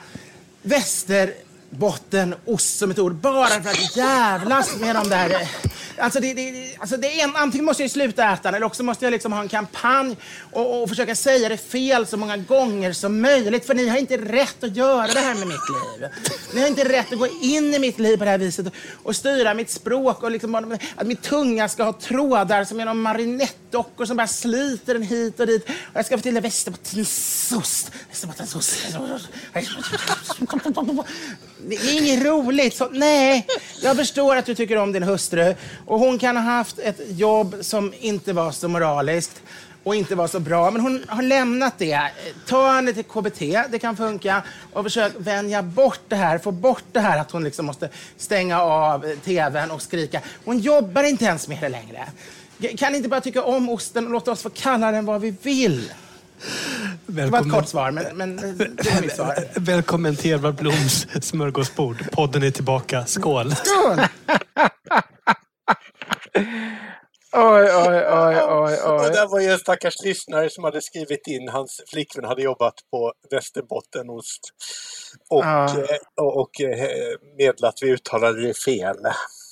västerbottenost 0.61 2.77
som 2.77 2.91
ett 2.91 2.99
ord 2.99 3.13
bara 3.13 3.61
för 3.61 3.69
att 3.69 3.95
jävlas 3.95 4.75
med 4.79 4.95
de 4.95 5.09
där. 5.09 5.49
Alltså 6.01 6.19
det, 6.19 6.33
det, 6.33 6.75
alltså 6.79 6.97
det 6.97 7.21
en, 7.21 7.35
antingen 7.35 7.65
måste 7.65 7.83
jag 7.83 7.91
sluta 7.91 8.33
äta 8.33 8.49
eller 8.49 8.63
också 8.63 8.83
måste 8.83 9.05
jag 9.05 9.11
liksom 9.11 9.33
ha 9.33 9.41
en 9.41 9.49
kampanj 9.49 10.17
och, 10.51 10.81
och, 10.81 10.89
försöka 10.89 11.15
säga 11.15 11.49
det 11.49 11.57
fel 11.57 12.07
så 12.07 12.17
många 12.17 12.37
gånger 12.37 12.93
som 12.93 13.21
möjligt. 13.21 13.65
För 13.65 13.73
ni 13.73 13.87
har 13.87 13.97
inte 13.97 14.17
rätt 14.17 14.63
att 14.63 14.75
göra 14.75 15.07
det 15.07 15.19
här 15.19 15.35
med 15.35 15.47
mitt 15.47 15.69
liv. 15.69 16.09
Ni 16.53 16.61
har 16.61 16.67
inte 16.67 16.89
rätt 16.89 17.13
att 17.13 17.19
gå 17.19 17.27
in 17.41 17.73
i 17.73 17.79
mitt 17.79 17.99
liv 17.99 18.17
på 18.17 18.23
det 18.23 18.29
här 18.29 18.37
viset 18.37 18.67
och, 18.67 18.73
och 19.03 19.15
styra 19.15 19.53
mitt 19.53 19.69
språk 19.69 20.23
och 20.23 20.31
liksom, 20.31 20.79
att 20.95 21.07
min 21.07 21.17
tunga 21.17 21.69
ska 21.69 21.83
ha 21.83 21.93
trådar 21.93 22.63
som 22.63 22.79
är 22.79 22.85
någon 22.85 23.01
marinettdockor 23.01 24.05
som 24.05 24.17
bara 24.17 24.27
sliter 24.27 24.93
den 24.93 25.03
hit 25.03 25.39
och 25.39 25.47
dit. 25.47 25.63
Och 25.65 25.71
jag 25.93 26.05
ska 26.05 26.17
få 26.17 26.21
till 26.21 26.33
det 26.33 26.41
Västerbottensost. 26.41 27.91
Västerbottensost. 28.09 28.75
Det 31.67 31.75
är 31.75 32.01
inget 32.01 32.25
roligt. 32.25 32.75
Så, 32.75 32.89
nej, 32.91 33.47
jag 33.81 33.97
förstår 33.97 34.35
att 34.35 34.45
du 34.45 34.55
tycker 34.55 34.77
om 34.77 34.91
din 34.91 35.03
hustru 35.03 35.55
och 35.85 35.99
hon 35.99 36.19
kan 36.19 36.37
ha 36.37 36.43
haft 36.43 36.79
ett 36.79 36.99
jobb 37.07 37.55
som 37.61 37.93
inte 37.99 38.33
var 38.33 38.51
så 38.51 38.67
moraliskt 38.67 39.41
och 39.83 39.95
inte 39.95 40.15
var 40.15 40.27
så 40.27 40.39
bra. 40.39 40.71
Men 40.71 40.81
hon 40.81 41.05
har 41.07 41.23
lämnat 41.23 41.73
det. 41.77 42.01
Ta 42.47 42.71
henne 42.71 42.93
till 42.93 43.03
KBT, 43.03 43.39
det 43.69 43.79
kan 43.79 43.97
funka. 43.97 44.43
Och 44.73 44.83
försök 44.83 45.13
vänja 45.17 45.63
bort 45.63 45.99
det 46.07 46.15
här, 46.15 46.37
få 46.37 46.51
bort 46.51 46.83
det 46.91 46.99
här 46.99 47.19
att 47.19 47.31
hon 47.31 47.43
liksom 47.43 47.65
måste 47.65 47.89
stänga 48.17 48.61
av 48.61 49.15
tvn 49.15 49.71
och 49.71 49.81
skrika. 49.81 50.21
Hon 50.45 50.59
jobbar 50.59 51.03
inte 51.03 51.25
ens 51.25 51.47
med 51.47 51.57
det 51.61 51.69
längre. 51.69 52.07
Kan 52.77 52.91
ni 52.91 52.97
inte 52.97 53.09
bara 53.09 53.21
tycka 53.21 53.43
om 53.43 53.69
osten 53.69 54.05
och 54.05 54.11
låta 54.11 54.31
oss 54.31 54.41
få 54.41 54.49
kalla 54.49 54.91
den 54.91 55.05
vad 55.05 55.21
vi 55.21 55.35
vill? 55.41 55.91
Välkommen. 57.05 57.05
Det 57.05 57.31
var 57.31 57.39
ett 57.39 57.51
kort 57.51 57.67
svar, 57.67 57.91
men, 57.91 58.17
men 58.17 58.35
det 58.35 58.93
var 58.93 59.01
mitt 59.01 59.15
svar. 59.15 59.35
Välkommen 59.59 60.15
till 60.15 60.31
Edvard 60.31 60.55
Bloms 60.55 61.07
smörgåsbord. 61.21 62.11
Podden 62.11 62.43
är 62.43 62.51
tillbaka. 62.51 63.05
Skål! 63.05 63.55
Skål! 63.55 63.97
Oj, 67.33 67.63
oj, 67.63 68.05
oj, 68.11 68.41
oj, 68.49 68.79
oj. 68.85 69.05
Och 69.05 69.11
det 69.11 69.27
var 69.31 69.39
ju 69.39 69.47
en 69.47 69.59
stackars 69.59 70.03
lyssnare 70.03 70.49
som 70.49 70.63
hade 70.63 70.81
skrivit 70.81 71.27
in, 71.27 71.49
hans 71.49 71.81
flickvän 71.87 72.25
hade 72.25 72.41
jobbat 72.41 72.73
på 72.91 73.13
Västerbottenost. 73.31 74.39
Och, 75.29 75.45
ja. 75.45 75.65
Eh, 75.65 75.97
och, 76.21 76.41
och 76.41 76.61
eh, 76.61 77.17
meddelat 77.37 77.73
att 77.73 77.83
vi 77.83 77.89
uttalade 77.89 78.47
det 78.47 78.53
fel 78.53 78.97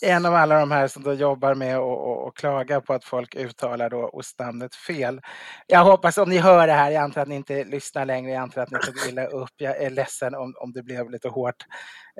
en 0.01 0.25
av 0.25 0.35
alla 0.35 0.59
de 0.59 0.71
här 0.71 0.87
som 0.87 1.03
då 1.03 1.13
jobbar 1.13 1.55
med 1.55 1.77
att 1.77 2.33
klaga 2.33 2.81
på 2.81 2.93
att 2.93 3.03
folk 3.03 3.35
uttalar 3.35 3.89
då 3.89 4.09
ostnamnet 4.09 4.75
fel. 4.75 5.21
Jag 5.67 5.83
hoppas 5.83 6.17
om 6.17 6.29
ni 6.29 6.37
hör 6.37 6.67
det 6.67 6.73
här, 6.73 6.91
jag 6.91 7.03
antar 7.03 7.21
att 7.21 7.27
ni 7.27 7.35
inte 7.35 7.63
lyssnar 7.63 8.05
längre, 8.05 8.31
jag 8.31 8.41
antar 8.41 8.61
att 8.61 8.71
ni 8.71 8.79
tog 8.79 9.09
illa 9.09 9.25
upp. 9.25 9.53
Jag 9.57 9.77
är 9.77 9.89
ledsen 9.89 10.35
om, 10.35 10.53
om 10.57 10.71
det 10.71 10.83
blev 10.83 11.09
lite 11.09 11.29
hårt 11.29 11.65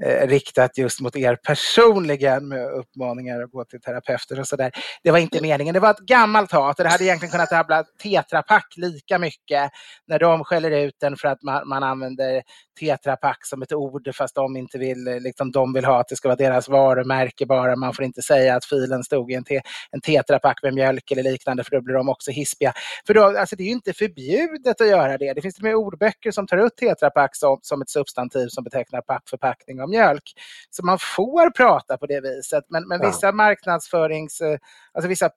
eh, 0.05 0.27
riktat 0.27 0.77
just 0.77 1.01
mot 1.01 1.15
er 1.15 1.35
personligen 1.35 2.47
med 2.47 2.71
uppmaningar 2.71 3.41
att 3.41 3.51
gå 3.51 3.65
till 3.65 3.81
terapeuter 3.81 4.39
och 4.39 4.47
sådär. 4.47 4.71
Det 5.03 5.11
var 5.11 5.19
inte 5.19 5.41
meningen. 5.41 5.73
Det 5.73 5.79
var 5.79 5.91
ett 5.91 5.99
gammalt 5.99 6.51
hat 6.51 6.79
och 6.79 6.83
det 6.83 6.89
hade 6.89 7.03
egentligen 7.03 7.31
kunnat 7.31 7.49
drabbla 7.49 7.83
Tetra 8.03 8.41
Pak 8.43 8.65
lika 8.77 9.19
mycket 9.19 9.71
när 10.07 10.19
de 10.19 10.43
skäller 10.43 10.71
ut 10.71 10.95
den 10.99 11.17
för 11.17 11.27
att 11.27 11.43
man, 11.43 11.67
man 11.67 11.83
använder 11.83 12.41
Tetra 12.79 13.15
Pak 13.15 13.45
som 13.45 13.61
ett 13.61 13.73
ord 13.73 14.15
fast 14.15 14.35
de 14.35 14.57
inte 14.57 14.77
vill, 14.77 15.03
liksom, 15.03 15.51
de 15.51 15.73
vill 15.73 15.85
ha 15.85 15.99
att 15.99 16.07
det 16.07 16.15
ska 16.15 16.27
vara 16.27 16.35
deras 16.35 16.69
varumärke 16.69 17.45
bara. 17.45 17.75
Man 17.75 17.93
får 17.93 18.05
inte 18.05 18.21
säga 18.21 18.55
att 18.55 18.65
filen 18.65 19.03
stod 19.03 19.31
i 19.31 19.35
en, 19.35 19.43
te, 19.43 19.61
en 19.91 20.01
Tetra 20.01 20.39
Pak 20.39 20.63
med 20.63 20.73
mjölk 20.73 21.11
eller 21.11 21.23
liknande 21.23 21.63
för 21.63 21.71
då 21.71 21.81
blir 21.81 21.95
de 21.95 22.09
också 22.09 22.31
hispiga. 22.31 22.73
För 23.07 23.13
då, 23.13 23.23
alltså, 23.23 23.55
det 23.55 23.63
är 23.63 23.65
ju 23.65 23.71
inte 23.71 23.93
förbjudet 23.93 24.81
att 24.81 24.87
göra 24.87 25.17
det. 25.17 25.33
Det 25.33 25.41
finns 25.41 25.55
till 25.55 25.63
och 25.63 25.67
med 25.67 25.75
ordböcker 25.75 26.31
som 26.31 26.47
tar 26.47 26.57
upp 26.57 26.75
Tetra 26.75 27.09
Pak 27.09 27.35
som, 27.35 27.59
som 27.61 27.81
ett 27.81 27.89
substantiv 27.89 28.47
som 28.47 28.63
betecknar 28.63 29.01
pappförpackning 29.01 29.81
av 29.89 29.89
mjölk. 29.89 30.23
Så 30.69 30.85
man 30.85 30.99
får 30.99 31.49
prata 31.49 31.97
på 31.97 32.05
det 32.05 32.21
viset. 32.21 32.63
Men, 32.69 32.87
men 32.87 33.01
vissa 33.01 33.31
marknadsförings, 33.31 34.41
eh, 34.41 34.57
alltså 34.93 35.09
vissa 35.09 35.29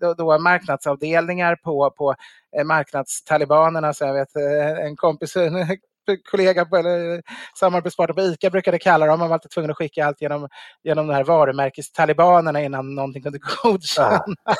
då, 0.00 0.14
då 0.14 0.38
marknadsavdelningar 0.38 1.56
på, 1.56 1.90
på 1.90 2.14
eh, 2.58 2.64
marknadstalibanerna, 2.64 3.94
så 3.94 4.04
jag 4.04 4.14
vet 4.14 4.36
eh, 4.36 4.86
en 4.86 4.96
kompis 4.96 5.36
kollega 6.30 6.64
på, 6.64 6.76
eller 6.76 7.22
samarbetspartner 7.58 8.14
på 8.14 8.22
ICA 8.22 8.50
brukade 8.50 8.78
kalla 8.78 9.06
dem. 9.06 9.18
Man 9.18 9.28
var 9.28 9.34
alltid 9.34 9.50
tvungen 9.50 9.70
att 9.70 9.76
skicka 9.76 10.06
allt 10.06 10.20
genom, 10.20 10.48
genom 10.82 11.06
de 11.06 11.14
här 11.14 11.24
varumärkestalibanerna 11.24 12.62
innan 12.62 12.94
någonting 12.94 13.22
kunde 13.22 13.38
godkännas. 13.62 14.22
Ja. 14.44 14.54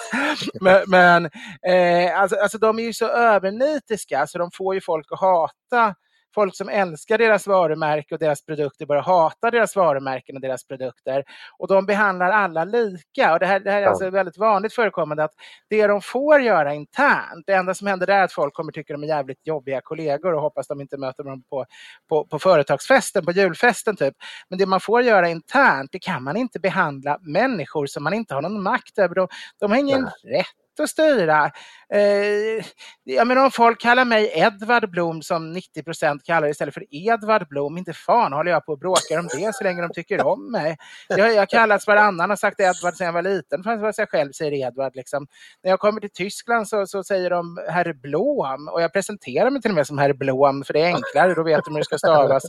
men 0.60 0.82
men 0.86 1.24
eh, 1.66 2.20
alltså, 2.20 2.36
alltså, 2.36 2.58
de 2.58 2.78
är 2.78 2.82
ju 2.82 2.92
så 2.92 3.08
övernitiska 3.08 4.26
så 4.26 4.38
de 4.38 4.50
får 4.54 4.74
ju 4.74 4.80
folk 4.80 5.06
att 5.12 5.20
hata 5.20 5.94
folk 6.34 6.56
som 6.56 6.68
älskar 6.68 7.18
deras 7.18 7.46
varumärke 7.46 8.14
och 8.14 8.18
deras 8.18 8.44
produkter 8.44 8.86
börjar 8.86 9.02
hata 9.02 9.50
deras 9.50 9.76
varumärken 9.76 10.36
och 10.36 10.42
deras 10.42 10.66
produkter. 10.66 11.24
Och 11.58 11.68
de 11.68 11.86
behandlar 11.86 12.30
alla 12.30 12.64
lika. 12.64 13.32
Och 13.32 13.38
det 13.38 13.46
här, 13.46 13.60
det 13.60 13.70
här 13.70 13.82
är 13.82 13.86
alltså 13.86 14.10
väldigt 14.10 14.38
vanligt 14.38 14.74
förekommande 14.74 15.24
att 15.24 15.32
det 15.70 15.86
de 15.86 16.00
får 16.00 16.40
göra 16.40 16.74
internt, 16.74 17.46
det 17.46 17.52
enda 17.52 17.74
som 17.74 17.86
händer 17.86 18.06
där 18.06 18.18
är 18.18 18.24
att 18.24 18.32
folk 18.32 18.54
kommer 18.54 18.72
tycka 18.72 18.92
de 18.92 19.02
är 19.02 19.08
jävligt 19.08 19.46
jobbiga 19.46 19.80
kollegor 19.80 20.34
och 20.34 20.42
hoppas 20.42 20.66
de 20.66 20.80
inte 20.80 20.96
möter 20.96 21.24
dem 21.24 21.42
på, 21.50 21.66
på, 22.08 22.26
på 22.26 22.38
företagsfesten, 22.38 23.24
på 23.24 23.32
julfesten 23.32 23.96
typ. 23.96 24.14
Men 24.48 24.58
det 24.58 24.66
man 24.66 24.80
får 24.80 25.02
göra 25.02 25.28
internt, 25.28 25.92
det 25.92 25.98
kan 25.98 26.22
man 26.22 26.36
inte 26.36 26.60
behandla 26.60 27.18
människor 27.22 27.86
som 27.86 28.04
man 28.04 28.14
inte 28.14 28.34
har 28.34 28.42
någon 28.42 28.62
makt 28.62 28.98
över. 28.98 29.14
De, 29.14 29.28
de 29.60 29.70
har 29.70 29.78
ingen 29.78 30.04
rätt 30.24 30.61
att 30.80 30.90
styra. 30.90 31.50
Eh, 31.94 32.64
jag 33.04 33.26
menar 33.26 33.44
om 33.44 33.50
folk 33.50 33.80
kallar 33.80 34.04
mig 34.04 34.32
Edvard 34.34 34.90
Blom 34.90 35.22
som 35.22 35.52
90 35.52 35.82
procent 35.82 36.24
kallar 36.24 36.48
istället 36.48 36.74
för 36.74 36.84
Edvard 36.90 37.48
Blom, 37.48 37.78
inte 37.78 37.92
fan 37.92 38.32
håller 38.32 38.50
jag 38.50 38.66
på 38.66 38.72
och 38.72 38.78
bråkar 38.78 39.18
om 39.18 39.28
det 39.28 39.54
så 39.54 39.64
länge 39.64 39.82
de 39.82 39.92
tycker 39.92 40.26
om 40.26 40.52
mig. 40.52 40.76
Jag 41.08 41.36
har 41.36 41.46
kallats 41.46 41.86
varannan 41.86 42.30
och 42.30 42.38
sagt 42.38 42.60
Edvard 42.60 42.94
sedan 42.94 43.06
jag 43.06 43.12
var 43.12 43.22
liten 43.22 43.64
fast 43.64 43.98
jag 43.98 44.08
själv 44.08 44.32
säger 44.32 44.52
Edvard. 44.52 44.96
Liksom. 44.96 45.26
När 45.62 45.70
jag 45.70 45.80
kommer 45.80 46.00
till 46.00 46.10
Tyskland 46.10 46.68
så, 46.68 46.86
så 46.86 47.04
säger 47.04 47.30
de 47.30 47.60
herr 47.68 47.92
Blom 47.92 48.68
och 48.68 48.82
jag 48.82 48.92
presenterar 48.92 49.50
mig 49.50 49.62
till 49.62 49.70
och 49.70 49.74
med 49.74 49.86
som 49.86 49.98
herr 49.98 50.12
Blom 50.12 50.64
för 50.64 50.72
det 50.72 50.80
är 50.80 50.94
enklare, 50.94 51.34
då 51.34 51.42
vet 51.42 51.64
de 51.64 51.74
hur 51.74 51.80
det 51.80 51.84
ska 51.84 51.98
stavas. 51.98 52.44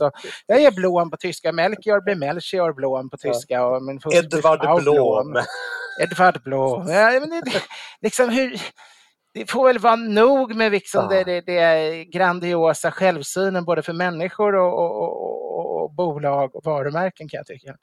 Jag 0.46 0.62
är 0.62 0.70
Blom 0.70 1.10
på 1.10 1.16
tyska, 1.16 1.52
Melchior 1.52 2.00
blir 2.00 2.14
Melchior 2.14 2.72
Blom 2.72 3.10
på 3.10 3.16
tyska. 3.16 3.66
Och 3.66 3.82
min 3.82 4.00
Edvard 4.12 4.82
Blom. 4.82 5.36
Edvard 6.00 6.42
Blom. 6.42 6.88
Ja, 6.88 7.20
men 7.20 7.30
det, 7.30 7.60
liksom 8.18 8.34
hur, 8.34 8.60
det 9.34 9.50
får 9.50 9.66
väl 9.66 9.78
vara 9.78 9.96
nog 9.96 10.54
med 10.54 10.72
liksom 10.72 11.08
ja. 11.10 11.24
det, 11.24 11.24
det, 11.24 11.40
det 11.40 12.04
grandiosa 12.04 12.90
självsynen 12.90 13.64
både 13.64 13.82
för 13.82 13.92
människor 13.92 14.54
och, 14.54 14.78
och, 14.78 15.02
och, 15.02 15.82
och, 15.82 15.94
bolag 15.94 16.56
och 16.56 16.64
varumärken 16.64 17.28
kan 17.28 17.38
jag 17.38 17.46
tycka. 17.46 17.76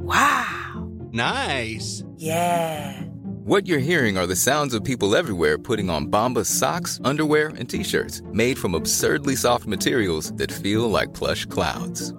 Wow! 0.00 1.12
Nice! 1.12 2.04
Yeah! 2.18 3.10
What 3.46 3.66
you're 3.66 3.78
hearing 3.78 4.18
are 4.18 4.26
the 4.26 4.36
sounds 4.36 4.74
of 4.74 4.84
people 4.84 5.18
everywhere 5.18 5.58
putting 5.58 5.90
on 5.90 6.10
Bombas 6.10 6.46
socks, 6.46 7.00
underwear 7.04 7.48
and 7.58 7.68
t-shirts 7.68 8.22
made 8.32 8.58
from 8.58 8.74
absurdly 8.74 9.36
soft 9.36 9.66
materials 9.66 10.32
that 10.36 10.52
feel 10.52 10.90
like 10.90 11.14
plush 11.14 11.46
clouds. 11.46 12.14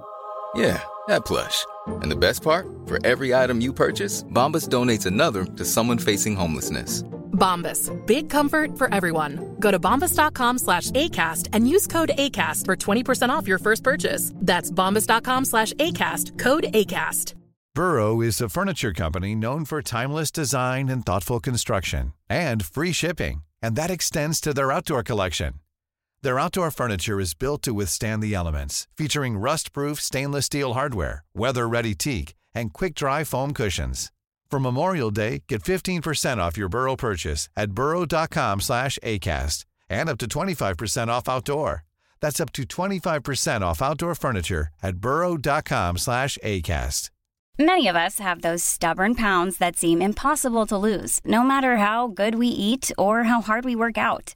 Yeah, 0.56 0.80
that 1.12 1.26
plush. 1.26 1.66
And 2.02 2.12
the 2.12 2.16
best 2.16 2.42
part, 2.42 2.68
for 2.86 2.98
every 3.06 3.36
item 3.36 3.62
you 3.62 3.74
purchase, 3.74 4.24
Bombas 4.24 4.68
donates 4.68 5.06
another 5.06 5.46
to 5.58 5.66
someone 5.66 5.98
facing 6.00 6.36
homelessness. 6.36 7.04
Bombas, 7.32 7.90
big 8.06 8.30
comfort 8.30 8.78
for 8.78 8.94
everyone. 8.94 9.56
Go 9.60 9.72
to 9.72 9.80
bombas.com 9.80 10.60
slash 10.60 10.92
ACAST 10.92 11.50
and 11.54 11.68
use 11.68 11.88
code 11.88 12.12
ACAST 12.18 12.66
for 12.66 12.76
20% 12.76 13.30
off 13.30 13.48
your 13.48 13.60
first 13.60 13.84
purchase. 13.84 14.32
That's 14.36 14.72
bombas.com 14.72 15.46
slash 15.46 15.74
ACAST, 15.74 16.38
code 16.38 16.66
ACAST. 16.74 17.34
Burrow 17.74 18.20
is 18.20 18.42
a 18.42 18.50
furniture 18.50 18.92
company 18.92 19.34
known 19.34 19.64
for 19.64 19.82
timeless 19.82 20.30
design 20.30 20.90
and 20.90 21.06
thoughtful 21.06 21.40
construction 21.40 22.14
and 22.30 22.66
free 22.66 22.92
shipping, 22.92 23.44
and 23.62 23.78
that 23.78 23.90
extends 23.90 24.42
to 24.42 24.54
their 24.54 24.74
outdoor 24.74 25.04
collection. 25.04 25.54
Their 26.24 26.38
outdoor 26.38 26.70
furniture 26.70 27.20
is 27.20 27.34
built 27.34 27.64
to 27.64 27.74
withstand 27.74 28.22
the 28.22 28.36
elements, 28.36 28.88
featuring 28.96 29.40
rust-proof 29.40 30.00
stainless 30.00 30.46
steel 30.46 30.74
hardware, 30.74 31.24
weather-ready 31.34 31.96
teak, 31.96 32.36
and 32.54 32.72
quick-dry 32.72 33.24
foam 33.24 33.54
cushions. 33.54 34.12
For 34.52 34.60
Memorial 34.60 35.10
Day, 35.10 35.44
get 35.48 35.64
15% 35.64 36.38
off 36.38 36.58
your 36.58 36.70
Burrow 36.70 36.96
purchase 36.96 37.50
at 37.56 37.72
burrow.com 37.72 38.62
slash 38.62 39.00
ACAST 39.02 39.66
and 39.90 40.10
up 40.10 40.20
to 40.20 40.28
25% 40.28 41.08
off 41.08 41.28
outdoor. 41.28 41.86
That's 42.20 42.40
up 42.40 42.52
to 42.54 42.64
25% 42.64 43.62
off 43.62 43.82
outdoor 43.82 44.14
furniture 44.14 44.68
at 44.84 44.98
burrow.com 44.98 45.98
slash 45.98 46.38
ACAST. 46.44 47.10
Many 47.58 47.88
of 47.88 47.96
us 47.96 48.20
have 48.20 48.42
those 48.42 48.64
stubborn 48.64 49.16
pounds 49.16 49.58
that 49.58 49.76
seem 49.76 50.02
impossible 50.02 50.66
to 50.68 50.78
lose, 50.78 51.20
no 51.26 51.44
matter 51.44 51.78
how 51.78 52.08
good 52.08 52.36
we 52.36 52.48
eat 52.48 52.92
or 52.98 53.24
how 53.24 53.42
hard 53.42 53.66
we 53.66 53.76
work 53.76 53.98
out. 53.98 54.36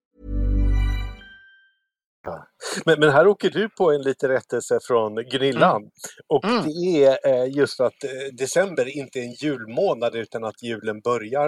Men, 2.85 2.99
men, 2.99 3.09
här 3.09 3.27
åker 3.27 3.49
du 3.49 3.69
på 3.69 3.91
en 3.91 4.01
liten 4.01 4.29
rättelse 4.29 4.79
från 4.87 5.15
Gunillan. 5.15 5.81
Mm. 5.81 5.91
Och 6.27 6.45
mm. 6.45 6.63
det 6.63 7.03
är 7.03 7.17
eh, 7.33 7.57
just 7.57 7.77
för 7.77 7.83
att 7.83 8.03
eh, 8.03 8.09
december 8.33 8.97
inte 8.97 9.19
är 9.19 9.23
en 9.23 9.33
julmånad 9.33 10.15
utan 10.15 10.43
att 10.43 10.63
julen 10.63 11.01
börjar 11.01 11.47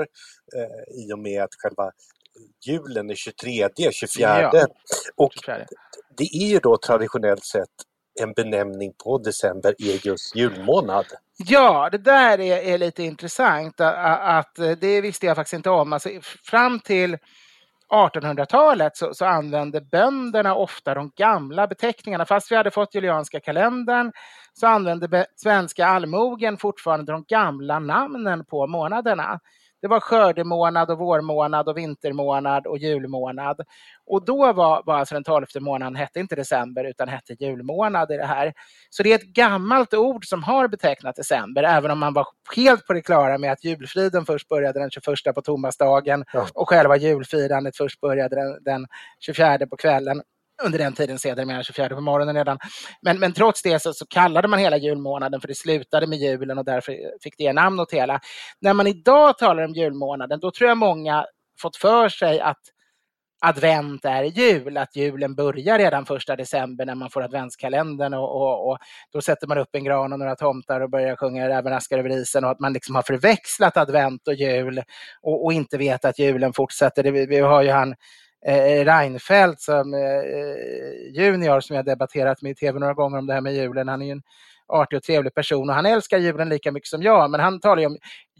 eh, 0.56 1.06
i 1.06 1.14
och 1.14 1.20
med 1.20 1.44
att 1.44 1.56
själva 1.58 1.92
julen 2.66 3.10
är 3.10 3.16
23, 3.16 3.70
24. 3.92 4.50
Ja. 4.54 4.68
Och 5.16 5.34
det 6.18 6.24
är 6.24 6.48
ju 6.48 6.60
då 6.60 6.78
traditionellt 6.78 7.46
sett 7.46 7.70
en 8.22 8.34
benämning 8.34 8.94
på 9.04 9.18
december 9.18 9.76
är 9.80 10.08
just 10.08 10.36
julmånad. 10.36 11.06
Ja, 11.38 11.90
det 11.92 11.98
där 11.98 12.40
är, 12.40 12.58
är 12.58 12.78
lite 12.78 13.04
intressant. 13.04 13.82
Att, 13.82 14.22
att, 14.22 14.80
det 14.82 15.02
visste 15.02 15.26
jag 15.26 15.36
faktiskt 15.36 15.54
inte 15.54 15.70
om. 15.70 15.94
Alltså, 15.94 16.10
fram 16.44 16.80
till 16.80 17.18
1800-talet 17.94 18.98
så, 18.98 19.14
så 19.14 19.26
använde 19.26 19.82
bönderna 19.82 20.56
ofta 20.56 20.94
de 20.94 21.12
gamla 21.16 21.68
beteckningarna. 21.68 22.26
Fast 22.26 22.52
vi 22.52 22.56
hade 22.56 22.72
fått 22.72 22.96
julianska 22.96 23.40
kalendern 23.40 24.12
så 24.54 24.68
använde 24.68 25.26
svenska 25.36 25.86
allmogen 25.86 26.58
fortfarande 26.58 27.12
de 27.12 27.26
gamla 27.28 27.80
namnen 27.80 28.46
på 28.46 28.68
månaderna. 28.68 29.40
Det 29.84 29.88
var 29.88 30.00
skördemånad 30.00 30.92
och 30.92 30.98
vårmånad 30.98 31.70
och 31.70 31.78
vintermånad 31.78 32.68
och 32.68 32.78
julmånad. 32.78 33.62
Och 34.06 34.26
då 34.26 34.54
var, 34.54 34.84
var 34.86 35.00
alltså 35.00 35.16
den 35.16 35.24
tolfte 35.24 35.60
månaden 35.60 35.96
hette 35.96 36.20
inte 36.20 36.36
december 36.36 36.84
utan 36.84 37.10
hette 37.10 37.34
julmånad 37.34 38.12
i 38.12 38.18
det 38.18 38.26
här. 38.26 38.54
Så 38.90 39.04
det 39.04 39.12
är 39.12 39.16
ett 39.16 39.34
gammalt 39.34 39.94
ord 39.94 40.26
som 40.26 40.44
har 40.44 40.68
betecknat 40.68 41.16
december, 41.16 41.64
även 41.64 41.92
om 41.92 42.00
man 42.00 42.14
var 42.14 42.28
helt 42.56 42.88
på 42.88 42.94
det 42.94 43.02
klara 43.02 43.38
med 43.38 43.52
att 43.52 43.64
julfriden 43.64 44.26
först 44.26 44.48
började 44.48 44.80
den 44.80 44.90
21 44.90 45.36
på 45.36 45.42
Tomasdagen 45.42 46.26
ja. 46.34 46.48
och 46.54 46.70
själva 46.70 46.98
julfirandet 46.98 47.78
först 47.78 48.02
började 48.02 48.36
den, 48.36 48.64
den 48.64 48.88
24 49.20 49.58
på 49.70 49.78
kvällen 49.78 50.22
under 50.64 50.80
den 50.80 50.94
tiden 50.94 51.20
sedermera 51.20 51.64
24 51.64 51.90
på 51.90 52.02
morgonen 52.02 52.36
redan. 52.36 52.58
Men, 53.02 53.20
men 53.20 53.34
trots 53.34 53.62
det 53.62 53.82
så, 53.82 53.94
så, 53.94 54.06
kallade 54.06 54.48
man 54.48 54.60
hela 54.60 54.78
julmånaden 54.78 55.42
för 55.42 55.48
det 55.48 55.56
slutade 55.56 56.08
med 56.08 56.20
julen 56.20 56.58
och 56.58 56.66
därför 56.66 56.98
fick 57.24 57.34
det 57.38 57.54
namn 57.54 57.80
åt 57.80 57.94
hela. 57.94 58.20
När 58.62 58.74
man 58.74 58.88
idag 58.88 59.38
talar 59.38 59.64
om 59.64 59.74
julmånaden 59.74 60.40
då 60.40 60.52
tror 60.52 60.68
jag 60.68 60.78
många 60.78 61.26
fått 61.62 61.78
för 61.78 62.10
sig 62.10 62.40
att 62.40 62.62
advent 63.46 64.06
är 64.06 64.24
jul, 64.24 64.78
att 64.78 64.96
julen 64.96 65.36
börjar 65.36 65.78
redan 65.78 66.06
första 66.06 66.36
december 66.36 66.86
när 66.86 66.96
man 66.96 67.10
får 67.10 67.22
adventskalendern 67.22 68.14
och, 68.14 68.42
och, 68.42 68.70
och, 68.70 68.78
då 69.14 69.22
sätter 69.22 69.48
man 69.48 69.58
upp 69.58 69.70
en 69.72 69.84
gran 69.84 70.14
och 70.14 70.20
några 70.20 70.36
tomtar 70.36 70.82
och 70.82 70.90
börjar 70.90 71.16
sjunga 71.16 71.50
Räven 71.50 71.80
över 71.92 72.10
isen 72.10 72.44
och 72.44 72.52
att 72.52 72.60
man 72.60 72.74
liksom 72.74 72.96
har 72.96 73.02
förväxlat 73.02 73.78
advent 73.78 74.28
och 74.28 74.34
jul 74.34 74.84
och, 75.22 75.46
och 75.46 75.54
inte 75.54 75.78
vet 75.78 76.06
att 76.06 76.20
julen 76.20 76.54
fortsätter. 76.54 77.04
Det, 77.04 77.12
vi, 77.12 77.26
vi 77.26 77.40
har 77.40 77.62
ju 77.62 77.70
han 77.70 77.96
eh, 78.46 78.86
Reinfeldt 78.86 79.62
som 79.62 79.94
eh, 79.94 81.22
junior 81.22 81.60
som 81.60 81.76
jag 81.76 81.86
debatterat 81.86 82.42
med 82.42 82.52
i 82.52 82.56
tv 82.56 82.80
några 82.80 82.94
gånger 82.94 83.18
om 83.18 83.28
det 83.28 83.34
här 83.34 83.42
med 83.42 83.54
julen. 83.54 83.88
Han 83.88 84.02
är 84.02 84.06
ju 84.06 84.12
en 84.12 84.24
artig 84.68 84.98
och 84.98 85.04
trevlig 85.04 85.34
person 85.34 85.70
och 85.70 85.76
han 85.76 85.86
älskar 85.86 86.18
julen 86.18 86.50
lika 86.50 86.72
mycket 86.72 86.90
som 86.90 87.04
jag. 87.04 87.32
Men 87.32 87.40
han 87.40 87.60
talar 87.60 87.82
ju 87.82 87.86
om 87.86 87.98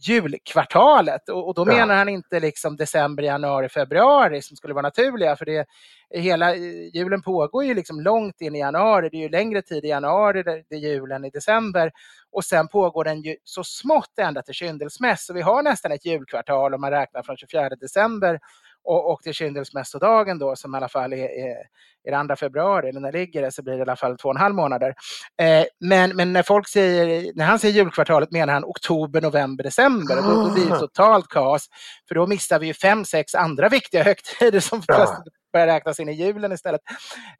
julkvartalet 0.08 1.30
och, 1.30 1.48
och 1.48 1.54
då 1.54 1.62
ja. 1.62 1.66
menar 1.66 1.96
han 1.96 2.10
inte 2.10 2.40
liksom 2.40 2.76
december, 2.76 3.24
januari, 3.24 3.70
februari 3.70 4.42
som 4.42 4.58
skulle 4.58 4.74
vara 4.74 4.82
naturliga. 4.82 5.36
För 5.36 5.46
det, 5.46 5.66
hela 6.14 6.56
julen 6.94 7.22
pågår 7.22 7.64
ju 7.64 7.74
liksom 7.74 8.02
långt 8.02 8.42
in 8.42 8.56
i 8.56 8.60
januari. 8.60 9.10
Det 9.10 9.18
är 9.18 9.22
ju 9.22 9.30
längre 9.30 9.62
tid 9.62 9.86
i 9.86 9.88
januari 9.88 10.44
det, 10.44 10.64
det 10.70 10.76
är 10.76 10.80
julen 10.80 11.26
i 11.26 11.30
december. 11.30 11.92
Och 12.32 12.46
sen 12.46 12.68
pågår 12.68 13.04
den 13.04 13.22
ju 13.22 13.36
så 13.44 13.64
smått 13.64 14.20
ända 14.20 14.42
till 14.42 14.54
kyndelsmäss. 14.54 15.26
Så 15.26 15.34
vi 15.34 15.42
har 15.42 15.64
nästan 15.64 15.92
ett 15.92 16.06
julkvartal 16.06 16.74
om 16.74 16.82
man 16.82 16.92
räknar 16.92 17.24
från 17.24 17.38
24 17.38 17.70
december 17.70 18.40
och, 18.84 19.12
och 19.12 19.22
till 19.22 19.34
kyndelsmässodagen 19.34 20.40
då 20.40 20.56
som 20.56 20.76
i 20.76 20.78
alla 20.78 20.90
fall 20.90 21.14
är, 21.14 21.18
är, 21.18 21.56
är 22.04 22.28
2 22.28 22.36
februari, 22.36 22.90
eller 22.90 23.00
när 23.00 23.12
ligger 23.12 23.42
det 23.42 23.52
så 23.52 23.64
blir 23.64 23.74
det 23.74 23.80
i 23.80 23.82
alla 23.82 23.96
fall 23.96 24.18
två 24.18 24.30
och 24.30 24.36
en 24.36 24.42
halv 24.42 24.56
månader. 24.56 24.96
Eh, 25.42 25.66
men, 25.80 26.16
men 26.16 26.34
när 26.34 26.44
folk 26.44 26.68
säger, 26.68 27.32
när 27.36 27.46
han 27.46 27.60
säger 27.60 27.74
julkvartalet 27.74 28.32
menar 28.32 28.54
han 28.54 28.64
oktober, 28.64 29.22
november, 29.22 29.64
december. 29.64 30.18
Och 30.18 30.24
då, 30.24 30.44
då 30.44 30.54
blir 30.54 30.66
det 30.66 30.76
ah. 30.76 30.80
totalt 30.80 31.28
kaos. 31.28 31.68
För 32.08 32.16
då 32.16 32.28
missar 32.28 32.60
vi 32.60 32.68
ju 32.68 32.74
fem, 32.74 33.06
sex 33.06 33.36
andra 33.36 33.70
viktiga 33.70 34.04
högtider 34.04 34.60
som 34.60 34.84
ja. 34.88 35.24
börjar 35.54 35.68
räknas 35.68 36.00
in 36.00 36.10
i 36.10 36.14
julen 36.14 36.52
istället. 36.52 36.82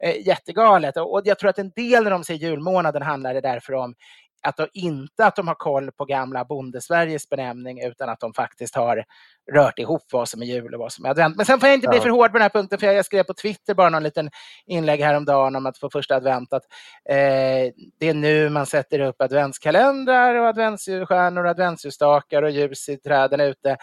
Eh, 0.04 0.26
jättegalet. 0.26 0.96
Och 0.96 1.22
jag 1.24 1.38
tror 1.38 1.50
att 1.50 1.58
en 1.58 1.70
del 1.76 2.04
när 2.04 2.10
de 2.10 2.24
säger 2.24 2.48
julmånaden 2.48 3.02
handlar 3.02 3.34
det 3.34 3.40
därför 3.40 3.72
om 3.72 3.94
att 4.44 4.56
de, 4.56 4.66
inte 4.72 5.26
att 5.26 5.36
de 5.36 5.48
har 5.48 5.54
koll 5.54 5.90
på 5.90 6.04
gamla 6.04 6.44
bondesveriges 6.44 7.28
benämning 7.28 7.82
utan 7.82 8.08
att 8.08 8.20
de 8.20 8.34
faktiskt 8.34 8.74
har 8.74 9.04
rört 9.52 9.78
ihop 9.78 10.02
vad 10.12 10.28
som 10.28 10.42
är 10.42 10.46
jul 10.46 10.74
och 10.74 10.80
vad 10.80 10.92
som 10.92 11.04
är 11.04 11.08
advent. 11.08 11.36
Men 11.36 11.46
sen 11.46 11.60
får 11.60 11.68
jag 11.68 11.76
inte 11.76 11.88
bli 11.88 12.00
för 12.00 12.08
hård 12.08 12.30
på 12.30 12.38
den 12.38 12.42
här 12.42 12.48
punkten 12.48 12.78
för 12.78 12.86
jag 12.86 13.04
skrev 13.04 13.22
på 13.22 13.34
Twitter 13.34 13.74
bara 13.74 13.90
någon 13.90 14.02
liten 14.02 14.30
inlägg 14.66 15.00
häromdagen 15.00 15.56
om 15.56 15.66
att 15.66 15.80
på 15.80 15.90
första 15.90 16.16
advent 16.16 16.52
att 16.52 16.62
eh, 17.08 17.72
det 17.98 18.08
är 18.08 18.14
nu 18.14 18.48
man 18.48 18.66
sätter 18.66 19.00
upp 19.00 19.22
adventskalendrar 19.22 20.34
och 20.34 20.46
adventsstjärnor 20.46 21.44
och 21.44 21.50
adventsljusstakar 21.50 22.42
och 22.42 22.50
ljus 22.50 22.88
i 22.88 22.96
träden 22.96 23.40
ute. 23.40 23.76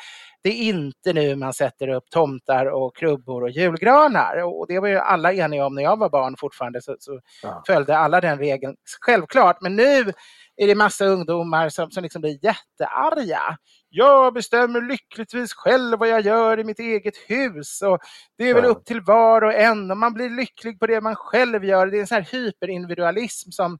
Det 0.43 0.49
är 0.49 0.53
inte 0.63 1.13
nu 1.13 1.35
man 1.35 1.53
sätter 1.53 1.87
upp 1.87 2.09
tomtar 2.09 2.65
och 2.65 2.95
krubbor 2.95 3.43
och 3.43 3.49
julgranar. 3.49 4.43
Och 4.43 4.65
det 4.67 4.79
var 4.79 4.87
ju 4.87 4.97
alla 4.97 5.33
eniga 5.33 5.65
om 5.65 5.75
när 5.75 5.83
jag 5.83 5.99
var 5.99 6.09
barn 6.09 6.35
fortfarande. 6.39 6.81
Så, 6.81 6.95
så 6.99 7.19
Ja. 7.43 7.63
följde 7.67 7.97
alla 7.97 8.21
den 8.21 8.37
regeln. 8.37 8.75
Självklart, 9.01 9.57
men 9.61 9.75
nu 9.75 10.13
är 10.57 10.67
det 10.67 10.75
massa 10.75 11.05
ungdomar 11.05 11.69
som, 11.69 11.91
som 11.91 12.03
liksom 12.03 12.21
blir 12.21 12.39
jättearga. 12.45 13.57
Jag 13.89 14.33
bestämmer 14.33 14.81
lyckligtvis 14.81 15.53
själv 15.53 15.99
vad 15.99 16.09
jag 16.09 16.21
gör 16.21 16.59
i 16.59 16.63
mitt 16.63 16.79
eget 16.79 17.17
hus. 17.27 17.81
Och 17.81 17.99
det 18.37 18.49
är 18.49 18.53
väl 18.53 18.65
upp 18.65 18.85
till 18.85 19.01
var 19.01 19.41
och 19.43 19.53
en 19.53 19.91
och 19.91 19.97
man 19.97 20.13
blir 20.13 20.29
lycklig 20.29 20.79
på 20.79 20.87
det 20.87 21.01
man 21.01 21.15
själv 21.15 21.65
gör. 21.65 21.87
Det 21.87 21.97
är 21.97 22.01
en 22.01 22.07
sån 22.07 22.15
här 22.15 22.27
hyperindividualism 22.31 23.49
som 23.51 23.77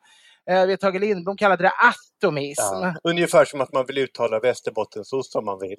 eh, 0.50 0.76
Tage 0.76 1.00
Lindblom 1.00 1.38
kallade 1.38 1.64
det 1.64 1.72
atomism. 1.72 2.62
Ja. 2.62 2.96
Ungefär 3.04 3.46
som 3.46 3.62
att 3.62 3.74
man 3.74 3.86
vill 3.86 3.98
uttala 3.98 4.40
Västerbottensost 4.40 5.36
om 5.36 5.46
man 5.46 5.60
vill. 5.60 5.78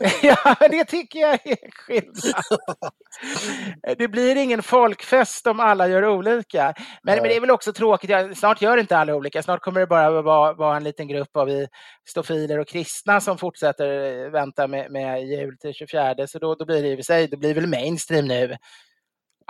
Ja, 0.22 0.56
det 0.70 0.84
tycker 0.84 1.18
jag 1.18 1.34
är 1.46 1.70
skillnad. 1.72 2.92
Det 3.98 4.08
blir 4.08 4.36
ingen 4.36 4.62
folkfest 4.62 5.46
om 5.46 5.60
alla 5.60 5.88
gör 5.88 6.06
olika. 6.06 6.74
Men, 7.02 7.16
men 7.16 7.22
det 7.22 7.36
är 7.36 7.40
väl 7.40 7.50
också 7.50 7.72
tråkigt, 7.72 8.38
snart 8.38 8.62
gör 8.62 8.76
inte 8.76 8.96
alla 8.96 9.14
olika. 9.14 9.42
Snart 9.42 9.60
kommer 9.60 9.80
det 9.80 9.86
bara 9.86 10.22
vara, 10.22 10.52
vara 10.52 10.76
en 10.76 10.84
liten 10.84 11.08
grupp 11.08 11.36
av 11.36 11.46
vi 11.46 11.68
stofiler 12.08 12.58
och 12.58 12.68
kristna 12.68 13.20
som 13.20 13.38
fortsätter 13.38 14.24
eh, 14.24 14.30
vänta 14.30 14.66
med, 14.66 14.90
med 14.90 15.26
jul 15.26 15.58
till 15.58 15.74
24. 15.74 16.26
Så 16.26 16.38
då, 16.38 16.54
då 16.54 16.64
blir 16.64 16.82
det 16.82 16.88
i 16.88 17.02
sig, 17.02 17.26
det 17.26 17.36
blir 17.36 17.54
väl 17.54 17.66
mainstream 17.66 18.28
nu 18.28 18.56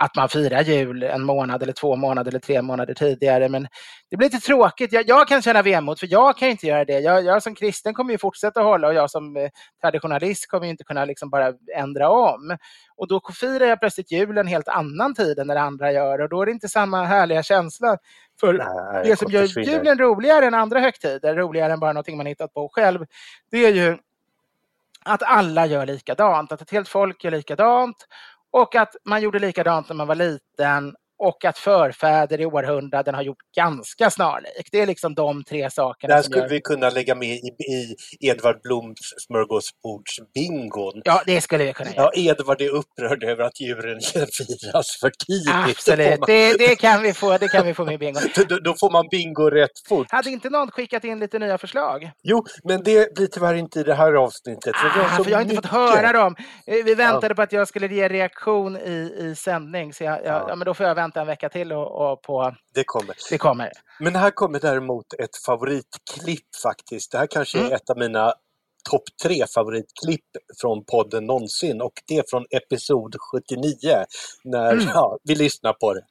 att 0.01 0.15
man 0.15 0.29
firar 0.29 0.61
jul 0.61 1.03
en 1.03 1.23
månad 1.23 1.63
eller 1.63 1.73
två 1.73 1.95
månader 1.95 2.31
eller 2.31 2.39
tre 2.39 2.61
månader 2.61 2.93
tidigare. 2.93 3.49
Men 3.49 3.67
det 4.09 4.17
blir 4.17 4.29
lite 4.29 4.45
tråkigt. 4.45 4.93
Jag, 4.93 5.09
jag 5.09 5.27
kan 5.27 5.41
känna 5.41 5.61
vemod 5.61 5.99
för 5.99 6.07
jag 6.11 6.37
kan 6.37 6.49
inte 6.49 6.67
göra 6.67 6.85
det. 6.85 6.99
Jag, 6.99 7.25
jag 7.25 7.43
som 7.43 7.55
kristen 7.55 7.93
kommer 7.93 8.11
ju 8.11 8.17
fortsätta 8.17 8.61
hålla 8.61 8.87
och 8.87 8.93
jag 8.93 9.11
som 9.11 9.37
eh, 9.37 9.49
traditionalist 9.81 10.47
kommer 10.47 10.65
ju 10.65 10.71
inte 10.71 10.83
kunna 10.83 11.05
liksom 11.05 11.29
bara 11.29 11.53
ändra 11.77 12.09
om. 12.09 12.57
Och 12.95 13.07
då 13.07 13.21
firar 13.39 13.65
jag 13.65 13.79
plötsligt 13.79 14.11
jul 14.11 14.37
en 14.37 14.47
helt 14.47 14.67
annan 14.67 15.15
tid 15.15 15.39
än 15.39 15.47
när 15.47 15.55
andra 15.55 15.91
gör 15.91 16.21
och 16.21 16.29
då 16.29 16.41
är 16.41 16.45
det 16.45 16.51
inte 16.51 16.69
samma 16.69 17.05
härliga 17.05 17.43
känsla. 17.43 17.97
För 18.39 18.53
Nej, 18.53 19.03
det 19.05 19.19
som 19.19 19.31
gör 19.31 19.59
julen 19.59 19.97
roligare 19.97 20.45
än 20.45 20.53
andra 20.53 20.79
högtider, 20.79 21.35
roligare 21.35 21.73
än 21.73 21.79
bara 21.79 21.93
någonting 21.93 22.17
man 22.17 22.25
hittat 22.25 22.53
på 22.53 22.69
själv, 22.73 23.05
det 23.51 23.65
är 23.65 23.73
ju 23.73 23.97
att 25.05 25.23
alla 25.23 25.65
gör 25.65 25.85
likadant, 25.85 26.51
att 26.51 26.61
ett 26.61 26.71
helt 26.71 26.87
folk 26.87 27.23
gör 27.23 27.31
likadant 27.31 28.07
och 28.51 28.75
att 28.75 28.95
man 29.05 29.21
gjorde 29.21 29.39
likadant 29.39 29.89
när 29.89 29.95
man 29.95 30.07
var 30.07 30.15
liten 30.15 30.95
och 31.21 31.45
att 31.45 31.57
förfäder 31.57 32.41
i 32.41 32.45
århundraden 32.45 33.15
har 33.15 33.21
gjort 33.21 33.37
ganska 33.55 34.09
snarlikt. 34.09 34.69
Det 34.71 34.79
är 34.81 34.87
liksom 34.87 35.15
de 35.15 35.43
tre 35.43 35.69
sakerna 35.71 36.15
Där 36.15 36.21
skulle 36.21 36.41
gör... 36.41 36.49
vi 36.49 36.61
kunna 36.61 36.89
lägga 36.89 37.15
med 37.15 37.27
i, 37.29 37.47
i 37.47 37.95
Edvard 38.29 38.61
Bloms 38.63 38.99
smörgåsbordsbingon. 39.27 41.01
Ja, 41.05 41.21
det 41.25 41.41
skulle 41.41 41.63
vi 41.63 41.73
kunna 41.73 41.89
göra. 41.91 42.09
Ja, 42.13 42.31
Edvard 42.31 42.61
är 42.61 42.69
upprörd 42.69 43.23
över 43.23 43.43
att 43.43 43.59
djuren 43.61 43.99
firas 44.37 44.97
för 45.01 45.11
tidigt. 45.27 45.69
Absolut, 45.69 46.09
Då 46.09 46.15
får 46.17 46.27
det, 46.27 46.57
det, 46.57 46.75
kan 46.75 47.01
vi 47.01 47.13
få, 47.13 47.37
det 47.37 47.47
kan 47.47 47.65
vi 47.65 47.73
få 47.73 47.85
med 47.85 47.93
i 47.93 47.97
bingo. 47.97 48.19
man, 48.37 48.45
då, 48.49 48.59
då 48.59 48.75
får 48.79 48.89
man 48.91 49.07
bingo 49.11 49.49
rätt 49.49 49.79
fort. 49.89 50.07
Hade 50.09 50.29
inte 50.29 50.49
någon 50.49 50.71
skickat 50.71 51.03
in 51.03 51.19
lite 51.19 51.39
nya 51.39 51.57
förslag? 51.57 52.11
Jo, 52.23 52.43
men 52.63 52.83
det 52.83 53.13
blir 53.15 53.27
tyvärr 53.27 53.53
inte 53.53 53.79
i 53.79 53.83
det 53.83 53.93
här 53.95 54.13
avsnittet. 54.13 54.75
Ah, 54.75 55.23
för 55.23 55.29
jag 55.31 55.37
har 55.37 55.41
inte 55.41 55.55
fått 55.55 55.63
mycket. 55.63 55.71
höra 55.71 56.11
dem. 56.13 56.35
Eh, 56.67 56.83
Vi 56.85 56.95
väntade 56.95 57.35
på 57.35 57.41
att 57.41 57.51
jag 57.51 57.67
skulle 57.67 57.87
ge 57.87 58.07
reaktion 58.07 58.77
i, 58.77 59.13
i 59.19 59.35
sändning, 59.35 59.93
så 59.93 60.03
jag, 60.03 60.17
jag, 60.25 60.25
Ja. 60.25 60.45
ja. 60.49 60.55
men 60.55 60.65
då 60.65 60.73
får 60.73 60.85
jag 60.85 60.95
vänta 60.95 61.10
en 61.19 61.27
vecka 61.27 61.49
till 61.49 61.71
och, 61.73 62.11
och 62.11 62.21
på... 62.21 62.55
Det 62.73 62.83
kommer. 62.83 63.15
Det 63.29 63.37
kommer. 63.37 63.71
Men 63.99 64.15
här 64.15 64.31
kommer 64.31 64.59
däremot 64.59 65.13
ett 65.13 65.37
favoritklipp 65.45 66.55
faktiskt. 66.63 67.11
Det 67.11 67.17
här 67.17 67.27
kanske 67.27 67.57
är 67.57 67.61
Mm. 67.61 67.73
ett 67.73 67.89
av 67.89 67.97
mina 67.97 68.33
topp 68.89 69.03
tre 69.23 69.45
favoritklipp 69.55 70.25
från 70.61 70.85
podden 70.85 71.25
någonsin 71.25 71.81
och 71.81 71.93
det 72.07 72.17
är 72.17 72.23
från 72.29 72.45
episod 72.49 73.15
79 73.31 74.05
när 74.43 74.71
Mm. 74.73 74.85
ja, 74.87 75.17
vi 75.23 75.35
lyssnar 75.35 75.73
på 75.73 75.93
det. 75.93 76.01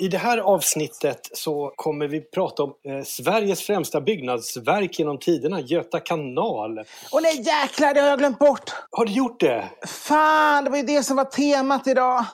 I 0.00 0.08
det 0.08 0.18
här 0.18 0.38
avsnittet 0.38 1.20
så 1.32 1.72
kommer 1.76 2.08
vi 2.08 2.20
prata 2.20 2.62
om 2.62 2.70
eh, 2.88 3.02
Sveriges 3.04 3.62
främsta 3.62 4.00
byggnadsverk 4.00 4.98
genom 4.98 5.18
tiderna, 5.18 5.60
Göta 5.60 6.00
kanal. 6.00 6.78
Åh 7.12 7.20
nej 7.22 7.36
jäklar, 7.42 7.94
det 7.94 8.00
har 8.00 8.08
jag 8.08 8.18
glömt 8.18 8.38
bort! 8.38 8.70
Har 8.90 9.04
du 9.04 9.12
gjort 9.12 9.40
det? 9.40 9.70
Fan, 9.86 10.64
det 10.64 10.70
var 10.70 10.76
ju 10.76 10.82
det 10.82 11.02
som 11.02 11.16
var 11.16 11.24
temat 11.24 11.86
idag. 11.86 12.24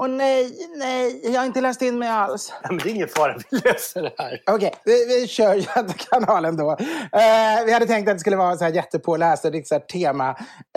Åh 0.00 0.08
nej, 0.08 0.68
nej, 0.76 1.20
jag 1.24 1.40
har 1.40 1.46
inte 1.46 1.60
läst 1.60 1.82
in 1.82 1.98
mig 1.98 2.08
alls. 2.08 2.52
Nej, 2.62 2.68
men 2.70 2.78
det 2.78 2.90
är 2.90 2.94
ingen 2.94 3.08
fara, 3.08 3.36
vi 3.50 3.58
löser 3.58 4.02
det 4.02 4.12
här. 4.18 4.42
Okej, 4.50 4.74
vi, 4.84 5.06
vi 5.06 5.28
kör 5.28 5.54
Götakanalen 5.54 6.56
då. 6.62 6.70
Eh, 6.70 7.64
vi 7.66 7.72
hade 7.72 7.86
tänkt 7.86 8.08
att 8.08 8.14
det 8.14 8.20
skulle 8.20 8.36
vara 8.36 8.56
så 8.56 8.64
här 8.64 8.72
jättepåläst 8.72 9.44
och 9.44 9.52
riktigt 9.52 9.68
så 9.68 9.74
här 9.74 9.80
tema, 9.80 10.28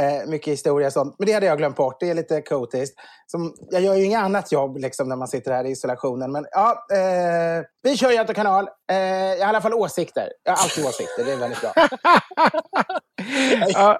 eh, 0.01 0.29
mycket 0.29 0.53
historia 0.53 0.87
och 0.87 0.93
sånt. 0.93 1.15
Men 1.19 1.25
det 1.25 1.33
hade 1.33 1.45
jag 1.45 1.57
glömt 1.57 1.75
bort. 1.75 1.99
Det 1.99 2.09
är 2.09 2.13
lite 2.13 2.41
kotiskt. 2.41 2.99
Som, 3.27 3.53
jag 3.69 3.81
gör 3.81 3.95
ju 3.95 4.03
inget 4.03 4.19
annat 4.19 4.51
jobb 4.51 4.77
liksom, 4.77 5.09
när 5.09 5.15
man 5.15 5.27
sitter 5.27 5.51
här 5.51 5.65
i 5.65 5.71
isolationen. 5.71 6.31
Men 6.31 6.45
ja, 6.51 6.85
eh, 6.91 7.63
vi 7.83 7.97
kör 7.97 8.11
Göta 8.11 8.33
kanal. 8.33 8.67
Eh, 8.91 8.97
jag 8.97 9.29
har 9.29 9.37
i 9.37 9.41
alla 9.43 9.61
fall 9.61 9.73
åsikter. 9.73 10.29
Jag 10.43 10.51
har 10.51 10.63
alltid 10.63 10.85
åsikter, 10.85 11.25
det 11.25 11.31
är 11.31 11.37
väldigt 11.37 11.61
bra. 11.61 11.73
ja, 13.67 13.99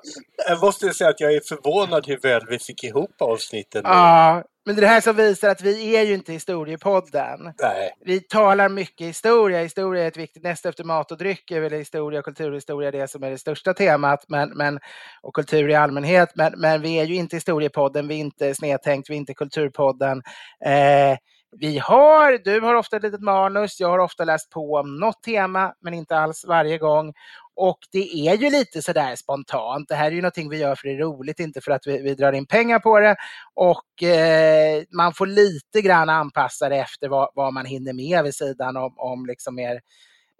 Jag 0.49 0.61
måste 0.61 0.93
säga 0.93 1.09
att 1.09 1.19
jag 1.19 1.33
är 1.33 1.41
förvånad 1.47 2.07
hur 2.07 2.17
väl 2.19 2.41
vi 2.49 2.59
fick 2.59 2.83
ihop 2.83 3.21
avsnitten. 3.21 3.81
ja, 3.85 4.43
men 4.65 4.75
det 4.75 4.79
är 4.79 4.81
det 4.81 4.87
här 4.87 5.01
som 5.01 5.15
visar 5.15 5.49
att 5.49 5.61
vi 5.61 5.95
är 5.95 6.03
ju 6.03 6.13
inte 6.13 6.33
historiepodden. 6.33 7.53
Nej. 7.61 7.91
Vi 8.05 8.19
talar 8.19 8.69
mycket 8.69 9.07
historia. 9.07 9.61
Historia 9.61 10.03
är 10.03 10.07
ett 10.07 10.17
viktigt, 10.17 10.43
näst 10.43 10.65
efter 10.65 10.83
mat 10.83 11.11
och 11.11 11.17
dryck 11.17 11.51
är 11.51 11.59
väl 11.59 11.73
historia 11.73 12.19
och 12.19 12.25
kulturhistoria 12.25 12.91
det 12.91 13.07
som 13.07 13.23
är 13.23 13.29
det 13.29 13.37
största 13.37 13.73
temat. 13.73 14.25
Men, 14.27 14.49
men, 14.49 14.79
och 15.21 15.35
kultur 15.35 15.69
i 15.69 15.75
allmänhet. 15.75 16.29
Men, 16.35 16.53
men 16.57 16.81
vi 16.81 16.99
är 16.99 17.05
ju 17.05 17.15
inte 17.15 17.35
historiepodden, 17.35 18.07
vi 18.07 18.15
är 18.15 18.19
inte 18.19 18.55
snedtänkt, 18.55 19.09
vi 19.09 19.13
är 19.13 19.17
inte 19.17 19.33
kulturpodden. 19.33 20.21
Eh, 20.65 21.17
vi 21.57 21.79
har, 21.79 22.37
du 22.43 22.59
har 22.59 22.75
ofta 22.75 22.97
ett 22.97 23.03
litet 23.03 23.21
manus, 23.21 23.79
jag 23.79 23.89
har 23.89 23.99
ofta 23.99 24.25
läst 24.25 24.49
på 24.49 24.73
om 24.73 24.95
något 24.95 25.23
tema, 25.23 25.73
men 25.79 25.93
inte 25.93 26.17
alls 26.17 26.45
varje 26.47 26.77
gång. 26.77 27.13
Och 27.55 27.77
det 27.91 28.27
är 28.27 28.37
ju 28.37 28.49
lite 28.49 28.81
sådär 28.81 29.15
spontant. 29.15 29.87
Det 29.89 29.95
här 29.95 30.07
är 30.07 30.11
ju 30.11 30.21
någonting 30.21 30.49
vi 30.49 30.57
gör 30.57 30.75
för 30.75 30.87
det 30.87 30.93
är 30.93 30.97
roligt, 30.97 31.39
inte 31.39 31.61
för 31.61 31.71
att 31.71 31.87
vi, 31.87 32.01
vi 32.01 32.15
drar 32.15 32.33
in 32.33 32.45
pengar 32.45 32.79
på 32.79 32.99
det. 32.99 33.15
Och 33.53 34.03
eh, 34.03 34.83
man 34.89 35.13
får 35.13 35.25
lite 35.25 35.81
grann 35.81 36.09
anpassa 36.09 36.69
det 36.69 36.77
efter 36.77 37.09
vad, 37.09 37.29
vad 37.35 37.53
man 37.53 37.65
hinner 37.65 37.93
med 37.93 38.23
vid 38.23 38.35
sidan 38.35 38.77
om, 38.77 38.93
om 38.97 39.25
liksom 39.25 39.55
mer 39.55 39.79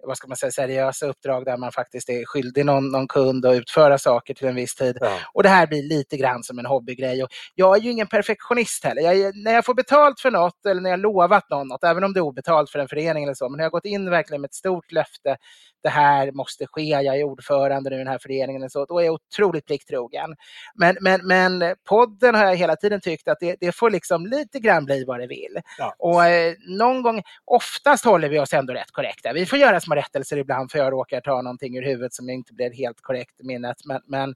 vad 0.06 0.16
ska 0.16 0.28
man 0.28 0.36
säga, 0.36 0.52
seriösa 0.52 1.06
uppdrag 1.06 1.44
där 1.44 1.56
man 1.56 1.72
faktiskt 1.72 2.08
är 2.08 2.24
skyldig 2.24 2.66
någon, 2.66 2.90
någon 2.92 3.08
kund 3.08 3.46
att 3.46 3.54
utföra 3.54 3.98
saker 3.98 4.34
till 4.34 4.46
en 4.48 4.54
viss 4.54 4.74
tid. 4.74 4.98
Ja. 5.00 5.18
Och 5.34 5.42
det 5.42 5.48
här 5.48 5.66
blir 5.66 5.82
lite 5.82 6.16
grann 6.16 6.42
som 6.42 6.58
en 6.58 6.66
hobbygrej. 6.66 7.22
Och 7.22 7.28
jag 7.54 7.76
är 7.76 7.80
ju 7.80 7.90
ingen 7.90 8.06
perfektionist 8.06 8.84
heller. 8.84 9.02
Jag, 9.02 9.16
är- 9.20 9.44
när 9.44 9.52
jag 9.54 9.64
får 9.64 9.74
betalt 9.74 10.20
för 10.20 10.30
något 10.30 10.66
eller 10.66 10.80
när 10.80 10.90
jag 10.90 11.00
lovat 11.00 11.50
någon 11.50 11.68
något, 11.68 11.84
även 11.84 12.04
om 12.04 12.12
det 12.12 12.20
är 12.20 12.22
obetalt 12.22 12.70
för 12.70 12.78
en 12.78 12.88
förening 12.88 13.24
eller 13.24 13.34
så, 13.34 13.48
men 13.48 13.56
när 13.56 13.64
jag 13.64 13.70
har 13.70 13.72
gått 13.78 13.84
in 13.84 14.10
verkligen 14.10 14.40
med 14.40 14.48
ett 14.48 14.54
stort 14.54 14.92
löfte, 14.92 15.36
det 15.82 15.88
här 15.88 16.32
måste 16.32 16.66
ske, 16.66 16.82
jag 16.82 17.06
är 17.06 17.24
ordförande 17.24 17.90
nu 17.90 17.96
i 17.96 17.98
den 17.98 18.08
här 18.08 18.18
föreningen, 18.18 18.62
eller 18.62 18.68
så, 18.68 18.84
då 18.84 18.98
är 18.98 19.04
jag 19.04 19.14
otroligt 19.14 19.66
plikttrogen. 19.66 20.34
Men, 20.74 20.96
men, 21.00 21.26
men 21.26 21.76
podden 21.84 22.34
har 22.34 22.44
jag 22.44 22.56
hela 22.56 22.76
tiden 22.76 23.00
tyckt 23.00 23.28
att 23.28 23.40
det, 23.40 23.56
det 23.60 23.72
får 23.72 23.90
liksom 23.90 24.26
lite 24.26 24.60
grann 24.60 24.84
bli 24.84 25.04
vad 25.04 25.20
det 25.20 25.26
vill. 25.26 25.60
Ja. 25.78 25.94
Och 25.98 26.26
eh, 26.26 26.54
någon 26.78 27.02
gång, 27.02 27.22
oftast 27.44 28.04
håller 28.04 28.28
vi 28.28 28.38
oss 28.38 28.52
ändå 28.52 28.72
rätt 28.72 28.90
korrekta. 28.90 29.32
Vi 29.32 29.46
får 29.46 29.58
göra 29.58 29.80
små 29.80 29.94
rättelser 29.94 30.36
ibland 30.36 30.70
för 30.70 30.78
jag 30.78 30.92
råkar 30.92 31.20
ta 31.20 31.42
någonting 31.42 31.76
ur 31.76 31.82
huvudet 31.82 32.14
som 32.14 32.30
inte 32.30 32.54
blir 32.54 32.72
helt 32.72 33.00
korrekt 33.00 33.40
i 33.40 33.44
minnet. 33.44 33.76
Men, 33.84 34.00
men 34.06 34.30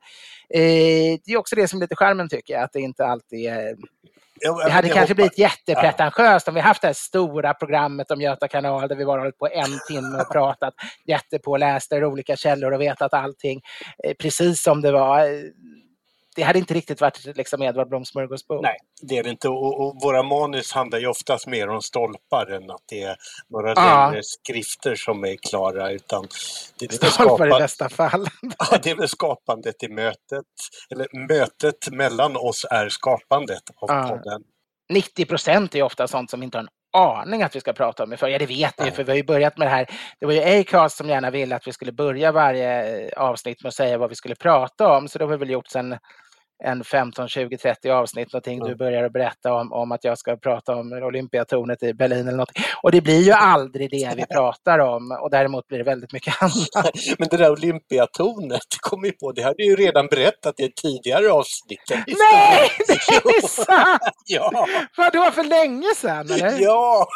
eh, 0.48 1.18
det 1.24 1.32
är 1.32 1.36
också 1.36 1.56
det 1.56 1.68
som 1.68 1.78
är 1.78 1.80
lite 1.80 1.96
charmen 1.96 2.28
tycker 2.28 2.54
jag, 2.54 2.62
att 2.62 2.72
det 2.72 2.80
inte 2.80 3.06
alltid 3.06 3.50
är 3.50 3.76
det 4.40 4.70
hade 4.70 4.88
kanske 4.88 5.00
hoppas- 5.00 5.14
blivit 5.14 5.38
jättepretentiöst 5.38 6.48
om 6.48 6.54
vi 6.54 6.60
haft 6.60 6.82
det 6.82 6.88
här 6.88 6.94
stora 6.94 7.54
programmet 7.54 8.10
om 8.10 8.20
Göta 8.20 8.48
kanal 8.48 8.88
där 8.88 8.96
vi 8.96 9.04
bara 9.04 9.20
hållit 9.20 9.38
på 9.38 9.48
en 9.48 9.78
timme 9.88 10.18
och 10.20 10.32
pratat 10.32 10.74
jättepåläst 11.06 11.92
ur 11.92 12.04
olika 12.04 12.36
källor 12.36 12.72
och 12.72 12.80
vetat 12.80 13.14
allting 13.14 13.60
eh, 14.04 14.14
precis 14.14 14.62
som 14.62 14.82
det 14.82 14.92
var. 14.92 15.20
Det 16.36 16.42
hade 16.42 16.58
inte 16.58 16.74
riktigt 16.74 17.00
varit 17.00 17.36
liksom 17.36 17.62
Edvard 17.62 17.88
Bloms 17.88 18.08
smörgåsbord. 18.08 18.62
Nej, 18.62 18.76
det 19.02 19.18
är 19.18 19.22
det 19.22 19.30
inte. 19.30 19.48
Och, 19.48 19.80
och 19.80 20.02
våra 20.02 20.22
manus 20.22 20.72
handlar 20.72 20.98
ju 20.98 21.06
oftast 21.06 21.46
mer 21.46 21.68
om 21.68 21.82
stolpar 21.82 22.50
än 22.50 22.70
att 22.70 22.82
det 22.88 23.02
är 23.02 23.16
några 23.48 23.72
Ja. 23.76 24.06
längre 24.08 24.22
skrifter 24.24 24.94
som 24.94 25.24
är 25.24 25.36
klara. 25.50 25.90
Utan 25.90 26.26
det, 26.78 27.02
väl 27.02 27.10
Stolpar 27.10 27.46
i 27.46 27.60
bästa 27.60 27.88
fall. 27.88 28.26
Ja, 28.70 28.78
det 28.82 28.90
är 28.90 28.94
väl 28.96 29.08
skapandet 29.08 29.82
i 29.82 29.88
mötet. 29.88 30.44
Eller 30.90 31.26
mötet 31.28 31.90
mellan 31.92 32.36
oss 32.36 32.66
är 32.70 32.88
skapandet 32.88 33.62
av 33.76 33.88
Ja. 33.90 34.08
podden. 34.08 34.42
90 34.92 35.26
procent 35.26 35.74
är 35.74 35.82
ofta 35.82 36.08
sånt 36.08 36.30
som 36.30 36.42
inte 36.42 36.58
har 36.58 36.62
en 36.62 36.68
aning 36.92 37.42
att 37.42 37.56
vi 37.56 37.60
ska 37.60 37.72
prata 37.72 38.04
om 38.04 38.12
i 38.12 38.16
för. 38.16 38.28
Ja, 38.28 38.38
det 38.38 38.46
vet 38.46 38.78
ni 38.84 38.90
för 38.90 39.04
vi 39.04 39.10
har 39.12 39.16
ju 39.16 39.24
börjat 39.24 39.58
med 39.58 39.66
det 39.66 39.70
här. 39.70 39.86
Det 40.20 40.26
var 40.26 40.32
ju 40.32 40.60
Acast 40.60 40.96
som 40.96 41.08
gärna 41.08 41.30
ville 41.30 41.56
att 41.56 41.66
vi 41.66 41.72
skulle 41.72 41.92
börja 41.92 42.32
varje 42.32 43.00
eh, 43.06 43.08
avsnitt 43.16 43.62
med 43.62 43.68
att 43.68 43.74
säga 43.74 43.98
vad 43.98 44.08
vi 44.08 44.14
skulle 44.14 44.34
prata 44.34 44.88
om, 44.96 45.08
så 45.08 45.18
det 45.18 45.24
har 45.24 45.30
vi 45.30 45.36
väl 45.36 45.50
gjort 45.50 45.68
sedan 45.68 45.98
en 46.64 46.84
15, 46.84 47.28
20, 47.28 47.58
30 47.58 47.90
avsnitt 47.90 48.32
någonting. 48.32 48.64
Du 48.64 48.74
börjar 48.74 49.08
berätta 49.08 49.54
om, 49.54 49.72
om 49.72 49.92
att 49.92 50.04
jag 50.04 50.18
ska 50.18 50.36
prata 50.36 50.74
om 50.74 50.92
Olympiatornet 50.92 51.82
i 51.82 51.94
Berlin 51.94 52.28
eller 52.28 52.38
något. 52.38 52.52
Och 52.82 52.92
det 52.92 53.00
blir 53.00 53.22
ju 53.22 53.32
aldrig 53.32 53.90
det 53.90 54.12
vi 54.16 54.26
pratar 54.34 54.78
om 54.78 55.18
och 55.22 55.30
däremot 55.30 55.68
blir 55.68 55.78
det 55.78 55.84
väldigt 55.84 56.12
mycket 56.12 56.42
annat. 56.42 56.94
Men 57.18 57.28
det 57.28 57.36
där 57.36 57.50
Olympiatornet, 57.50 58.62
kom 58.80 59.04
ju 59.04 59.12
på, 59.12 59.32
det 59.32 59.42
hade 59.42 59.54
du 59.56 59.64
ju 59.64 59.76
redan 59.76 60.06
berättat 60.06 60.60
i 60.60 60.64
ett 60.64 60.76
tidigare 60.76 61.32
avsnitt. 61.32 61.80
Nej, 62.06 62.70
det 62.86 62.92
är 62.92 63.48
sant! 63.48 64.02
Ja! 64.26 64.66
Vadå, 64.96 65.30
för 65.30 65.44
länge 65.44 65.94
sedan 65.96 66.30
eller? 66.30 66.60
Ja! 66.60 67.08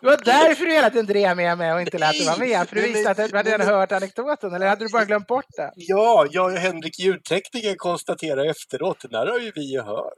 Det 0.00 0.06
var 0.06 0.16
därför 0.24 0.64
du 0.64 0.72
hela 0.72 0.90
tiden 0.90 1.06
drev 1.06 1.36
med 1.36 1.58
mig 1.58 1.72
och 1.72 1.80
inte 1.80 1.98
lät 1.98 2.12
dig 2.12 2.26
vara 2.26 2.36
med, 2.36 2.68
för 2.68 2.76
du 2.76 2.82
visste 2.82 3.10
att 3.10 3.16
du 3.16 3.36
hade 3.36 3.50
redan 3.50 3.66
hört 3.66 3.92
anekdoten, 3.92 4.54
eller 4.54 4.68
hade 4.68 4.84
du 4.84 4.92
bara 4.92 5.04
glömt 5.04 5.26
bort 5.26 5.44
det? 5.56 5.72
Ja, 5.74 6.26
jag 6.30 6.52
och 6.52 6.58
Henrik 6.58 6.98
ljudtekniker 6.98 7.74
konstaterar 8.38 8.50
efteråt, 8.50 9.00
den 9.02 9.10
där 9.10 9.26
har 9.26 9.38
ju 9.38 9.52
vi 9.54 9.78
hört. 9.78 10.14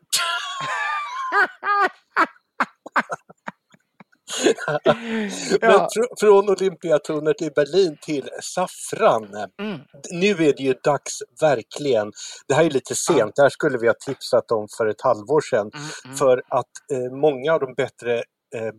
Men 5.63 5.81
fr- 5.81 6.15
från 6.21 6.51
Olympiatornet 6.51 7.43
i 7.43 7.51
Berlin 7.51 7.97
till 8.03 8.31
saffran. 8.43 9.25
Mm. 9.63 9.81
Nu 10.13 10.31
är 10.31 10.55
det 10.57 10.63
ju 10.63 10.75
dags, 10.85 11.19
verkligen. 11.41 12.13
Det 12.49 12.55
här 12.55 12.65
är 12.65 12.71
lite 12.71 12.95
sent, 12.95 13.33
det 13.37 13.43
här 13.43 13.51
skulle 13.51 13.79
vi 13.79 13.87
ha 13.87 13.95
tipsat 14.07 14.51
om 14.53 14.67
för 14.79 14.87
ett 14.87 15.03
halvår 15.03 15.41
sedan. 15.51 15.71
Mm, 16.07 16.17
För 16.19 16.43
att 16.49 16.73
eh, 16.93 17.13
många 17.17 17.53
av 17.55 17.61
de 17.61 17.75
bättre 17.75 18.25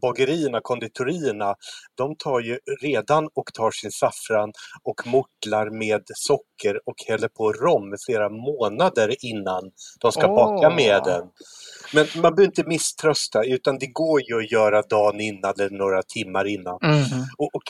bagerierna, 0.01 0.61
konditorierna, 0.61 1.55
de 1.95 2.15
tar 2.15 2.39
ju 2.39 2.59
redan 2.81 3.29
och 3.33 3.53
tar 3.53 3.71
sin 3.71 3.91
saffran 3.91 4.51
och 4.83 5.07
mortlar 5.07 5.69
med 5.69 6.01
socker 6.05 6.79
och 6.85 6.95
häller 7.07 7.27
på 7.27 7.51
rom 7.51 7.95
flera 8.05 8.29
månader 8.29 9.15
innan 9.25 9.71
de 9.99 10.11
ska 10.11 10.27
baka 10.27 10.67
Åh. 10.67 10.75
med 10.75 11.01
den. 11.03 11.23
Men 11.93 12.07
man 12.15 12.35
behöver 12.35 12.43
inte 12.43 12.63
misströsta 12.67 13.43
utan 13.43 13.77
det 13.79 13.87
går 13.87 14.21
ju 14.21 14.39
att 14.39 14.51
göra 14.51 14.81
dagen 14.81 15.21
innan 15.21 15.53
eller 15.59 15.77
några 15.77 16.01
timmar 16.03 16.45
innan. 16.47 16.77
Mm. 16.83 17.03
Och, 17.37 17.55
och 17.55 17.63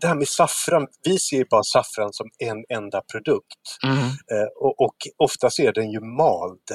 det 0.00 0.06
här 0.06 0.14
med 0.14 0.28
saffran, 0.28 0.86
vi 1.04 1.18
ser 1.18 1.36
ju 1.36 1.44
bara 1.50 1.62
saffran 1.62 2.12
som 2.12 2.26
en 2.38 2.76
enda 2.78 3.00
produkt. 3.12 3.62
Mm. 3.84 3.98
Eh, 3.98 4.48
och, 4.60 4.80
och 4.80 4.96
oftast 5.16 5.58
är 5.58 5.72
den 5.72 5.90
ju 5.90 6.00
mald. 6.00 6.68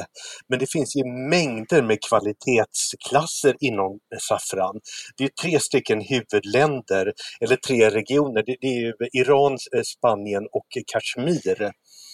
Men 0.49 0.59
det 0.59 0.71
finns 0.71 0.95
ju 0.95 1.03
mängder 1.29 1.81
med 1.81 1.97
kvalitetsklasser 2.09 3.55
inom 3.59 3.99
saffran. 4.29 4.79
Det 5.17 5.23
är 5.23 5.29
tre 5.41 5.59
stycken 5.59 6.01
huvudländer, 6.01 7.13
eller 7.41 7.55
tre 7.55 7.89
regioner. 7.89 8.43
Det, 8.45 8.55
det 8.61 8.67
är 8.67 8.93
Iran, 9.13 9.51
eh, 9.51 9.81
Spanien 9.97 10.47
och 10.51 10.67
Kashmir 10.87 11.71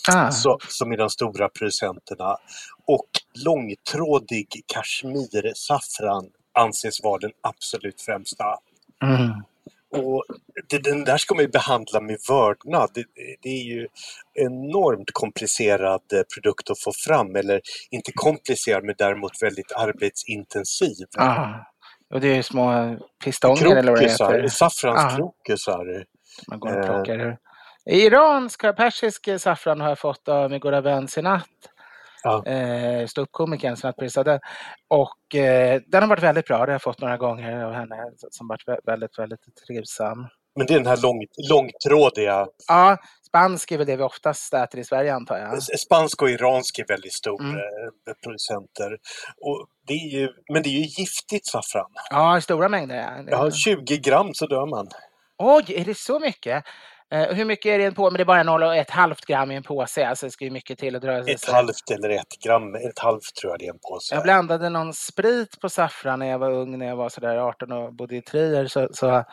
Ah. 0.07 0.31
så, 0.31 0.57
som 0.67 0.91
är 0.91 0.97
de 0.97 1.09
stora 1.09 1.49
producenterna. 1.49 2.37
Och 2.87 3.09
långtrådig 3.45 4.47
kashmirsaffran 4.73 6.29
anses 6.59 7.03
vara 7.03 7.19
den 7.19 7.31
absolut 7.41 8.01
främsta. 8.01 8.45
Mm. 9.03 9.43
Och 9.91 10.23
det, 10.69 10.83
den 10.83 11.03
där 11.03 11.17
ska 11.17 11.35
man 11.35 11.43
ju 11.43 11.49
behandla 11.49 12.01
med 12.01 12.17
vördnad. 12.29 12.89
Det, 12.93 13.05
det 13.41 13.49
är 13.49 13.63
ju 13.63 13.87
enormt 14.33 15.11
komplicerad 15.13 16.01
eh, 16.13 16.21
produkt 16.33 16.69
att 16.69 16.79
få 16.79 16.91
fram, 17.07 17.35
eller 17.35 17.61
inte 17.91 18.11
komplicerad 18.15 18.83
men 18.83 18.95
däremot 18.97 19.31
väldigt 19.41 19.71
arbetsintensiv. 19.71 21.05
Ah. 21.17 21.53
Och 22.13 22.21
det 22.21 22.27
är 22.27 22.35
ju 22.35 22.43
små 22.43 22.97
pistonger 23.23 23.75
eller 23.75 23.91
vad 23.91 24.01
det 24.01 24.09
heter. 24.09 24.47
saffranskrokusar. 24.47 26.05
Man 26.47 26.59
går 26.59 26.89
och 26.89 27.09
Eh, 27.09 27.35
Iransk, 27.91 28.61
persisk 28.61 29.29
saffran 29.41 29.81
har 29.81 29.89
jag 29.89 29.99
fått 29.99 30.27
av 30.29 30.51
min 30.51 30.59
goda 30.59 30.81
vän 30.81 31.07
Sinat. 31.07 31.43
Ja. 32.23 32.45
Eh, 32.45 33.07
Ståuppkomikern 33.07 33.77
Sinat 33.77 33.97
Pirzadeh. 33.97 34.39
Och 34.87 35.35
eh, 35.35 35.81
den 35.87 36.01
har 36.03 36.09
varit 36.09 36.23
väldigt 36.23 36.45
bra. 36.45 36.57
Det 36.57 36.63
har 36.63 36.67
jag 36.71 36.81
fått 36.81 37.01
några 37.01 37.17
gånger 37.17 37.63
av 37.63 37.73
henne 37.73 37.95
som 38.31 38.47
varit 38.47 38.65
vä- 38.67 38.79
väldigt, 38.85 39.19
väldigt 39.19 39.39
trivsam. 39.67 40.27
Men 40.55 40.67
det 40.67 40.73
är 40.73 40.77
den 40.77 40.87
här 40.87 40.97
lång, 41.01 41.25
långtrådiga, 41.49 42.47
Ja, 42.67 42.97
spansk 43.27 43.71
är 43.71 43.77
väl 43.77 43.87
det 43.87 43.95
vi 43.95 44.03
oftast 44.03 44.53
äter 44.53 44.79
i 44.79 44.83
Sverige 44.83 45.13
antar 45.13 45.37
jag. 45.37 45.63
spansk 45.63 46.21
och 46.21 46.29
iransk 46.29 46.79
är 46.79 46.85
väldigt 46.87 47.13
stora 47.13 47.43
Mm. 47.43 47.55
eh, 47.55 48.13
producenter. 48.23 48.97
Och 49.41 49.67
det 49.87 49.93
är 49.93 50.19
ju, 50.19 50.29
men 50.53 50.63
det 50.63 50.69
är 50.69 50.73
ju 50.79 50.85
giftigt 51.01 51.47
saffran. 51.47 51.91
Ja, 52.09 52.37
i 52.37 52.41
stora 52.41 52.69
mängder. 52.69 53.23
Ja. 53.27 53.45
Ja, 53.45 53.51
20 53.51 53.97
gram 53.97 54.33
så 54.33 54.45
dör 54.47 54.65
man. 54.65 54.87
Oj, 55.37 55.63
är 55.67 55.85
det 55.85 55.97
så 55.97 56.19
mycket? 56.19 56.63
Eh, 57.11 57.35
hur 57.35 57.45
mycket 57.45 57.65
är 57.65 57.77
det 57.77 57.83
i 57.83 57.87
en 57.87 57.93
påse? 57.93 58.11
Men 58.11 58.17
det 58.17 58.23
är 58.23 58.25
bara 58.25 58.43
0,5 58.43 59.15
gram 59.27 59.51
i 59.51 59.55
en 59.55 59.63
påse. 59.63 60.07
Alltså 60.07 60.25
det 60.25 60.31
ska 60.31 60.45
ju 60.45 60.51
mycket 60.51 60.79
till 60.79 60.95
att 60.95 61.01
dra 61.01 61.23
sig. 61.23 61.33
Ett 61.33 61.49
halvt 61.49 61.91
eller 61.91 62.09
ett 62.09 62.39
gram, 62.43 62.75
ett 62.75 62.99
halvt 62.99 63.35
tror 63.35 63.53
jag 63.53 63.59
det 63.59 63.65
är 63.65 63.73
en 63.73 63.79
påse. 63.89 64.15
Jag 64.15 64.23
blandade 64.23 64.69
någon 64.69 64.93
sprit 64.93 65.59
på 65.61 65.69
saffran 65.69 66.19
när 66.19 66.25
jag 66.25 66.39
var 66.39 66.51
ung, 66.51 66.77
när 66.77 66.85
jag 66.85 66.95
var 66.95 67.09
sådär 67.09 67.37
18 67.37 67.71
och 67.71 67.93
bodde 67.93 68.15
i 68.15 68.21
Trier. 68.21 68.67
Så, 68.67 68.89
så, 68.91 69.23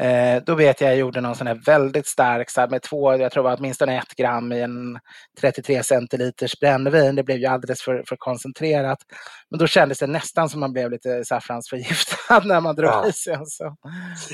eh, 0.00 0.42
då 0.46 0.54
vet 0.54 0.80
jag 0.80 0.90
jag 0.90 0.96
gjorde 0.98 1.20
någon 1.20 1.34
sån 1.36 1.46
här 1.46 1.60
väldigt 1.66 2.06
stark, 2.06 2.50
så 2.50 2.66
med 2.70 2.82
två, 2.82 3.16
jag 3.16 3.32
tror 3.32 3.42
det 3.42 3.48
var 3.48 3.56
åtminstone 3.58 3.98
ett 3.98 4.14
gram 4.16 4.52
i 4.52 4.60
en 4.60 4.98
33 5.40 5.82
centiliters 5.82 6.60
brännvin. 6.60 7.14
Det 7.16 7.22
blev 7.22 7.38
ju 7.38 7.46
alldeles 7.46 7.82
för, 7.82 8.04
för 8.08 8.16
koncentrerat. 8.16 8.98
Men 9.50 9.58
då 9.58 9.66
kändes 9.66 9.98
det 9.98 10.06
nästan 10.06 10.48
som 10.48 10.60
man 10.60 10.72
blev 10.72 10.90
lite 10.90 11.24
saffransförgiftad 11.24 12.40
när 12.44 12.60
man 12.60 12.76
drog 12.76 12.90
Ja. 12.90 13.08
i 13.08 13.12
sig. 13.12 13.34
Alltså. 13.34 13.64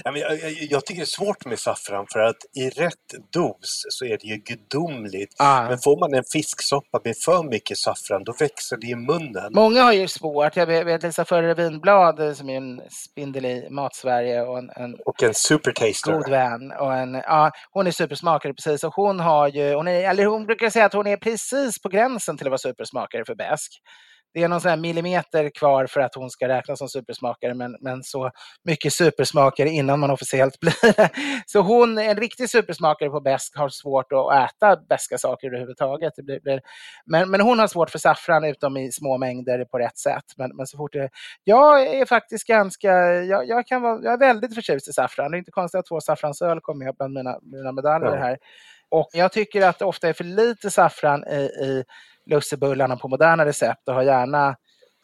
Ja, 0.05 0.13
men 0.13 0.21
jag, 0.21 0.33
jag, 0.41 0.53
jag 0.53 0.87
tycker 0.87 1.01
det 1.01 1.05
är 1.05 1.07
svårt 1.07 1.45
med 1.47 1.59
saffran 1.59 2.07
för 2.13 2.21
att 2.21 2.37
i 2.57 2.69
rätt 2.71 3.33
dos 3.33 3.87
så 3.89 4.05
är 4.05 4.19
det 4.21 4.25
ju 4.25 4.37
gudomligt. 4.37 5.35
Ja. 5.39 5.67
Men 5.69 5.79
får 5.79 6.01
man 6.01 6.15
en 6.15 6.25
fisksoppa 6.33 7.01
med 7.05 7.17
för 7.25 7.43
mycket 7.43 7.79
saffran 7.79 8.25
då 8.25 8.33
växer 8.39 8.77
det 8.77 8.87
i 8.87 8.95
munnen. 8.95 9.53
Många 9.55 9.83
har 9.83 9.93
ju 9.93 10.09
svårt. 10.09 10.57
Jag 10.57 10.67
vet 10.67 10.87
vet 10.87 11.03
Lisa 11.03 11.25
Förre 11.25 11.55
Vinblad 11.55 12.21
eh, 12.21 12.33
som 12.33 12.51
är 12.51 12.57
en 12.57 12.81
spindel 12.91 13.45
i 13.45 13.69
Matsverige 13.71 14.43
och 14.43 14.59
en, 14.59 14.71
en 14.77 14.95
Och 14.95 15.23
en 15.23 15.35
supertaster. 15.53 16.13
god 16.13 16.31
vän. 16.31 16.73
Och 16.81 16.95
en, 16.95 17.15
ja, 17.15 17.51
hon 17.71 17.87
är 17.87 17.91
supersmakare 17.91 18.55
precis 18.55 18.85
och 18.85 18.95
hon 18.95 19.21
har 19.21 19.49
ju, 19.49 19.75
hon, 19.75 19.89
är, 19.89 20.11
eller 20.11 20.27
hon 20.27 20.47
brukar 20.47 20.71
säga 20.71 20.85
att 20.85 20.93
hon 20.93 21.07
är 21.07 21.17
precis 21.17 21.83
på 21.83 21.89
gränsen 21.89 22.37
till 22.37 22.47
att 22.47 22.51
vara 22.51 22.59
supersmakare 22.59 23.25
för 23.25 23.35
bäsk. 23.35 23.73
Det 24.35 24.43
är 24.43 24.49
någon 24.49 24.61
sån 24.61 24.69
här 24.69 24.77
millimeter 24.77 25.51
kvar 25.59 25.87
för 25.87 26.01
att 26.01 26.15
hon 26.15 26.31
ska 26.31 26.49
räknas 26.49 26.79
som 26.79 26.89
supersmakare 26.89 27.55
men, 27.55 27.77
men 27.81 28.03
så 28.03 28.31
mycket 28.65 28.93
supersmakare 28.93 29.69
innan 29.69 30.01
man 30.01 30.11
officiellt 30.11 30.61
blir 30.61 30.97
det. 30.97 31.11
Så 31.47 31.61
hon, 31.61 31.99
en 31.99 32.17
riktig 32.17 32.51
supersmakare 32.51 33.11
på 33.11 33.21
bäsk 33.21 33.57
har 33.57 33.69
svårt 33.69 34.13
att 34.13 34.51
äta 34.51 34.77
beska 34.89 35.19
saker 35.19 35.47
överhuvudtaget. 35.47 36.13
Det 36.17 36.23
blir, 36.23 36.41
blir, 36.41 36.61
men, 37.07 37.31
men 37.31 37.41
hon 37.41 37.59
har 37.59 37.67
svårt 37.67 37.91
för 37.91 37.99
saffran 37.99 38.45
utom 38.45 38.77
i 38.77 38.93
små 38.93 39.19
mängder 39.19 39.65
på 39.65 39.79
rätt 39.79 39.99
sätt. 39.99 40.25
Men, 40.37 40.57
men 40.57 40.67
så 40.67 40.77
fort 40.77 40.93
det, 40.93 41.09
jag 41.45 41.87
är 41.87 42.07
faktiskt 42.07 42.47
ganska, 42.47 42.93
jag, 43.13 43.49
jag, 43.49 43.67
kan 43.67 43.83
vara, 43.83 44.01
jag 44.03 44.13
är 44.13 44.19
väldigt 44.19 44.55
förtjust 44.55 44.89
i 44.89 44.93
saffran. 44.93 45.31
Det 45.31 45.37
är 45.37 45.39
inte 45.39 45.51
konstigt 45.51 45.79
att 45.79 45.87
två 45.87 46.01
saffransöl 46.01 46.61
kom 46.61 46.79
med 46.79 46.95
bland 46.97 47.15
mina, 47.15 47.39
mina 47.43 47.73
medaljer 47.73 48.17
här. 48.17 48.39
Och 48.91 49.09
jag 49.13 49.33
tycker 49.33 49.67
att 49.67 49.79
det 49.79 49.85
ofta 49.85 50.09
är 50.09 50.13
för 50.13 50.25
lite 50.25 50.71
saffran 50.71 51.25
i, 51.25 51.41
i 51.41 51.85
lussebullarna 52.31 52.97
på 52.97 53.09
moderna 53.09 53.47
recept 53.47 53.89
och 53.89 53.95
har 53.95 54.03
gärna 54.03 54.57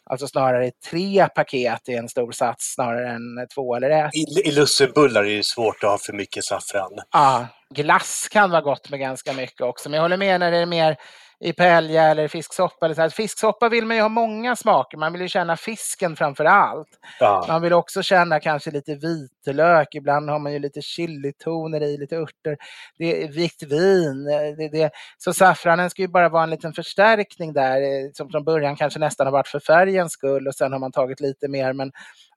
alltså 0.09 0.27
snarare 0.27 0.71
tre 0.89 1.27
paket 1.27 1.89
i 1.89 1.93
en 1.93 2.09
stor 2.09 2.31
sats 2.31 2.73
snarare 2.75 3.09
än 3.09 3.47
två 3.55 3.75
eller 3.75 3.89
ett. 3.89 4.15
I, 4.15 4.49
I 4.49 4.51
lussebullar 4.51 5.23
är 5.23 5.37
det 5.37 5.45
svårt 5.45 5.83
att 5.83 5.89
ha 5.89 5.97
för 5.97 6.13
mycket 6.13 6.43
saffran. 6.43 6.91
Ja, 7.11 7.47
glass 7.75 8.27
kan 8.31 8.51
vara 8.51 8.61
gott 8.61 8.89
med 8.89 8.99
ganska 8.99 9.33
mycket 9.33 9.61
också, 9.61 9.89
men 9.89 9.97
jag 9.97 10.01
håller 10.01 10.17
med 10.17 10.39
när 10.39 10.51
det 10.51 10.57
är 10.57 10.65
mer 10.65 10.97
i 11.41 11.53
paella 11.53 12.01
eller 12.01 12.27
fisksoppa. 12.27 12.85
Eller 12.85 12.95
så 12.95 13.01
här. 13.01 13.09
Fisksoppa 13.09 13.69
vill 13.69 13.85
man 13.85 13.97
ju 13.97 14.01
ha 14.01 14.09
många 14.09 14.55
smaker. 14.55 14.97
Man 14.97 15.11
vill 15.13 15.21
ju 15.21 15.27
känna 15.27 15.57
fisken 15.57 16.15
framför 16.15 16.45
allt. 16.45 16.87
Ja. 17.19 17.45
Man 17.47 17.61
vill 17.61 17.73
också 17.73 18.03
känna 18.03 18.39
kanske 18.39 18.71
lite 18.71 18.95
vitlök. 18.95 19.95
Ibland 19.95 20.29
har 20.29 20.39
man 20.39 20.53
ju 20.53 20.59
lite 20.59 20.81
chilitoner 20.81 21.83
i, 21.83 21.97
lite 21.97 22.17
örter. 22.17 22.57
Det 22.97 23.23
är 23.23 23.27
vikt 23.27 23.63
vin. 23.63 24.23
Det, 24.57 24.69
det. 24.69 24.91
Så 25.17 25.33
saffranen 25.33 25.89
ska 25.89 26.01
ju 26.01 26.07
bara 26.07 26.29
vara 26.29 26.43
en 26.43 26.49
liten 26.49 26.73
förstärkning 26.73 27.53
där 27.53 27.81
eh, 27.81 28.09
som 28.13 28.29
från 28.29 28.43
början 28.43 28.75
kanske 28.75 28.99
nästan 28.99 29.27
har 29.27 29.31
varit 29.31 29.47
för 29.47 29.59
färgens 29.59 30.11
skull 30.11 30.47
och 30.47 30.55
sen 30.55 30.71
har 30.71 30.79
man 30.79 30.91
tagit 30.91 31.19
lite 31.19 31.47
mer. 31.47 31.73
Men, 31.73 31.91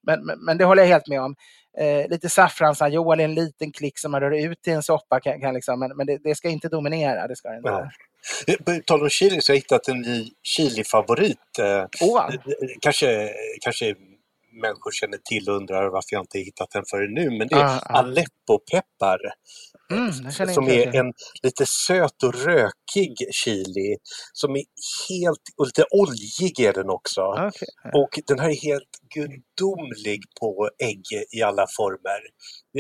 men, 0.07 0.27
men, 0.27 0.45
men 0.45 0.59
det 0.59 0.65
håller 0.65 0.83
jag 0.83 0.89
helt 0.89 1.09
med 1.09 1.21
om. 1.21 1.35
Eh, 1.79 2.11
lite 2.11 2.29
saffransajol 2.29 3.21
i 3.21 3.25
en 3.25 3.35
liten 3.35 3.73
klick 3.73 3.99
som 3.99 4.11
man 4.11 4.21
rör 4.21 4.47
ut 4.47 4.69
i 4.69 4.71
en 4.71 4.83
soppa. 4.83 5.21
Kan, 5.21 5.41
kan 5.41 5.55
liksom, 5.55 5.81
men 5.81 5.97
men 5.97 6.07
det, 6.07 6.19
det 6.25 6.35
ska 6.35 6.49
inte 6.49 6.69
dominera. 6.69 7.29
Det 7.29 7.37
ska 7.37 7.57
inte. 7.57 7.71
Nej. 7.71 7.89
Eh, 8.47 8.57
På 8.57 8.81
tal 8.87 9.03
om 9.03 9.09
chili 9.11 9.41
så 9.43 9.53
har 9.53 9.55
jag 9.57 9.61
hittat 9.61 9.89
en 9.89 10.01
ny 10.01 10.31
chilifavorit. 10.43 11.59
Eh, 11.61 11.85
Kanske, 12.81 13.31
kanske 13.63 13.95
människor 14.63 14.91
känner 14.93 15.19
till 15.19 15.49
och 15.49 15.57
undrar 15.57 15.89
varför 15.91 16.09
jag 16.17 16.23
inte 16.23 16.39
hittat 16.39 16.71
den 16.71 16.85
förrän 16.91 17.15
nu. 17.15 17.31
Men 17.39 17.49
det 17.49 17.55
är 17.55 17.65
Ah, 17.65 17.81
ah. 17.87 17.99
Aleppo-peppar. 18.01 19.19
Mm, 19.93 20.53
som 20.55 20.69
är 20.69 20.97
en 20.97 21.13
lite 21.43 21.67
söt 21.67 22.23
och 22.23 22.35
rökig 22.35 23.15
chili. 23.33 23.97
Som 24.33 24.57
är 24.57 24.65
helt, 25.09 25.41
och 25.57 25.67
lite 25.67 25.85
oljig 25.91 26.61
är 26.61 26.73
den 26.73 26.91
också. 26.91 27.21
Okej. 27.21 27.69
Och 27.95 28.19
den 28.27 28.39
här 28.39 28.49
är 28.49 28.63
helt 28.63 28.93
gudomlig 29.15 30.21
på 30.41 30.71
ägg 30.79 31.05
i 31.37 31.43
alla 31.43 31.67
former. 31.77 32.21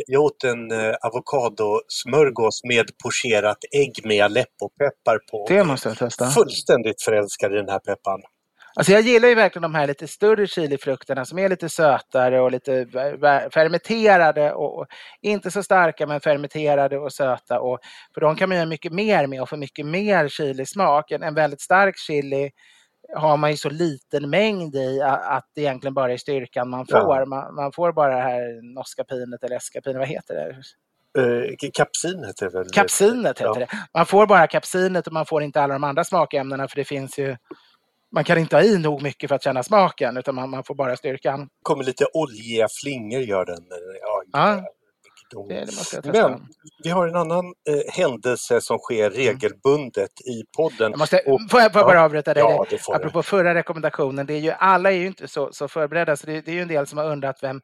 Jag 0.07 0.23
åt 0.23 0.45
en 0.45 0.71
eh, 0.71 0.95
avokadosmörgås 1.03 2.65
med 2.65 2.87
pocherat 3.05 3.59
ägg 3.73 4.07
med 4.07 4.25
aleppopeppar 4.25 5.19
på. 5.31 5.47
Det 5.49 5.65
måste 5.65 5.89
jag 5.89 5.99
testa. 5.99 6.31
Fullständigt 6.31 7.03
förälskad 7.03 7.53
i 7.53 7.57
den 7.57 7.69
här 7.69 7.79
peppan. 7.79 8.21
Alltså 8.75 8.93
jag 8.93 9.01
gillar 9.03 9.29
ju 9.29 9.35
verkligen 9.35 9.63
de 9.63 9.75
här 9.75 9.87
lite 9.87 10.09
större 10.09 10.47
chilifrukterna 10.47 11.25
som 11.25 11.39
är 11.39 11.49
lite 11.49 11.69
sötare 11.69 12.41
och 12.41 12.53
lite 12.53 12.87
fermenterade 13.55 14.53
och 14.53 14.79
och 14.79 14.87
inte 15.23 15.51
så 15.51 15.63
starka 15.63 16.07
men 16.07 16.21
fermenterade 16.21 16.99
och 16.99 17.13
söta. 17.13 17.61
Och, 17.61 17.79
för 18.15 18.21
de 18.21 18.37
kan 18.37 18.49
man 18.49 18.57
göra 18.59 18.69
mycket 18.69 18.93
mer 18.93 19.27
med 19.27 19.43
och 19.43 19.49
få 19.49 19.57
mycket 19.57 19.87
mer 19.87 20.29
chilismak. 20.29 21.11
En, 21.11 21.23
en 21.23 21.35
väldigt 21.35 21.61
stark 21.61 21.97
chili 21.99 22.51
har 23.17 23.37
man 23.37 23.51
ju 23.51 23.57
så 23.57 23.71
liten 23.71 24.31
mängd 24.31 24.75
i 24.75 25.01
att 25.03 25.45
det 25.55 25.61
egentligen 25.61 25.95
bara 25.95 26.13
är 26.13 26.17
styrkan 26.17 26.69
man 26.71 26.85
Ja. 26.89 27.01
får. 27.01 27.27
Man, 27.27 27.55
man 27.55 27.73
får 27.73 27.93
bara 27.93 28.17
det 28.17 28.23
här 28.23 28.75
noskapinet 28.75 29.45
eller 29.45 29.57
eskapinet, 29.57 29.99
vad 29.99 30.09
heter 30.09 30.35
det? 30.35 30.57
Eh, 31.19 31.71
kapsin 31.75 32.25
heter 32.27 32.47
det 32.47 32.59
väl? 32.59 32.71
Kapsinet 32.73 33.41
heter 33.41 33.45
Ja. 33.45 33.55
det. 33.55 33.69
Man 33.95 34.07
får 34.07 34.27
bara 34.27 34.47
kapsinet 34.47 35.07
och 35.07 35.13
man 35.13 35.27
får 35.27 35.43
inte 35.43 35.61
alla 35.63 35.75
de 35.75 35.85
andra 35.85 36.05
smakämnena 36.05 36.69
för 36.69 36.77
det 36.77 36.85
finns 36.85 37.19
ju 37.19 37.37
man 38.13 38.25
kan 38.25 38.39
inte 38.39 38.57
ha 38.57 38.63
i 38.63 38.79
nog 38.79 39.03
mycket 39.03 39.29
för 39.29 39.35
att 39.35 39.43
känna 39.45 39.63
smaken 39.63 40.17
utan 40.17 40.35
man, 40.35 40.51
man 40.51 40.65
får 40.65 40.75
bara 40.75 40.97
styrkan. 40.97 41.49
kommer 41.63 41.85
lite 41.85 42.07
oljiga 42.15 42.67
flingor 42.83 43.21
gör 43.21 43.45
den. 43.45 43.67
Ja, 44.03 44.23
Ja, 44.33 44.65
det, 45.49 45.55
det 45.55 45.67
testa. 45.67 46.29
Men 46.29 46.47
vi 46.85 46.91
har 46.91 47.09
en 47.09 47.17
annan 47.17 47.45
eh, 47.45 47.93
händelse 47.93 48.61
som 48.61 48.79
sker 48.79 49.11
regelbundet 49.11 50.21
i 50.21 50.43
podden. 50.57 50.79
Mm. 50.87 50.91
Jag 50.91 50.99
måste, 50.99 51.19
Och- 51.19 51.41
får 51.51 51.61
jag, 51.61 51.73
får 51.73 51.81
jag 51.81 51.89
bara 51.89 51.97
ja, 51.97 52.05
avbryta 52.05 52.35
dig? 52.35 52.43
Ja, 52.43 52.67
det. 52.71 52.81
Apropå 52.95 53.23
förra 53.23 53.55
rekommendationen, 53.55 54.27
det 54.27 54.35
är 54.35 54.39
ju, 54.39 54.51
alla 54.51 54.91
är 54.93 54.97
ju 54.97 55.07
inte 55.07 55.29
så, 55.29 55.49
så 55.53 55.69
förberedda 55.69 56.17
så 56.17 56.27
det, 56.27 56.41
det 56.41 56.51
är 56.51 56.55
ju 56.55 56.63
en 56.63 56.69
del 56.69 56.87
som 56.87 56.99
har 56.99 57.05
undrat 57.05 57.43
vem, 57.43 57.61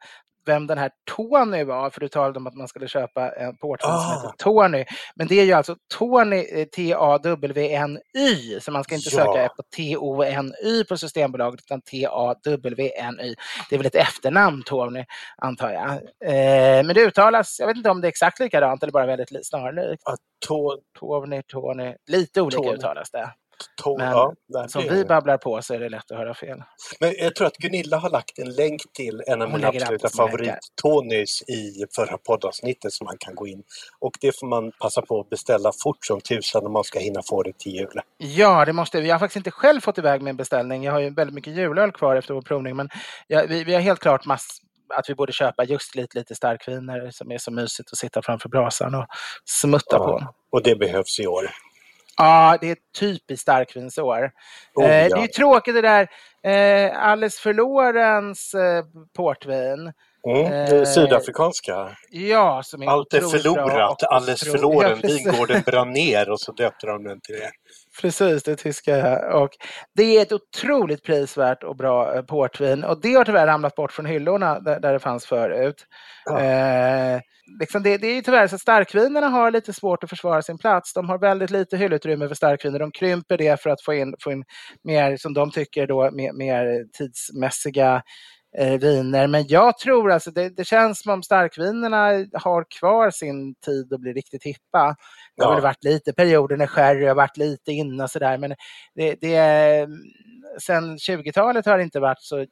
vem 0.49 0.67
den 0.67 0.77
här 0.77 0.91
Tony 1.15 1.63
var, 1.63 1.89
för 1.89 1.99
du 1.99 2.07
talade 2.07 2.39
om 2.39 2.47
att 2.47 2.55
man 2.55 2.67
skulle 2.67 2.87
köpa 2.87 3.29
en 3.29 3.57
portvin 3.57 3.89
som 3.91 3.99
Ah. 3.99 4.15
heter 4.15 4.31
Tony. 4.37 4.85
Men 5.15 5.27
det 5.27 5.39
är 5.39 5.43
ju 5.45 5.53
alltså 5.53 5.75
Tony, 5.97 6.45
eh, 6.51 6.65
T-A-W-N-Y, 6.65 8.59
så 8.59 8.71
man 8.71 8.83
ska 8.83 8.95
inte 8.95 9.09
Ja. 9.11 9.17
söka 9.25 9.49
på 9.55 9.63
T-O-N-Y 9.77 10.83
på 10.83 10.97
Systembolaget 10.97 11.59
utan 11.65 11.81
T-A-W-N-Y. 11.81 13.35
Det 13.69 13.75
är 13.75 13.77
väl 13.77 13.87
ett 13.87 13.95
efternamn 13.95 14.63
Tony, 14.65 15.05
antar 15.37 15.69
jag. 15.71 15.91
Eh, 16.25 16.83
men 16.85 16.95
det 16.95 17.01
uttalas, 17.05 17.59
jag 17.59 17.67
vet 17.67 17.77
inte 17.77 17.89
om 17.89 18.01
det 18.01 18.07
är 18.07 18.09
exakt 18.09 18.39
likadant 18.39 18.83
eller 18.83 18.91
bara 18.93 19.05
väldigt 19.05 19.31
li- 19.31 19.43
snarlikt. 19.43 20.03
Ja, 20.05 20.15
to, 20.47 20.77
Tony, 20.99 21.41
Tony, 21.47 21.95
lite 22.07 22.41
olika 22.41 22.57
Tony. 22.63 22.73
uttalas 22.77 23.11
det. 23.11 23.29
To, 23.83 23.97
Men 23.97 24.11
ja, 24.47 24.67
Som 24.67 24.83
vi 24.83 25.05
babblar 25.05 25.37
på 25.37 25.61
så 25.61 25.73
är 25.73 25.79
det 25.79 25.89
lätt 25.89 26.11
att 26.11 26.17
höra 26.17 26.33
fel. 26.33 26.63
Men 26.99 27.13
jag 27.17 27.35
tror 27.35 27.47
att 27.47 27.57
Gunilla 27.57 27.97
har 27.97 28.09
lagt 28.09 28.39
en 28.39 28.51
länk 28.51 28.81
till 28.93 29.23
en 29.27 29.41
av 29.41 29.51
mina 29.51 29.67
absoluta 29.67 30.07
favorit-Tonys 30.07 31.43
i 31.47 31.85
förra 31.95 32.17
poddavsnittet 32.17 32.93
som 32.93 33.05
man 33.05 33.17
kan 33.19 33.35
gå 33.35 33.47
in. 33.47 33.63
Och 33.99 34.11
det 34.21 34.39
får 34.39 34.47
man 34.47 34.71
passa 34.81 35.01
på 35.01 35.19
att 35.19 35.29
beställa 35.29 35.71
fort 35.83 36.05
som 36.05 36.21
tusan 36.21 36.65
om 36.65 36.73
man 36.73 36.83
ska 36.83 36.99
hinna 36.99 37.21
få 37.29 37.43
det 37.43 37.57
till 37.57 37.71
jul. 37.75 37.99
Ja, 38.17 38.65
det 38.65 38.73
måste 38.73 39.01
vi. 39.01 39.07
Jag 39.07 39.15
har 39.15 39.19
faktiskt 39.19 39.37
inte 39.37 39.51
själv 39.51 39.81
fått 39.81 39.97
iväg 39.97 40.21
min 40.21 40.37
beställning. 40.37 40.83
Jag 40.83 40.91
har 40.91 40.99
ju 40.99 41.09
väldigt 41.09 41.33
mycket 41.33 41.53
julöl 41.55 41.91
kvar 41.91 42.15
efter 42.15 42.33
vår 42.33 42.41
provning. 42.41 42.75
Men 42.75 42.89
jag, 43.27 43.47
vi, 43.47 43.63
vi 43.63 43.73
har 43.73 43.81
helt 43.81 43.99
klart 43.99 44.25
mass, 44.25 44.47
att 44.95 45.09
vi 45.09 45.15
borde 45.15 45.33
köpa 45.33 45.63
just 45.63 45.95
lite, 45.95 46.17
lite 46.17 46.35
starkviner 46.35 47.09
som 47.11 47.31
är 47.31 47.37
så 47.37 47.51
mysigt 47.51 47.91
att 47.91 47.97
sitta 47.97 48.21
framför 48.21 48.49
brasan 48.49 48.95
och 48.95 49.05
smutta 49.45 49.95
Ja. 49.95 49.97
på. 50.05 50.33
Och 50.51 50.63
det 50.63 50.75
behövs 50.75 51.19
i 51.19 51.27
år. 51.27 51.49
Ja, 52.19 52.57
det 52.61 52.67
är 52.67 52.71
ett 52.71 52.91
typiskt 52.99 53.41
starkvinsår. 53.41 54.31
Oh, 54.75 54.85
eh, 54.85 55.07
ja. 55.07 55.15
Det 55.15 55.21
är 55.21 55.21
ju 55.21 55.27
tråkigt 55.27 55.75
det 55.75 55.81
där 55.81 56.07
eh, 56.43 57.03
Alice 57.03 57.41
Förlorens 57.41 58.53
eh, 58.53 58.83
portvin. 59.17 59.93
Mm, 60.27 60.45
Eh, 60.45 60.69
det 60.69 60.85
sydafrikanska. 60.85 61.97
Ja, 62.09 62.61
som 62.65 62.81
är 62.81 62.87
Allt 62.87 63.13
är 63.13 63.21
förlorat, 63.21 64.01
otro- 64.03 64.51
förloren. 64.51 64.99
Vingården 65.03 65.61
brann 65.65 65.91
ner 65.91 66.29
och 66.29 66.39
så 66.39 66.51
döpte 66.51 66.87
de 66.87 67.03
den 67.03 67.21
till 67.21 67.35
det. 67.35 67.51
Precis, 68.01 68.43
det 68.43 68.55
tyska. 68.55 68.97
ja. 68.97 69.33
Och 69.33 69.49
det 69.95 70.17
är 70.17 70.21
ett 70.21 70.31
otroligt 70.31 71.03
prisvärt 71.03 71.63
och 71.63 71.75
bra 71.77 72.15
eh, 72.15 72.21
portvin. 72.21 72.83
Och 72.83 73.01
det 73.01 73.13
har 73.13 73.25
tyvärr 73.25 73.47
ramlat 73.47 73.75
bort 73.75 73.91
från 73.91 74.05
hyllorna 74.05 74.59
där, 74.59 74.79
där 74.79 74.93
det 74.93 74.99
fanns 74.99 75.25
förut. 75.25 75.85
Ja. 76.25 76.39
Eh, 76.39 77.19
liksom 77.59 77.83
det, 77.83 77.97
det 77.97 78.07
är 78.07 78.21
tyvärr 78.21 78.47
så 78.47 78.55
att 78.55 78.61
starkvinerna 78.61 79.27
har 79.27 79.51
lite 79.51 79.73
svårt 79.73 80.03
att 80.03 80.09
försvara 80.09 80.41
sin 80.41 80.57
plats. 80.57 80.93
De 80.93 81.09
har 81.09 81.19
väldigt 81.19 81.49
lite 81.49 81.77
hyllutrymme 81.77 82.27
för 82.27 82.35
starkviner. 82.35 82.79
De 82.79 82.91
krymper 82.91 83.37
det 83.37 83.61
för 83.61 83.69
att 83.69 83.83
få 83.85 83.93
in, 83.93 84.15
få 84.23 84.31
in 84.31 84.43
mer, 84.83 85.17
som 85.17 85.33
de 85.33 85.51
tycker, 85.51 85.87
då, 85.87 86.11
mer, 86.11 86.33
mer 86.33 86.83
tidsmässiga 86.97 88.01
viner. 88.57 89.27
Men 89.27 89.47
jag 89.47 89.77
tror 89.77 90.11
alltså, 90.11 90.31
det, 90.31 90.49
det 90.49 90.63
känns 90.65 91.01
som 91.01 91.11
om 91.13 91.23
starkvinerna 91.23 92.25
har 92.33 92.65
kvar 92.79 93.09
sin 93.11 93.55
tid 93.55 93.93
och 93.93 93.99
blir 93.99 94.13
riktigt 94.13 94.43
hippa. 94.43 94.95
Det 95.37 95.43
har 95.43 95.51
Ja. 95.51 95.55
väl 95.55 95.63
varit 95.63 95.83
lite 95.83 96.13
perioder 96.13 96.57
när 96.57 96.67
sherry 96.67 97.05
har 97.05 97.15
varit 97.15 97.37
lite 97.37 97.71
inne 97.71 98.03
och 98.03 98.11
sådär 98.11 98.37
men 98.37 98.55
det, 98.95 99.15
det, 99.21 99.87
sen 100.61 100.97
20-talet 100.97 101.65
har 101.65 101.77
det 101.77 101.83
inte 101.83 101.99
varit 101.99 102.21
så 102.21 102.45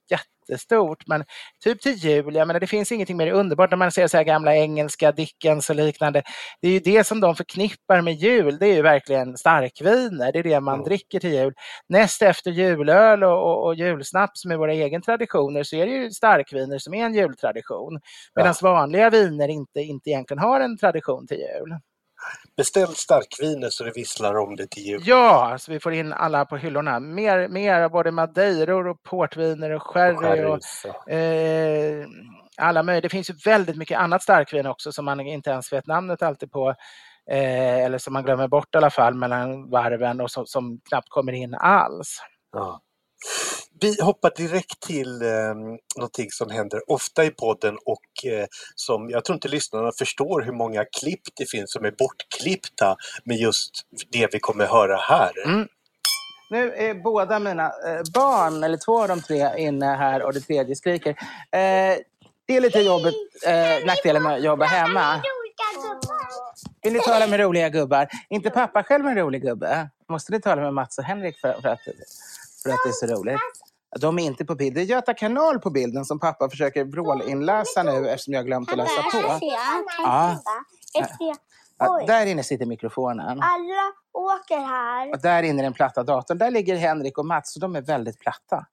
jättestort 0.49 1.07
men 1.07 1.23
typ 1.63 1.81
till 1.81 1.93
jul, 1.93 2.35
jag 2.35 2.47
menar 2.47 2.59
det 2.59 2.67
finns 2.67 2.91
ingenting 2.91 3.17
mer 3.17 3.31
underbart 3.31 3.69
när 3.71 3.77
man 3.77 3.91
ser 3.91 4.07
så 4.07 4.17
här 4.17 4.23
gamla 4.23 4.55
engelska 4.55 5.11
Dickens 5.11 5.69
och 5.69 5.75
liknande. 5.75 6.23
Det 6.61 6.67
är 6.67 6.71
ju 6.71 6.79
det 6.79 7.03
som 7.03 7.19
de 7.19 7.35
förknippar 7.35 8.01
med 8.01 8.13
jul, 8.13 8.57
det 8.57 8.67
är 8.67 8.75
ju 8.75 8.81
verkligen 8.81 9.37
starkviner, 9.37 10.31
det 10.31 10.39
är 10.39 10.43
det 10.43 10.59
man 10.59 10.73
Mm. 10.73 10.85
dricker 10.85 11.19
till 11.19 11.33
jul. 11.33 11.53
Näst 11.89 12.21
efter 12.21 12.51
julöl 12.51 13.23
och, 13.23 13.43
och, 13.43 13.65
och 13.65 13.75
julsnaps 13.75 14.45
med 14.45 14.57
våra 14.57 14.73
egna 14.73 15.01
traditioner 15.01 15.63
så 15.63 15.75
är 15.75 15.85
det 15.85 15.91
ju 15.91 16.11
starkviner 16.11 16.77
som 16.79 16.93
är 16.93 17.05
en 17.05 17.13
jultradition. 17.15 17.99
Medan 18.35 18.53
vanliga 18.61 19.09
viner 19.09 19.47
inte, 19.47 19.79
inte 19.79 20.09
egentligen 20.09 20.39
har 20.39 20.59
en 20.59 20.77
tradition 20.77 21.27
till 21.27 21.37
jul. 21.37 21.79
Beställ 22.57 22.95
starkviner 22.95 23.69
så 23.69 23.83
det 23.83 23.91
visslar 23.95 24.37
om 24.37 24.55
det 24.55 24.67
till 24.67 24.83
jul. 24.83 25.01
Ja, 25.05 25.57
så 25.59 25.71
vi 25.71 25.79
får 25.79 25.93
in 25.93 26.13
alla 26.13 26.45
på 26.45 26.57
hyllorna. 26.57 26.99
Mer, 26.99 27.47
mer 27.47 27.81
av 27.81 27.91
både 27.91 28.11
madeiror 28.11 28.87
och 28.87 29.03
portviner 29.03 29.69
och 29.69 29.83
sherry. 29.83 30.43
Och, 30.43 30.59
ja. 30.83 31.13
eh, 31.13 32.07
alla 32.57 32.83
möjliga. 32.83 33.01
Det 33.01 33.09
finns 33.09 33.29
ju 33.29 33.33
väldigt 33.45 33.77
mycket 33.77 33.99
annat 33.99 34.23
starkvin 34.23 34.65
också 34.65 34.91
som 34.91 35.05
man 35.05 35.19
inte 35.19 35.49
ens 35.49 35.73
vet 35.73 35.87
namnet 35.87 36.21
alltid 36.21 36.51
på. 36.51 36.69
Eh, 37.31 37.85
eller 37.85 37.97
som 37.97 38.13
man 38.13 38.23
glömmer 38.23 38.47
bort 38.47 38.75
i 38.75 38.77
alla 38.77 38.89
fall 38.89 39.13
mellan 39.13 39.69
varven 39.69 40.21
och 40.21 40.31
som, 40.31 40.45
som 40.45 40.79
knappt 40.89 41.09
kommer 41.09 41.31
in 41.31 41.55
alls. 41.55 42.17
Ja. 42.51 42.81
Vi 43.81 44.01
hoppar 44.01 44.31
direkt 44.35 44.79
till 44.79 45.21
eh, 45.21 45.55
någonting 45.95 46.31
som 46.31 46.49
händer 46.49 46.91
ofta 46.91 47.25
i 47.25 47.29
podden 47.29 47.77
och 47.85 48.31
eh, 48.31 48.45
som 48.75 49.09
jag 49.09 49.25
tror 49.25 49.35
inte 49.35 49.47
lyssnarna 49.47 49.91
förstår 49.99 50.41
hur 50.41 50.53
många 50.53 50.85
klipp 50.85 51.21
det 51.35 51.49
finns 51.49 51.71
som 51.71 51.85
är 51.85 51.91
bortklippta 51.91 52.95
med 53.23 53.37
just 53.37 53.71
det 54.11 54.33
vi 54.33 54.39
kommer 54.39 54.65
höra 54.65 54.97
här. 54.97 55.31
Mm. 55.45 55.67
Nu 56.49 56.73
är 56.73 56.93
båda 56.93 57.39
mina 57.39 57.65
eh, 57.65 58.01
barn, 58.13 58.63
eller 58.63 58.77
två 58.77 59.01
av 59.01 59.07
de 59.07 59.21
tre, 59.21 59.49
inne 59.57 59.85
här 59.85 60.23
och 60.23 60.33
det 60.33 60.39
tredje 60.39 60.75
skriker. 60.75 61.09
Eh, 61.51 61.97
det 62.45 62.55
är 62.55 62.61
lite 62.61 62.79
jobbigt, 62.79 63.15
eh, 63.45 63.85
nackdelen 63.85 64.23
med 64.23 64.33
att 64.33 64.43
jobba 64.43 64.65
hemma. 64.65 65.21
Vill 66.83 66.93
ni 66.93 66.99
tala 66.99 67.27
med 67.27 67.39
roliga 67.39 67.69
gubbar? 67.69 68.07
inte 68.29 68.49
pappa 68.49 68.83
själv 68.83 69.05
en 69.05 69.15
rolig 69.15 69.41
gubbe? 69.41 69.89
Måste 70.09 70.31
ni 70.31 70.41
tala 70.41 70.61
med 70.61 70.73
Mats 70.73 70.97
och 70.97 71.03
Henrik 71.03 71.39
för, 71.39 71.61
för, 71.61 71.69
att, 71.69 71.79
för 72.63 72.69
att 72.69 72.79
det 72.83 72.89
är 72.89 73.07
så 73.07 73.07
roligt? 73.07 73.39
De 73.97 74.19
är 74.19 74.23
inte 74.23 74.45
på 74.45 74.55
bild. 74.55 74.75
Det 74.75 74.81
är 74.81 74.85
Göta 74.85 75.13
kanal 75.13 75.59
på 75.59 75.69
bilden 75.69 76.05
som 76.05 76.19
pappa 76.19 76.49
försöker 76.49 76.85
vrålinläsa 76.85 77.83
nu 77.83 78.09
eftersom 78.09 78.33
jag 78.33 78.45
glömt 78.45 78.71
att 78.71 78.77
läsa 78.77 79.01
på. 79.11 79.39
Ja. 80.03 80.39
Ja, 81.79 82.03
där 82.07 82.25
inne 82.25 82.43
sitter 82.43 82.65
mikrofonen. 82.65 83.41
Alla 83.41 83.93
åker 84.13 84.59
här. 84.59 85.11
Och 85.11 85.21
där 85.21 85.43
inne 85.43 85.61
i 85.61 85.63
den 85.63 85.73
platta 85.73 86.03
datorn, 86.03 86.37
där 86.37 86.51
ligger 86.51 86.75
Henrik 86.75 87.17
och 87.17 87.25
Mats 87.25 87.55
och 87.55 87.61
de 87.61 87.75
är 87.75 87.81
väldigt 87.81 88.19
platta. 88.19 88.65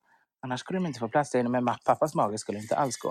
Annars 0.42 0.60
skulle 0.60 0.78
de 0.78 0.86
inte 0.86 1.00
få 1.00 1.08
plats 1.08 1.30
där 1.30 1.40
inne, 1.40 1.48
men 1.48 1.76
pappas 1.84 2.14
mage 2.14 2.38
skulle 2.38 2.58
inte 2.58 2.76
alls 2.76 2.96
gå. 2.96 3.10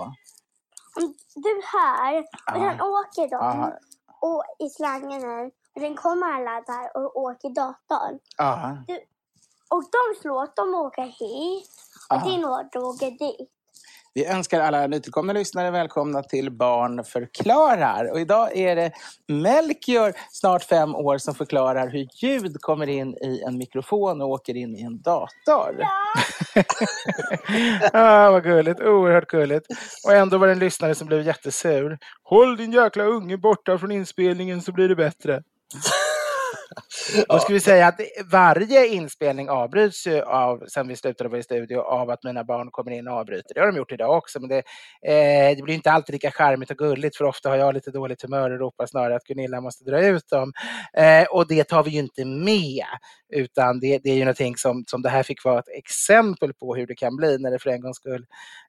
Om 0.96 1.14
Du 1.34 1.48
är 1.48 1.62
här 1.78 2.24
och 2.54 2.60
den 2.60 2.80
åker 2.80 3.30
de 3.30 3.72
och 4.20 4.44
i 4.58 4.70
slangen. 4.70 5.50
Och 5.74 5.80
den 5.80 5.96
kommer 5.96 6.26
alla 6.26 6.60
där 6.60 6.96
och 6.96 7.16
åker 7.16 7.48
datorn. 7.48 8.18
Ja. 8.36 8.76
Du, 8.86 8.94
och 9.68 9.82
de 9.82 10.20
slår, 10.20 10.48
de 10.56 10.74
åker 10.74 11.02
hit. 11.02 11.70
Ja. 12.08 12.22
din 12.24 12.44
åker 12.44 12.78
åker 12.78 13.10
dit. 13.10 13.50
Vi 14.16 14.26
önskar 14.26 14.60
alla 14.60 14.86
nytillkomna 14.86 15.32
lyssnare 15.32 15.70
välkomna 15.70 16.22
till 16.22 16.50
Barn 16.50 17.04
förklarar. 17.04 18.12
Och 18.12 18.20
idag 18.20 18.56
är 18.56 18.76
det 18.76 18.92
Melchior, 19.28 20.12
snart 20.30 20.64
fem 20.64 20.94
år, 20.94 21.18
som 21.18 21.34
förklarar 21.34 21.88
hur 21.88 22.06
ljud 22.22 22.56
kommer 22.60 22.86
in 22.86 23.14
i 23.14 23.42
en 23.46 23.58
mikrofon 23.58 24.20
och 24.20 24.28
åker 24.28 24.56
in 24.56 24.76
i 24.76 24.82
en 24.82 25.02
dator. 25.02 25.82
ah, 27.92 28.30
vad 28.30 28.42
gulligt, 28.42 28.80
oerhört 28.80 29.30
gulligt. 29.30 29.66
Och 30.06 30.12
ändå 30.12 30.38
var 30.38 30.46
det 30.46 30.52
en 30.52 30.58
lyssnare 30.58 30.94
som 30.94 31.06
blev 31.06 31.22
jättesur. 31.22 31.98
Håll 32.22 32.56
din 32.56 32.72
jäkla 32.72 33.04
unge 33.04 33.36
borta 33.36 33.78
från 33.78 33.92
inspelningen 33.92 34.62
så 34.62 34.72
blir 34.72 34.88
det 34.88 34.96
bättre. 34.96 35.42
Då 37.28 37.38
ska 37.38 37.52
vi 37.52 37.60
säga 37.60 37.86
att 37.86 38.00
varje 38.32 38.86
inspelning 38.86 39.48
avbryts 39.48 40.06
ju 40.06 40.22
av, 40.22 40.64
sen 40.68 40.88
vi 40.88 40.96
slutade 40.96 41.30
vara 41.30 41.40
i 41.40 41.42
studio, 41.42 41.78
av 41.78 42.10
att 42.10 42.24
mina 42.24 42.44
barn 42.44 42.70
kommer 42.70 42.90
in 42.90 43.08
och 43.08 43.14
avbryter. 43.14 43.54
Det 43.54 43.60
har 43.60 43.66
de 43.66 43.76
gjort 43.76 43.92
idag 43.92 44.16
också, 44.16 44.40
men 44.40 44.48
det, 44.48 44.58
eh, 45.06 45.56
det 45.56 45.62
blir 45.62 45.74
inte 45.74 45.90
alltid 45.90 46.12
lika 46.12 46.30
charmigt 46.30 46.70
och 46.70 46.76
gulligt, 46.76 47.16
för 47.16 47.24
ofta 47.24 47.48
har 47.48 47.56
jag 47.56 47.74
lite 47.74 47.90
dåligt 47.90 48.22
humör 48.22 48.50
och 48.50 48.58
ropar 48.58 48.86
snarare 48.86 49.16
att 49.16 49.24
Gunilla 49.24 49.60
måste 49.60 49.84
dra 49.84 50.06
ut 50.06 50.28
dem. 50.30 50.52
Eh, 50.96 51.24
och 51.30 51.48
det 51.48 51.64
tar 51.64 51.82
vi 51.82 51.90
ju 51.90 51.98
inte 51.98 52.24
med, 52.24 52.84
utan 53.32 53.80
det, 53.80 53.98
det 53.98 54.10
är 54.10 54.14
ju 54.14 54.24
någonting 54.24 54.56
som, 54.56 54.84
som 54.86 55.02
det 55.02 55.08
här 55.08 55.22
fick 55.22 55.44
vara 55.44 55.58
ett 55.58 55.68
exempel 55.68 56.54
på 56.54 56.74
hur 56.74 56.86
det 56.86 56.94
kan 56.94 57.16
bli 57.16 57.38
när 57.38 57.50
det 57.50 57.58
för 57.58 57.70
en 57.70 57.80
gångs 57.80 57.96
skull 57.96 58.26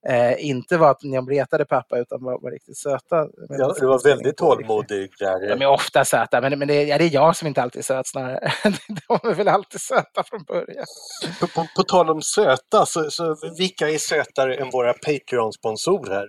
eh, 0.10 0.46
inte 0.46 0.78
var 0.78 0.92
att 0.92 1.00
de 1.00 1.30
retade 1.30 1.66
pappa, 1.66 2.00
utan 2.00 2.24
var, 2.24 2.40
var 2.42 2.52
riktigt 2.52 2.78
söta. 2.78 3.28
Ja, 3.50 3.76
du 3.80 3.88
var 3.88 4.04
väldigt 4.04 4.38
tålmodig 4.38 5.12
där. 5.20 5.50
De 5.50 5.62
är 5.62 5.68
ofta 5.70 6.06
söta, 6.06 6.42
men, 6.42 6.60
men 6.60 6.68
det, 6.68 6.84
ja, 6.84 6.98
det 6.98 7.04
är 7.04 7.14
jag 7.14 7.36
som 7.36 7.48
inte 7.48 7.62
alltid 7.62 7.80
är 7.80 7.84
söt 7.96 8.08
snarare. 8.08 8.52
De 9.08 9.30
är 9.30 9.34
väl 9.34 9.48
alltid 9.48 9.82
söta 9.82 10.24
från 10.24 10.44
början. 10.44 10.86
På, 11.40 11.48
på, 11.48 11.68
på 11.76 11.84
tal 11.84 12.10
om 12.10 12.22
söta, 12.22 12.86
så, 12.86 13.12
så 13.12 13.36
vilka 13.58 13.90
är 13.90 13.98
sötare 13.98 14.56
än 14.56 14.70
våra 14.70 14.94
Patreon-sponsorer? 14.94 16.28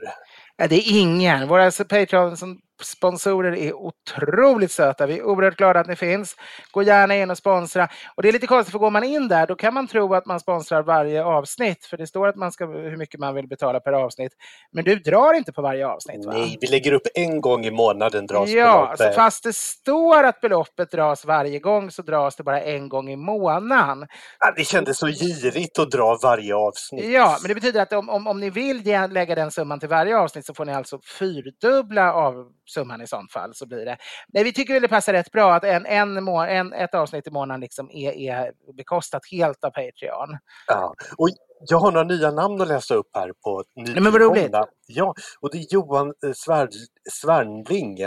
Ja, 0.57 0.69
det 0.69 0.77
är 0.77 1.01
ingen. 1.01 1.49
Våra 1.49 1.71
Patreon 1.71 2.37
sponsorer 2.83 3.57
är 3.57 3.73
otroligt 3.73 4.73
söta. 4.73 5.07
Vi 5.07 5.19
är 5.19 5.23
oerhört 5.23 5.57
glada 5.57 5.81
att 5.81 5.87
ni 5.87 5.97
finns. 5.97 6.37
Gå 6.73 6.83
gärna 6.83 7.17
in 7.17 7.31
och 7.31 7.39
sponsra. 7.39 7.89
Och 8.17 8.23
det 8.23 8.29
är 8.29 8.33
lite 8.33 8.47
konstigt, 8.47 8.73
för 8.73 8.79
går 8.79 8.91
man 8.91 9.05
in 9.05 9.29
där 9.29 9.47
då 9.47 9.55
kan 9.55 9.75
man 9.75 9.87
tro 9.87 10.15
att 10.15 10.27
man 10.27 10.41
sponsrar 10.41 10.83
varje 10.83 11.25
avsnitt. 11.25 11.85
För 11.85 11.97
det 11.97 12.07
står 12.07 12.29
att 12.29 12.37
man 12.37 12.53
ska, 12.53 12.67
hur 12.67 12.97
mycket 12.97 13.21
man 13.21 13.35
vill 13.35 13.49
betala 13.49 13.81
per 13.81 13.93
avsnitt. 13.93 14.33
Men 14.73 14.85
du 14.85 14.97
drar 14.97 15.35
inte 15.35 15.53
på 15.53 15.63
varje 15.63 15.87
avsnitt 15.87 16.27
va? 16.27 16.33
Nej, 16.33 16.59
vi 16.61 16.67
lägger 16.67 16.93
upp 16.93 17.07
en 17.15 17.41
gång 17.41 17.65
i 17.67 17.71
månaden 17.71 18.27
dras 18.27 18.51
Ja, 18.51 18.73
beloppet. 18.77 18.99
så 19.15 19.21
fast 19.21 19.45
det 19.45 19.55
står 19.57 20.25
att 20.25 20.41
beloppet 20.41 20.91
dras 20.91 21.25
varje 21.25 21.59
gång 21.59 21.91
så 21.91 22.03
dras 22.03 22.37
det 22.37 22.43
bara 22.43 22.61
en 22.63 22.89
gång 22.89 23.11
i 23.11 23.17
månaden. 23.17 24.07
Ja, 24.39 24.53
det 24.57 24.65
kändes 24.65 24.99
så 24.99 25.07
girigt 25.07 25.79
att 25.79 25.91
dra 25.91 26.19
varje 26.23 26.55
avsnitt. 26.55 27.05
Ja, 27.05 27.39
men 27.43 27.49
det 27.49 27.55
betyder 27.55 27.83
att 27.83 27.93
om, 27.93 28.09
om, 28.09 28.27
om 28.27 28.41
ni 28.41 28.51
vill 28.51 28.83
lägga 29.11 29.35
den 29.35 29.51
summan 29.51 29.81
till 29.81 29.89
varje 29.89 30.19
avsnitt 30.19 30.47
så 30.47 30.55
får 30.55 30.65
ni 30.65 30.73
alltså 30.75 30.99
fyrdubbla 31.19 32.13
av 32.13 32.35
summan 32.67 33.03
i 33.03 33.07
sånt 33.07 33.33
fall. 33.33 33.55
Så 33.55 33.67
blir 33.67 33.85
det. 33.85 33.97
Nej, 34.29 34.45
vi 34.45 34.53
tycker 34.53 34.81
det 34.81 34.89
passar 34.89 35.13
rätt 35.13 35.33
bra 35.33 35.55
att 35.55 35.65
en, 35.65 35.87
en, 35.87 36.29
en, 36.29 36.73
ett 36.73 36.95
avsnitt 36.95 37.27
i 37.27 37.31
månaden 37.31 37.61
liksom 37.61 37.91
är, 37.91 38.13
är 38.13 38.53
bekostat 38.77 39.23
helt 39.31 39.65
av 39.65 39.71
Patreon. 39.71 40.39
Ja, 40.67 40.95
och 41.19 41.29
jag 41.61 41.79
har 41.79 41.93
några 41.93 42.07
nya 42.07 42.31
namn 42.31 42.61
att 42.61 42.69
läsa 42.69 42.95
upp 42.95 43.11
här 43.15 43.33
på 43.45 43.65
Nej, 43.75 44.01
men 44.01 44.13
vad 44.13 44.21
roligt. 44.21 44.53
Ja, 44.87 45.15
och 45.41 45.51
det 45.53 45.59
är 45.59 45.67
Johan 45.71 46.07
eh, 46.27 46.33
Svärd, 46.35 46.71
Svärnling, 47.13 47.99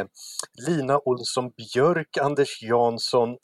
Lina 0.67 0.99
Olsson 0.99 1.51
Björk, 1.57 2.17
Anders 2.17 2.61
Jansson, 2.61 3.37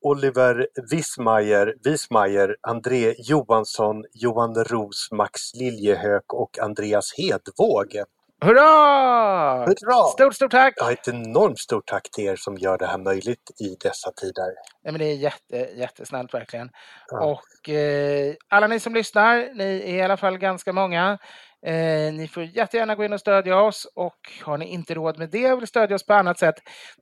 Oliver 0.00 0.66
Wismayer, 0.90 1.74
Wismayer, 1.84 2.56
André 2.60 3.14
Johansson, 3.18 4.04
Johan 4.12 4.54
Ros, 4.54 5.08
Max 5.12 5.54
Liljehök 5.54 6.32
och 6.32 6.58
Andreas 6.58 7.14
Hedvåg. 7.16 8.04
Hurra! 8.44 9.64
Hurra! 9.66 10.04
Stort, 10.12 10.34
stort 10.34 10.50
tack! 10.50 10.74
Ja, 10.76 10.92
ett 10.92 11.08
enormt 11.08 11.58
stort 11.58 11.86
tack 11.86 12.10
till 12.10 12.24
er 12.24 12.36
som 12.36 12.56
gör 12.56 12.78
det 12.78 12.86
här 12.86 12.98
möjligt 12.98 13.50
i 13.60 13.76
dessa 13.82 14.10
tider. 14.12 14.54
Nej, 14.84 14.92
men 14.92 14.98
det 14.98 15.04
är 15.04 15.14
jätte, 15.14 15.56
jättesnällt 15.56 16.34
verkligen. 16.34 16.70
Ja. 17.10 17.24
Och 17.24 17.68
eh, 17.68 18.34
alla 18.48 18.66
ni 18.66 18.80
som 18.80 18.94
lyssnar, 18.94 19.54
ni 19.54 19.64
är 19.64 19.94
i 19.94 20.02
alla 20.02 20.16
fall 20.16 20.38
ganska 20.38 20.72
många. 20.72 21.18
Eh, 21.66 22.12
ni 22.12 22.28
får 22.28 22.42
jättegärna 22.42 22.94
gå 22.94 23.04
in 23.04 23.12
och 23.12 23.20
stödja 23.20 23.60
oss 23.60 23.86
och 23.94 24.18
har 24.42 24.58
ni 24.58 24.66
inte 24.66 24.94
råd 24.94 25.18
med 25.18 25.30
det 25.30 25.52
och 25.52 25.60
vill 25.60 25.68
stödja 25.68 25.96
oss 25.96 26.06
på 26.06 26.14
annat 26.14 26.38
sätt, 26.38 26.54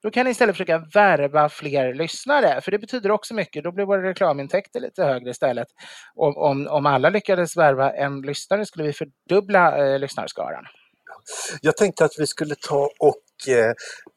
då 0.02 0.10
kan 0.10 0.24
ni 0.24 0.30
istället 0.30 0.54
försöka 0.54 0.78
värva 0.94 1.48
fler 1.48 1.94
lyssnare, 1.94 2.60
för 2.60 2.70
det 2.70 2.78
betyder 2.78 3.10
också 3.10 3.34
mycket. 3.34 3.64
Då 3.64 3.72
blir 3.72 3.84
våra 3.84 4.02
reklamintäkter 4.02 4.80
lite 4.80 5.04
högre 5.04 5.30
istället. 5.30 5.68
Om, 6.14 6.36
om, 6.36 6.68
om 6.68 6.86
alla 6.86 7.08
lyckades 7.08 7.56
värva 7.56 7.90
en 7.90 8.20
lyssnare 8.20 8.66
skulle 8.66 8.84
vi 8.84 8.92
fördubbla 8.92 9.78
eh, 9.78 9.98
lyssnarskaran. 9.98 10.64
Jag 11.60 11.76
tänkte 11.76 12.04
att 12.04 12.12
vi 12.18 12.26
skulle 12.26 12.54
ta 12.54 12.90
och 12.98 13.16
eh, 13.48 13.72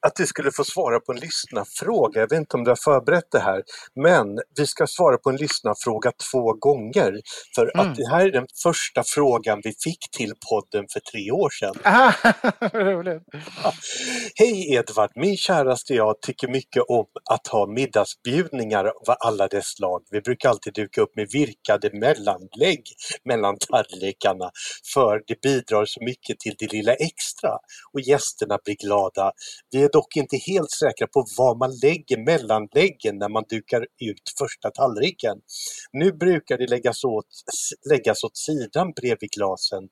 att 0.07 0.15
du 0.15 0.25
skulle 0.27 0.51
få 0.51 0.63
svara 0.63 0.99
på 0.99 1.11
en 1.11 1.19
lyssnarfråga. 1.19 2.19
Jag 2.21 2.29
vet 2.29 2.39
inte 2.39 2.57
om 2.57 2.63
du 2.63 2.71
har 2.71 2.75
förberett 2.83 3.31
det 3.31 3.39
här, 3.39 3.63
men 3.95 4.27
vi 4.57 4.67
ska 4.67 4.87
svara 4.87 5.17
på 5.17 5.29
en 5.29 5.35
lyssnarfråga 5.35 6.11
två 6.31 6.53
gånger. 6.53 7.13
För 7.55 7.71
Mm. 7.75 7.87
att 7.91 7.95
det 7.97 8.07
här 8.09 8.25
är 8.25 8.31
den 8.31 8.47
första 8.63 9.03
frågan 9.07 9.61
vi 9.63 9.73
fick 9.83 10.11
till 10.17 10.33
podden 10.49 10.85
för 10.93 10.99
tre 10.99 11.31
år 11.31 11.49
sedan. 11.49 11.75
Vad 12.73 12.87
roligt. 12.87 13.23
Hej 14.35 14.73
Edvard! 14.75 15.11
Min 15.15 15.37
käraste 15.37 15.93
jag 15.93 16.21
tycker 16.21 16.47
mycket 16.47 16.83
om 16.87 17.05
att 17.31 17.47
ha 17.47 17.67
middagsbjudningar 17.67 18.85
av 18.85 19.15
alla 19.19 19.47
dess 19.47 19.65
slag. 19.67 20.01
Vi 20.11 20.21
brukar 20.21 20.49
alltid 20.49 20.73
duka 20.73 21.01
upp 21.01 21.15
med 21.15 21.27
virkade 21.33 21.89
mellanlägg 21.93 22.83
mellan 23.25 23.57
tallrikarna 23.57 24.51
för 24.93 25.21
det 25.27 25.41
bidrar 25.41 25.85
så 25.85 26.03
mycket 26.03 26.39
till 26.39 26.55
det 26.59 26.71
lilla 26.71 26.93
extra 26.93 27.49
och 27.93 28.01
gästerna 28.01 28.57
blir 28.65 28.75
glada. 28.75 29.14
Vi 29.71 29.83
är 29.83 29.89
dock 29.93 30.15
inte 30.15 30.37
helt 30.37 30.71
säkra 30.71 31.07
på 31.07 31.25
var 31.37 31.55
man 31.55 31.71
lägger 31.83 32.17
mellanläggen 32.17 33.17
när 33.17 33.29
man 33.29 33.43
dukar 33.49 33.81
ut 33.81 34.21
första 34.39 34.71
tallriken. 34.71 35.37
Nu 35.91 36.11
brukar 36.11 36.57
det 36.57 36.67
läggas 36.67 37.03
åt, 37.03 37.27
läggas 37.89 38.23
åt 38.23 38.37
sidan 38.37 38.91
bredvid 38.91 39.29
glasen 39.29 39.89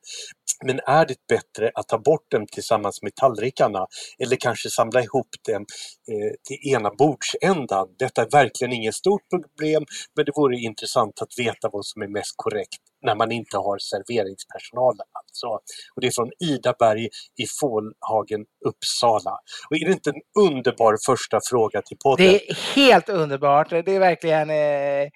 men 0.66 0.80
är 0.86 1.06
det 1.06 1.28
bättre 1.28 1.72
att 1.76 1.88
ta 1.88 1.98
bort 1.98 2.32
dem 2.32 2.48
tillsammans 2.52 3.02
med 3.02 3.16
tallrikarna 3.16 3.88
eller 4.20 4.36
kanske 4.36 4.70
samla 4.70 5.02
ihop 5.04 5.30
dem 5.48 5.66
eh, 6.12 6.34
till 6.48 6.74
ena 6.74 6.92
bordsändan? 6.98 7.88
Detta 8.00 8.22
är 8.22 8.30
verkligen 8.32 8.74
inget 8.74 8.96
stort 8.96 9.30
problem 9.30 9.86
men 10.16 10.26
det 10.26 10.32
vore 10.36 10.58
intressant 10.58 11.22
att 11.22 11.40
veta 11.40 11.70
vad 11.72 11.86
som 11.86 12.02
är 12.02 12.08
mest 12.08 12.34
korrekt 12.36 12.93
när 13.04 13.16
man 13.16 13.32
inte 13.32 13.58
har 13.58 13.78
serveringspersonal. 13.78 14.96
Alltså. 15.12 15.48
Och 15.96 16.02
det 16.02 16.08
är 16.08 16.12
från 16.12 16.32
Ida 16.40 16.74
Berg 16.80 17.06
i 17.44 17.46
Fålhagen, 17.60 18.46
Uppsala. 18.66 19.40
Och 19.70 19.76
är 19.76 19.86
det 19.86 19.92
inte 19.92 20.10
en 20.10 20.22
underbar 20.50 20.98
första 21.06 21.40
fråga 21.50 21.82
till 21.82 21.98
podden? 22.04 22.26
Det 22.26 22.50
är 22.50 22.76
helt 22.76 23.10
underbart. 23.10 23.70
Det 23.70 23.88
är 23.88 24.00
verkligen 24.00 24.50
eh, 24.50 25.08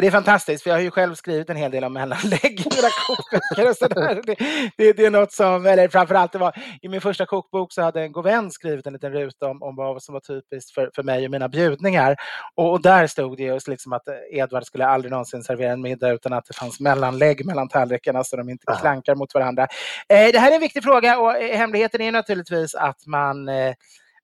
det 0.00 0.06
är 0.06 0.10
fantastiskt, 0.10 0.62
för 0.62 0.70
jag 0.70 0.76
har 0.76 0.82
ju 0.82 0.90
själv 0.90 1.14
skrivit 1.14 1.50
en 1.50 1.56
hel 1.56 1.70
del 1.70 1.84
om 1.84 1.92
mellanlägg 1.92 2.60
i 2.60 2.64
mina 2.76 2.88
kokböcker. 3.06 3.70
och 3.70 3.76
sådär. 3.76 4.22
Det, 4.26 4.36
det, 4.76 4.92
det 4.92 5.04
är 5.04 5.10
något 5.10 5.32
som, 5.32 5.66
eller 5.66 5.88
framförallt 5.88 6.32
det 6.32 6.38
var, 6.38 6.52
i 6.82 6.88
min 6.88 7.00
första 7.00 7.26
kokbok 7.26 7.72
så 7.72 7.82
hade 7.82 8.02
en 8.02 8.12
god 8.12 8.24
vän 8.24 8.50
skrivit 8.50 8.86
en 8.86 8.92
liten 8.92 9.12
ruta 9.12 9.46
om, 9.46 9.62
om 9.62 9.76
vad 9.76 10.02
som 10.02 10.12
var 10.12 10.20
typiskt 10.20 10.70
för, 10.70 10.90
för 10.94 11.02
mig 11.02 11.24
och 11.24 11.30
mina 11.30 11.48
bjudningar. 11.48 12.16
Och, 12.54 12.72
och 12.72 12.82
där 12.82 13.06
stod 13.06 13.36
det 13.36 13.42
just 13.42 13.68
liksom 13.68 13.92
att 13.92 14.02
Edvard 14.32 14.64
skulle 14.64 14.86
aldrig 14.86 15.10
någonsin 15.10 15.42
servera 15.42 15.72
en 15.72 15.82
middag 15.82 16.12
utan 16.12 16.32
att 16.32 16.44
det 16.44 16.54
fanns 16.54 16.80
mellanlägg 16.80 17.46
mellan 17.46 17.68
tallrikarna 17.68 18.24
så 18.24 18.36
de 18.36 18.48
inte 18.48 18.72
Aha. 18.72 18.80
klankar 18.80 19.14
mot 19.14 19.34
varandra. 19.34 19.62
Eh, 20.08 20.32
det 20.32 20.38
här 20.38 20.50
är 20.50 20.54
en 20.54 20.60
viktig 20.60 20.82
fråga 20.82 21.18
och 21.18 21.36
eh, 21.36 21.56
hemligheten 21.58 22.00
är 22.00 22.12
naturligtvis 22.12 22.74
att 22.74 23.06
man, 23.06 23.48
eh, 23.48 23.74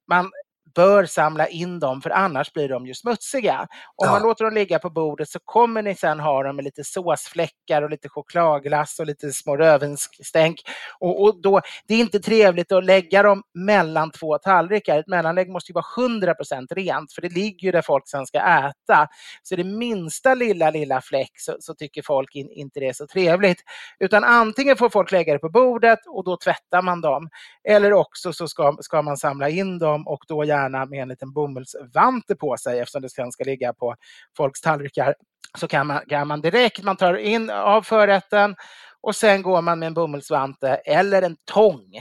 man 0.08 0.30
bör 0.74 1.04
samla 1.06 1.46
in 1.48 1.78
dem 1.80 2.02
för 2.02 2.10
annars 2.10 2.52
blir 2.52 2.68
de 2.68 2.86
ju 2.86 2.94
smutsiga. 2.94 3.60
Om 3.96 4.06
Ja. 4.06 4.10
man 4.12 4.22
låter 4.22 4.44
dem 4.44 4.54
ligga 4.54 4.78
på 4.78 4.90
bordet 4.90 5.28
så 5.28 5.38
kommer 5.44 5.82
ni 5.82 5.94
sen 5.94 6.20
ha 6.20 6.42
dem 6.42 6.56
med 6.56 6.64
lite 6.64 6.84
såsfläckar 6.84 7.82
och 7.82 7.90
lite 7.90 8.08
chokladglass 8.08 8.98
och 9.00 9.06
lite 9.06 9.32
små 9.32 9.56
rövenstänk. 9.56 10.60
Och, 11.00 11.22
och 11.22 11.42
då, 11.42 11.60
det 11.88 11.94
är 11.94 11.98
inte 12.00 12.20
trevligt 12.20 12.72
att 12.72 12.84
lägga 12.84 13.22
dem 13.22 13.42
mellan 13.54 14.10
två 14.10 14.38
tallrikar. 14.38 14.98
Ett 14.98 15.08
mellanlägg 15.08 15.50
måste 15.50 15.72
ju 15.72 15.74
vara 15.74 16.08
100% 16.08 16.66
rent 16.74 17.12
för 17.12 17.22
det 17.22 17.28
ligger 17.28 17.66
ju 17.66 17.72
där 17.72 17.82
folk 17.82 18.08
sen 18.08 18.26
ska 18.26 18.38
äta. 18.38 19.08
Så 19.42 19.56
det 19.56 19.64
minsta 19.64 20.34
lilla, 20.34 20.70
lilla 20.70 21.00
fläck 21.00 21.32
så, 21.40 21.56
så 21.60 21.74
tycker 21.74 22.02
folk 22.02 22.34
in, 22.34 22.50
inte 22.50 22.80
det 22.80 22.88
är 22.88 22.92
så 22.92 23.06
trevligt. 23.06 23.58
Utan 23.98 24.24
antingen 24.24 24.76
får 24.76 24.88
folk 24.90 25.12
lägga 25.12 25.32
det 25.32 25.38
på 25.38 25.48
bordet 25.50 25.98
och 26.08 26.24
då 26.24 26.36
tvättar 26.36 26.82
man 26.82 27.00
dem. 27.00 27.28
Eller 27.68 27.92
också 27.92 28.32
så 28.32 28.48
ska, 28.48 28.76
ska 28.80 29.02
man 29.02 29.16
samla 29.16 29.48
in 29.48 29.78
dem 29.78 30.06
och 30.08 30.24
då 30.28 30.44
gärna 30.44 30.61
med 30.68 31.02
en 31.02 31.08
liten 31.08 31.32
bomullsvante 31.32 32.36
på 32.36 32.56
sig 32.56 32.80
eftersom 32.80 33.02
det 33.02 33.10
sen 33.10 33.32
ska 33.32 33.44
ligga 33.44 33.72
på 33.72 33.94
folks 34.36 34.60
tallrikar. 34.60 35.14
Så 35.58 35.68
kan 35.68 35.86
man, 35.86 36.00
kan 36.08 36.28
man 36.28 36.40
direkt, 36.40 36.82
man 36.82 36.96
tar 36.96 37.14
in 37.14 37.50
av 37.50 37.82
förrätten 37.82 38.56
och 39.00 39.16
sen 39.16 39.42
går 39.42 39.62
man 39.62 39.78
med 39.78 39.86
en 39.86 39.94
bomullsvante 39.94 40.74
eller 40.74 41.22
en 41.22 41.36
tång 41.44 41.96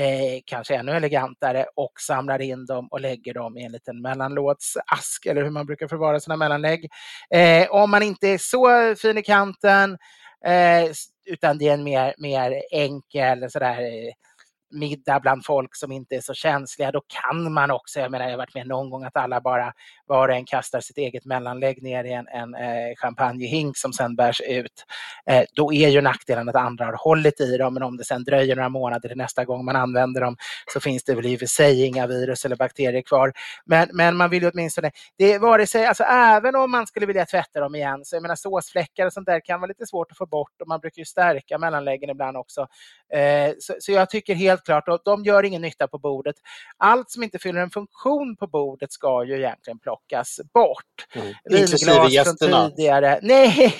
eh, 0.00 0.40
kanske 0.44 0.74
ännu 0.76 0.92
elegantare 0.92 1.66
och 1.76 1.92
samlar 2.00 2.42
in 2.42 2.66
dem 2.66 2.88
och 2.90 3.00
lägger 3.00 3.34
dem 3.34 3.58
i 3.58 3.64
en 3.64 3.72
liten 3.72 4.02
mellanlådsask 4.02 5.26
eller 5.26 5.42
hur 5.42 5.50
man 5.50 5.66
brukar 5.66 5.88
förvara 5.88 6.20
sina 6.20 6.36
mellanlägg. 6.36 6.88
Eh, 7.30 7.70
om 7.70 7.90
man 7.90 8.02
inte 8.02 8.28
är 8.28 8.38
så 8.38 8.94
fin 8.96 9.18
i 9.18 9.22
kanten 9.22 9.98
Eh, 10.46 10.90
utan 11.24 11.58
det 11.58 11.68
är 11.68 11.74
en 11.74 11.84
mer, 11.84 12.14
mer 12.18 12.62
enkel 12.70 13.50
sådär 13.50 13.80
eh, 13.80 14.12
middag 14.70 15.20
bland 15.20 15.44
folk 15.44 15.76
som 15.76 15.92
inte 15.92 16.14
är 16.16 16.20
så 16.20 16.34
känsliga, 16.34 16.92
då 16.92 17.02
kan 17.08 17.52
man 17.52 17.70
också, 17.70 18.00
jag 18.00 18.10
menar 18.10 18.24
jag 18.24 18.32
har 18.32 18.38
varit 18.38 18.54
med 18.54 18.66
någon 18.66 18.90
gång 18.90 19.04
att 19.04 19.16
alla 19.16 19.40
bara 19.40 19.72
var 20.06 20.28
och 20.28 20.34
en 20.34 20.44
kastar 20.44 20.80
sitt 20.80 20.98
eget 20.98 21.24
mellanlägg 21.24 21.82
ner 21.82 22.04
i 22.04 22.12
en, 22.12 22.28
en 22.28 22.54
eh, 22.54 22.94
champagnehink 22.96 23.76
som 23.76 23.92
sen 23.92 24.16
bärs 24.16 24.40
ut. 24.40 24.84
Eh, 25.30 25.44
då 25.54 25.72
är 25.72 25.88
ju 25.88 26.00
nackdelen 26.00 26.48
att 26.48 26.56
andra 26.56 26.84
har 26.84 26.96
hållit 27.04 27.40
i 27.40 27.56
dem, 27.56 27.74
men 27.74 27.82
om 27.82 27.96
det 27.96 28.04
sen 28.04 28.24
dröjer 28.24 28.56
några 28.56 28.68
månader 28.68 29.08
till 29.08 29.18
nästa 29.18 29.44
gång 29.44 29.64
man 29.64 29.76
använder 29.76 30.20
dem 30.20 30.36
så 30.72 30.80
finns 30.80 31.04
det 31.04 31.14
väl 31.14 31.26
i 31.26 31.36
och 31.36 31.38
för 31.38 31.46
sig 31.46 31.86
inga 31.86 32.06
virus 32.06 32.44
eller 32.44 32.56
bakterier 32.56 33.02
kvar. 33.02 33.32
Men, 33.64 33.88
men 33.92 34.16
man 34.16 34.30
vill 34.30 34.42
ju 34.42 34.50
åtminstone, 34.50 34.90
det 35.18 35.32
är 35.32 35.38
vare 35.38 35.66
sig, 35.66 35.86
alltså 35.86 36.04
även 36.04 36.56
om 36.56 36.70
man 36.70 36.86
skulle 36.86 37.06
vilja 37.06 37.26
tvätta 37.26 37.60
dem 37.60 37.74
igen, 37.74 38.04
så 38.04 38.16
jag 38.16 38.22
menar 38.22 38.36
såsfläckar 38.36 39.06
och 39.06 39.12
sånt 39.12 39.26
där 39.26 39.40
kan 39.40 39.60
vara 39.60 39.68
lite 39.68 39.86
svårt 39.86 40.10
att 40.10 40.18
få 40.18 40.26
bort 40.26 40.60
och 40.60 40.68
man 40.68 40.80
brukar 40.80 41.00
ju 41.00 41.04
stärka 41.04 41.58
mellanläggen 41.58 42.10
ibland 42.10 42.36
också. 42.36 42.66
Eh, 43.12 43.52
så, 43.58 43.74
så 43.80 43.92
jag 43.92 44.10
tycker 44.10 44.34
helt 44.34 44.55
klart, 44.64 44.88
och 44.88 45.00
de 45.04 45.24
gör 45.24 45.42
ingen 45.42 45.62
nytta 45.62 45.88
på 45.88 45.98
bordet. 45.98 46.36
Allt 46.78 47.10
som 47.10 47.22
inte 47.22 47.38
fyller 47.38 47.60
en 47.60 47.70
funktion 47.70 48.36
på 48.36 48.46
bordet 48.46 48.92
ska 48.92 49.24
ju 49.24 49.36
egentligen 49.36 49.78
plockas 49.78 50.40
bort. 50.54 51.06
Mm. 51.14 51.34
Vinglas 51.50 52.38
från 52.38 52.70
tidigare, 52.70 53.18
nej, 53.22 53.74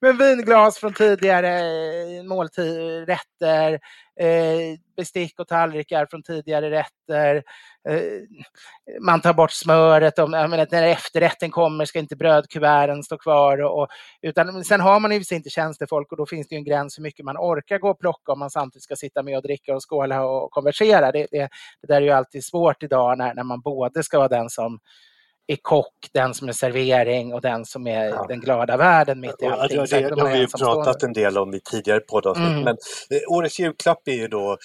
men 0.00 0.18
vinglas 0.18 0.78
från 0.78 0.92
tidigare 0.92 1.62
måltid, 2.22 3.08
rätter, 3.08 3.72
eh, 3.72 3.78
Eh, 4.20 4.78
bestick 4.96 5.40
och 5.40 5.48
tallrikar 5.48 6.06
från 6.10 6.22
tidigare 6.22 6.70
rätter. 6.70 7.42
Eh, 7.88 8.00
man 9.00 9.20
tar 9.20 9.34
bort 9.34 9.52
smöret, 9.52 10.18
om, 10.18 10.30
menar, 10.30 10.66
när 10.70 10.82
efterrätten 10.82 11.50
kommer 11.50 11.84
ska 11.84 11.98
inte 11.98 12.16
brödkuverten 12.16 13.02
stå 13.02 13.18
kvar. 13.18 13.62
Och, 13.62 13.82
och, 13.82 13.88
utan, 14.22 14.64
sen 14.64 14.80
har 14.80 15.00
man 15.00 15.12
ju 15.12 15.22
inte 15.30 15.50
tjänstefolk 15.50 16.12
och 16.12 16.18
då 16.18 16.26
finns 16.26 16.48
det 16.48 16.56
en 16.56 16.64
gräns 16.64 16.98
hur 16.98 17.02
mycket 17.02 17.24
man 17.24 17.36
orkar 17.36 17.78
gå 17.78 17.90
och 17.90 18.00
plocka 18.00 18.32
om 18.32 18.38
man 18.38 18.50
samtidigt 18.50 18.82
ska 18.82 18.96
sitta 18.96 19.22
med 19.22 19.36
och 19.36 19.42
dricka 19.42 19.74
och 19.74 19.90
skåla 19.90 20.24
och 20.24 20.50
konversera. 20.50 21.12
Det, 21.12 21.26
det, 21.30 21.48
det 21.80 21.86
där 21.86 21.96
är 21.96 22.00
ju 22.00 22.10
alltid 22.10 22.44
svårt 22.44 22.82
idag 22.82 23.18
när, 23.18 23.34
när 23.34 23.44
man 23.44 23.60
både 23.60 24.02
ska 24.02 24.18
vara 24.18 24.28
den 24.28 24.50
som 24.50 24.78
är 25.50 25.56
kock, 25.62 25.94
den 26.12 26.34
som 26.34 26.48
är 26.48 26.52
servering 26.52 27.34
och 27.34 27.40
den 27.40 27.64
som 27.64 27.86
är 27.86 28.04
ja. 28.04 28.26
den 28.28 28.40
glada 28.40 28.76
världen 28.76 29.20
mitt 29.20 29.42
i 29.42 29.46
allting. 29.46 29.78
Ja, 29.78 29.86
det, 29.90 30.00
det, 30.00 30.14
det 30.14 30.22
har 30.22 30.32
vi 30.32 30.38
ju 30.38 30.46
pratat 30.46 31.02
en 31.02 31.12
del 31.12 31.38
om 31.38 31.54
i 31.54 31.60
tidigare 31.60 32.00
poddavsnitt. 32.00 32.48
Mm. 32.48 32.62
Men 32.62 32.76
eh, 33.10 33.20
årets 33.28 33.58
julklapp 33.58 34.08
är 34.08 34.12
ju 34.12 34.28
då 34.28 34.56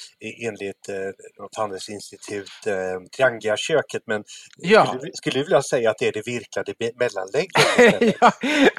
enligt 0.42 0.90
eh, 0.90 0.96
något 1.40 1.58
handelsinstitut 1.58 2.68
eh, 2.68 2.74
Triangia-köket. 3.16 4.02
Men 4.06 4.24
ja. 4.58 4.86
skulle, 4.86 5.12
skulle 5.14 5.40
du 5.40 5.44
vilja 5.44 5.62
säga 5.62 5.92
att 5.92 5.98
det 5.98 6.08
är 6.08 6.12
det 6.12 6.28
virkade 6.28 6.74
mellanlägget? 6.96 8.16
ja, 8.22 8.32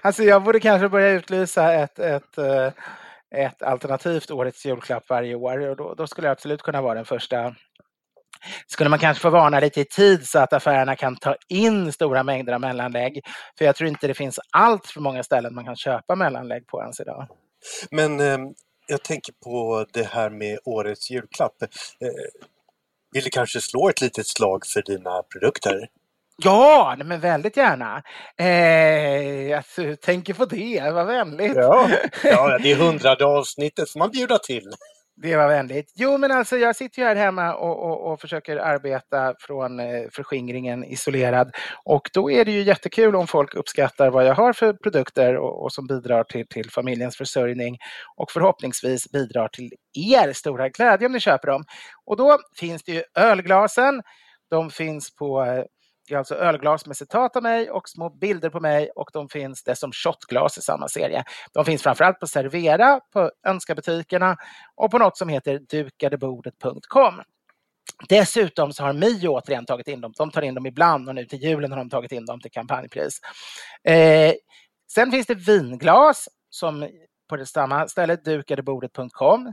alltså 0.03 0.23
jag 0.23 0.43
borde 0.43 0.61
kanske 0.61 0.89
börja 0.89 1.11
utlysa 1.11 1.73
ett, 1.73 1.99
ett 1.99 2.39
eh, 2.39 2.71
ett 3.35 3.63
alternativt 3.63 4.31
årets 4.31 4.67
julklapp 4.67 5.09
varje 5.09 5.35
år 5.35 5.69
och 5.69 5.77
då, 5.77 5.95
då 5.95 6.07
skulle 6.07 6.27
jag 6.27 6.33
absolut 6.33 6.63
kunna 6.63 6.83
vara 6.83 6.95
den 6.95 7.05
första 7.05 7.55
skulle 8.67 8.91
man 8.91 8.99
kanske 8.99 9.23
få 9.23 9.31
varna 9.31 9.61
lite 9.61 9.81
i 9.81 9.85
tid 9.85 10.29
så 10.29 10.39
att 10.39 10.53
affärerna 10.53 10.97
kan 10.97 11.17
ta 11.17 11.37
in 11.49 11.93
stora 11.93 12.23
mängder 12.23 12.53
av 12.53 12.61
mellanlägg. 12.61 13.21
För 13.59 13.65
jag 13.65 13.77
tror 13.77 13.89
inte 13.89 14.07
det 14.07 14.15
finns 14.15 14.41
allt 14.51 14.87
för 14.87 15.01
många 15.01 15.23
ställen 15.23 15.55
man 15.55 15.65
kan 15.65 15.77
köpa 15.77 16.15
mellanlägg 16.15 16.67
på 16.67 16.81
ens 16.81 17.01
idag. 17.01 17.29
Men 17.91 18.21
eh, 18.21 18.39
jag 18.87 19.03
tänker 19.03 19.33
på 19.45 19.87
det 19.93 20.07
här 20.07 20.31
med 20.31 20.59
årets 20.65 21.11
julklapp. 21.11 21.63
Eh, 21.63 21.69
vill 23.13 23.25
du 23.25 23.31
kanske 23.31 23.61
slå 23.61 23.89
ett 23.89 24.01
litet 24.01 24.27
slag 24.27 24.67
för 24.67 24.83
dina 24.83 25.23
produkter? 25.23 25.89
Ja, 26.37 26.97
men 27.05 27.21
väldigt 27.21 27.57
gärna. 27.57 28.03
Eh, 28.37 29.57
alltså, 29.57 29.97
tänker 29.97 30.35
på 30.35 30.45
det, 30.45 30.91
vad 30.93 31.07
vänligt. 31.07 31.57
Ja, 31.57 31.91
ja 32.23 32.59
det 32.59 32.73
är 32.73 32.77
hundrade 32.87 33.25
avsnittet 33.25 33.91
får 33.91 33.99
man 33.99 34.11
bjuda 34.11 34.39
till. 34.39 34.71
Det 35.17 35.37
var 35.37 35.49
vänligt. 35.49 35.93
Jo, 35.95 36.19
men 36.19 36.31
alltså 36.31 36.57
jag 36.57 36.77
sitter 36.77 37.03
ju 37.03 37.09
här 37.09 37.17
hemma 37.17 37.55
och, 37.55 37.83
och, 37.83 38.13
och 38.13 38.21
försöker 38.21 38.57
arbeta 38.57 39.35
från 39.39 39.81
eh, 39.81 40.09
förskingringen 40.13 40.85
isolerad. 40.85 41.51
Och 41.85 42.11
då 42.15 42.31
är 42.31 42.45
det 42.45 42.51
ju 42.51 42.63
jättekul 42.63 43.17
om 43.17 43.27
folk 43.27 43.55
uppskattar 43.55 44.11
vad 44.11 44.27
jag 44.27 44.35
har 44.35 44.53
för 44.53 44.73
produkter 44.73 45.37
och, 45.37 45.63
och 45.65 45.73
som 45.73 45.87
bidrar 45.87 46.25
till, 46.25 46.47
till 46.49 46.71
familjens 46.71 47.17
försörjning 47.17 47.79
och 48.17 48.31
förhoppningsvis 48.31 49.13
bidrar 49.13 49.49
till 49.49 49.73
er 49.95 50.33
stora 50.33 50.69
glädje 50.69 51.07
om 51.07 51.13
ni 51.13 51.21
köper 51.21 51.49
dem. 51.49 51.65
Och 52.05 52.17
då 52.17 52.39
finns 52.57 52.83
det 52.83 52.93
ju 52.93 53.03
ölglasen. 53.15 54.03
De 54.51 54.71
finns 54.71 55.15
på 55.15 55.45
eh, 55.45 55.65
det 56.09 56.15
är 56.15 56.19
alltså 56.19 56.35
ölglas 56.35 56.87
med 56.87 56.97
citat 56.97 57.37
av 57.37 57.43
mig 57.43 57.71
och 57.71 57.89
små 57.89 58.11
bilder 58.11 58.51
på 58.51 58.61
mig 58.61 58.91
och 58.97 59.11
de 59.13 59.29
finns 59.29 59.63
det 59.63 59.77
som 59.77 59.93
shotglas 59.93 60.59
i 60.59 60.63
samma 60.63 60.89
serie. 60.89 61.25
De 61.53 61.65
finns 61.65 61.83
framförallt 61.83 62.21
på 62.21 62.27
Servera, 62.27 63.01
på 63.13 63.31
Önskabutikerna 63.47 64.37
och 64.75 64.91
på 64.91 64.99
något 64.99 65.19
som 65.19 65.29
heter 65.29 65.59
dukadebordet.com. 65.59 67.23
Dessutom 68.09 68.73
så 68.73 68.83
har 68.83 68.93
Mio 68.93 69.29
återigen 69.29 69.67
tagit 69.67 69.89
in 69.89 70.01
dem. 70.01 70.13
De 70.17 70.31
tar 70.31 70.43
in 70.43 70.55
dem 70.55 70.67
ibland 70.67 71.09
och 71.09 71.15
nu 71.15 71.25
till 71.25 71.43
julen 71.43 71.73
har 71.73 71.79
de 71.79 71.91
tagit 71.91 72.13
in 72.13 72.27
dem 72.27 72.41
till 72.41 72.51
kampanjpris. 72.51 73.21
Eh, 73.85 74.33
sen 74.93 75.11
finns 75.11 75.27
det 75.27 75.35
vinglas 75.35 76.29
som 76.51 76.89
på 77.29 77.37
det 77.37 77.47
samma 77.47 77.89
ställe, 77.89 78.17
dukadebordet.com. 78.17 79.53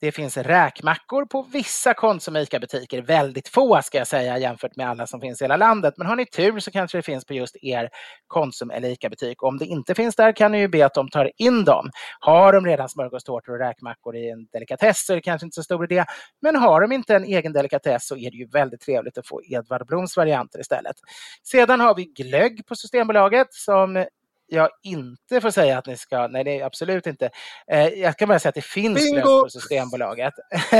Det 0.00 0.12
finns 0.12 0.36
räkmackor 0.36 1.24
på 1.24 1.42
vissa 1.42 1.94
Konsum 1.94 2.36
och 2.36 2.42
ICA-butiker, 2.42 3.02
väldigt 3.02 3.48
få 3.48 3.82
ska 3.82 3.98
jag 3.98 4.06
säga 4.06 4.38
jämfört 4.38 4.76
med 4.76 4.88
alla 4.88 5.06
som 5.06 5.20
finns 5.20 5.40
i 5.40 5.44
hela 5.44 5.56
landet. 5.56 5.94
Men 5.96 6.06
har 6.06 6.16
ni 6.16 6.26
tur 6.26 6.58
så 6.60 6.70
kanske 6.70 6.98
det 6.98 7.02
finns 7.02 7.24
på 7.24 7.34
just 7.34 7.56
er 7.62 7.88
Konsum 8.26 8.70
eller 8.70 8.88
ICA-butik. 8.88 9.42
Om 9.42 9.58
det 9.58 9.64
inte 9.64 9.94
finns 9.94 10.16
där 10.16 10.32
kan 10.32 10.52
ni 10.52 10.58
ju 10.58 10.68
be 10.68 10.86
att 10.86 10.94
de 10.94 11.08
tar 11.08 11.30
in 11.36 11.64
dem. 11.64 11.90
Har 12.20 12.52
de 12.52 12.66
redan 12.66 12.88
smörgåstårtor 12.88 13.52
och 13.52 13.58
räkmackor 13.58 14.16
i 14.16 14.30
en 14.30 14.46
delikatess 14.52 15.06
så 15.06 15.12
är 15.12 15.16
det 15.16 15.22
kanske 15.22 15.46
inte 15.46 15.54
så 15.54 15.62
stor 15.62 15.84
idé. 15.84 16.04
Men 16.42 16.56
har 16.56 16.80
de 16.80 16.92
inte 16.92 17.16
en 17.16 17.24
egen 17.24 17.52
delikatess 17.52 18.06
så 18.06 18.16
är 18.16 18.30
det 18.30 18.36
ju 18.36 18.46
väldigt 18.46 18.80
trevligt 18.80 19.18
att 19.18 19.28
få 19.28 19.42
Edvard 19.44 19.86
Bloms 19.86 20.16
varianter 20.16 20.60
istället. 20.60 20.96
Sedan 21.42 21.80
har 21.80 21.94
vi 21.94 22.04
glögg 22.04 22.66
på 22.66 22.76
Systembolaget 22.76 23.54
som 23.54 24.06
jag 24.46 24.68
inte 24.82 25.40
får 25.40 25.50
säga 25.50 25.78
att 25.78 25.86
ni 25.86 25.96
ska, 25.96 26.26
nej 26.26 26.44
det 26.44 26.60
är 26.60 26.64
absolut 26.64 27.06
inte. 27.06 27.30
Eh, 27.72 27.88
jag 27.88 28.16
kan 28.16 28.28
bara 28.28 28.38
säga 28.38 28.48
att 28.48 28.54
det 28.54 28.64
finns 28.64 29.10
Bingo! 29.10 29.42
på 29.42 29.48
Systembolaget. 29.50 30.34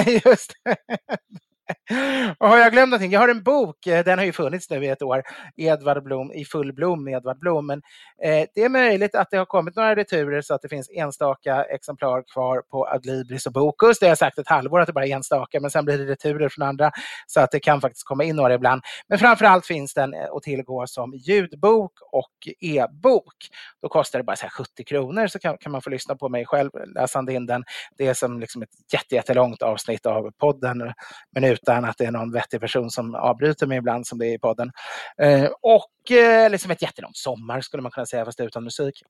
Just 0.25 0.53
och 2.39 2.49
har 2.49 2.59
jag 2.59 2.73
glömt 2.73 2.91
någonting? 2.91 3.13
Jag 3.13 3.21
har 3.21 3.29
en 3.29 3.43
bok, 3.43 3.87
eh, 3.87 4.05
den 4.05 4.19
har 4.19 4.25
ju 4.25 4.33
funnits 4.33 4.71
nu 4.71 4.85
i 4.85 4.89
ett 4.89 5.03
år, 5.03 5.23
Edvard 5.57 6.03
Blom 6.03 6.33
i 6.33 6.45
full 6.45 6.73
blom 6.73 7.09
Edvard 7.09 7.39
Blom. 7.39 7.67
Men 7.67 7.83
eh, 8.23 8.47
det 8.55 8.63
är 8.63 8.69
möjligt 8.69 9.15
att 9.15 9.31
det 9.31 9.37
har 9.37 9.45
kommit 9.45 9.77
några 9.77 9.97
returer 9.97 10.43
så 10.43 10.55
att 10.55 10.63
det 10.63 10.69
finns 10.69 10.91
enstaka 10.91 11.65
exemplar 11.65 12.23
kvar 12.33 12.63
på 12.71 12.87
Adlibris 12.89 13.47
och 13.47 13.53
Bokus. 13.53 13.99
Det 13.99 14.07
har 14.07 14.11
jag 14.11 14.19
sagt 14.19 14.39
ett 14.39 14.49
halvår 14.49 14.81
att 14.81 14.87
det 14.87 14.93
bara 14.93 15.07
är 15.07 15.15
enstaka, 15.15 15.61
men 15.61 15.71
sen 15.71 15.85
blir 15.85 15.99
det 15.99 16.05
returer 16.05 16.49
från 16.49 16.69
andra 16.69 16.91
så 17.27 17.41
att 17.41 17.51
det 17.51 17.61
kan 17.61 17.81
faktiskt 17.81 18.07
komma 18.07 18.25
in 18.25 18.37
några 18.37 18.55
ibland. 18.55 18.83
Men 19.09 19.19
framförallt 19.19 19.67
finns 19.67 19.95
den 19.95 20.15
eh, 20.15 20.21
att 20.33 20.43
tillgå 20.43 20.87
som 20.87 21.15
ljudbok 21.15 21.93
och 22.13 22.49
e-bok. 22.61 23.35
Då 23.83 23.89
kostar 23.89 24.19
det 24.19 24.23
bara 24.23 24.37
så 24.37 24.47
70 24.49 24.85
kronor 24.85 25.27
så 25.27 25.39
kan, 25.39 25.59
kan, 25.59 25.73
man 25.73 25.83
få 25.83 25.91
lyssna 25.91 26.17
på 26.17 26.29
mig 26.29 26.47
själv 26.47 26.71
läsande 26.95 27.33
in 27.33 27.47
den. 27.47 27.65
Det 27.99 28.07
är 28.07 28.15
som 28.15 28.41
liksom 28.41 28.63
ett 28.63 28.69
jättelångt 29.11 29.63
avsnitt 29.63 30.07
av 30.07 30.31
podden, 30.31 30.93
men 31.33 31.45
utan 31.55 31.85
att 31.85 31.99
det 31.99 32.05
är 32.05 32.11
någon 32.11 32.33
vettig 32.33 32.61
person 32.61 32.91
som 32.91 33.15
avbryter 33.15 33.67
mig 33.67 33.79
ibland 33.79 34.07
som 34.07 34.19
det 34.19 34.27
är 34.27 34.35
i 34.35 34.39
podden. 34.39 34.73
Eh, 35.23 35.49
och 35.63 36.17
eh, 36.17 36.51
liksom 36.51 36.71
ett 36.71 36.83
jättelångt 36.83 37.17
sommar 37.17 37.61
skulle 37.61 37.83
man 37.83 37.93
kunna 37.93 38.07
säga 38.07 38.25
fast 38.25 38.41
utan 38.41 38.65
musik. 38.65 39.03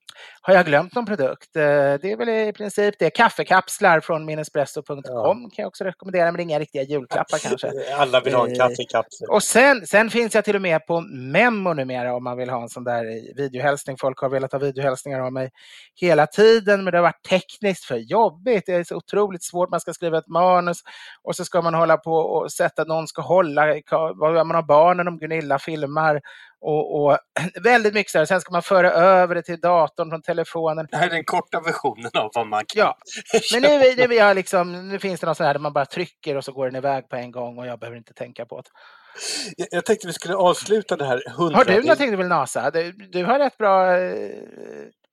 Har 0.42 0.54
jag 0.54 0.66
glömt 0.66 0.94
någon 0.94 1.06
produkt? 1.06 1.56
Eh, 1.56 1.62
det 1.62 2.12
är 2.12 2.16
väl 2.16 2.28
i 2.28 2.52
princip 2.52 2.94
det. 2.98 3.10
Kaffekapslar 3.10 4.00
från 4.00 4.24
minespresso.com 4.24 5.02
ja. 5.04 5.34
kan 5.34 5.62
jag 5.62 5.66
också 5.66 5.84
rekommendera 5.84 6.24
men 6.24 6.34
det 6.34 6.40
är 6.40 6.44
inga 6.44 6.58
riktiga 6.58 6.82
julklappar 6.82 7.38
kanske. 7.38 7.72
Alla 7.96 8.20
vill 8.20 8.34
ha 8.34 8.48
en 8.48 8.54
kaffekapsel. 8.54 9.28
Och 9.30 9.42
sen, 9.42 9.86
sen 9.86 10.10
finns 10.10 10.34
jag 10.34 10.44
till 10.44 10.56
och 10.56 10.62
med 10.62 10.86
på 10.86 11.00
Memo 11.00 11.72
numera 11.72 12.14
om 12.14 12.24
man 12.24 12.36
vill 12.36 12.50
ha 12.50 12.62
en 12.62 12.68
sån 12.68 12.84
där 12.84 13.34
videohälsning. 13.36 13.96
Folk 13.96 14.18
har 14.18 14.28
velat 14.28 14.52
ha 14.52 14.58
videohälsningar 14.58 15.20
av 15.20 15.32
mig 15.32 15.50
hela 15.94 16.26
tiden 16.26 16.84
men 16.84 16.92
det 16.92 16.98
har 16.98 17.02
varit 17.02 17.28
tekniskt 17.28 17.84
för 17.84 17.96
jobbigt. 17.96 18.66
Det 18.66 18.74
är 18.74 18.84
så 18.84 18.96
otroligt 18.96 19.44
svårt. 19.44 19.70
Man 19.70 19.80
ska 19.80 19.92
skriva 19.92 20.18
ett 20.18 20.28
manus 20.28 20.78
och 21.22 21.36
så 21.36 21.44
ska 21.44 21.62
man 21.62 21.74
hålla 21.74 21.96
på 21.96 22.33
och 22.34 22.52
sätta 22.52 22.82
att 22.82 22.88
någon 22.88 23.08
ska 23.08 23.22
hålla, 23.22 23.80
vad 24.14 24.46
man 24.46 24.54
har 24.54 24.62
barnen 24.62 25.08
om 25.08 25.18
Gunilla 25.18 25.58
filmar 25.58 26.20
och, 26.60 27.04
och, 27.04 27.18
väldigt 27.62 27.94
mycket 27.94 28.12
så 28.12 28.18
här. 28.18 28.24
Sen 28.24 28.40
ska 28.40 28.52
man 28.52 28.62
föra 28.62 28.90
över 28.90 29.34
det 29.34 29.42
till 29.42 29.60
datorn 29.60 30.10
från 30.10 30.22
telefonen. 30.22 30.86
Det 30.90 30.96
här 30.96 31.06
är 31.06 31.10
den 31.10 31.24
korta 31.24 31.60
versionen 31.60 32.10
av 32.14 32.30
vad 32.34 32.46
man 32.46 32.62
kan. 32.66 32.80
Ja, 32.80 32.96
men 33.52 33.62
nu, 33.62 33.94
nu, 33.96 34.06
vi 34.06 34.18
har 34.18 34.34
liksom, 34.34 34.88
nu 34.88 34.98
finns 34.98 35.20
det 35.20 35.26
något 35.26 35.36
sånt 35.36 35.46
här 35.46 35.54
där 35.54 35.60
man 35.60 35.72
bara 35.72 35.86
trycker 35.86 36.36
och 36.36 36.44
så 36.44 36.52
går 36.52 36.66
den 36.66 36.76
iväg 36.76 37.08
på 37.08 37.16
en 37.16 37.30
gång 37.30 37.58
och 37.58 37.66
jag 37.66 37.78
behöver 37.78 37.98
inte 37.98 38.14
tänka 38.14 38.46
på 38.46 38.60
det. 38.60 38.70
Jag 39.70 39.84
tänkte 39.84 40.06
vi 40.06 40.12
skulle 40.12 40.34
avsluta 40.34 40.96
det 40.96 41.04
här. 41.04 41.22
100... 41.28 41.56
Har 41.56 41.64
du 41.64 41.82
någonting 41.82 42.10
du 42.10 42.16
vill 42.16 42.26
nasa? 42.26 42.70
Du, 42.70 42.92
du 42.92 43.24
har 43.24 43.38
rätt 43.38 43.58
bra 43.58 43.96
eh, 43.96 44.30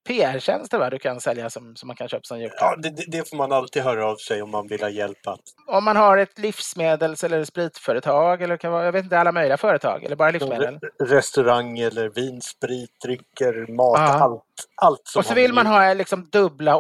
PR-tjänster 0.08 0.78
va? 0.80 0.90
du 0.90 1.00
kan 1.00 1.22
sälja 1.22 1.50
som, 1.50 1.76
som 1.76 1.88
man 1.88 1.96
kan 1.96 2.08
köpa 2.08 2.24
som 2.24 2.40
julklapp. 2.40 2.60
Ja, 2.84 2.90
det, 2.90 3.04
det- 3.08 3.30
får 3.30 3.38
man 3.38 3.52
alltid 3.52 3.84
höra 3.84 4.06
av 4.08 4.16
sig 4.16 4.42
om 4.42 4.52
man 4.52 4.68
vill 4.68 4.82
ha 4.82 4.90
hjälp 4.90 5.28
att 5.28 5.40
Om 5.68 5.84
man 5.84 5.96
har 5.96 6.18
ett 6.18 6.40
livsmedels 6.40 7.24
eller 7.24 7.44
spritföretag 7.46 8.42
eller 8.42 8.58
kan 8.58 8.72
vara, 8.72 8.86
jag 8.86 8.92
vet 8.92 9.04
inte, 9.04 9.20
alla 9.20 9.32
möjliga 9.32 9.58
företag 9.58 10.04
eller 10.04 10.16
bara 10.16 10.32
livsmedel. 10.32 10.80
Re- 10.80 11.06
restaurang 11.06 11.80
eller 11.80 12.10
vin, 12.10 12.42
sprit, 12.42 12.90
drycker, 13.06 13.74
mat, 13.74 14.00
Ja. 14.00 14.24
allt, 14.24 14.44
allt 14.76 15.02
som 15.08 15.20
Och 15.20 15.26
så 15.26 15.32
har 15.32 15.36
vill 15.36 15.54
man 15.54 15.66
ha 15.66 15.94
liksom 15.94 16.30
dubbla 16.32 16.76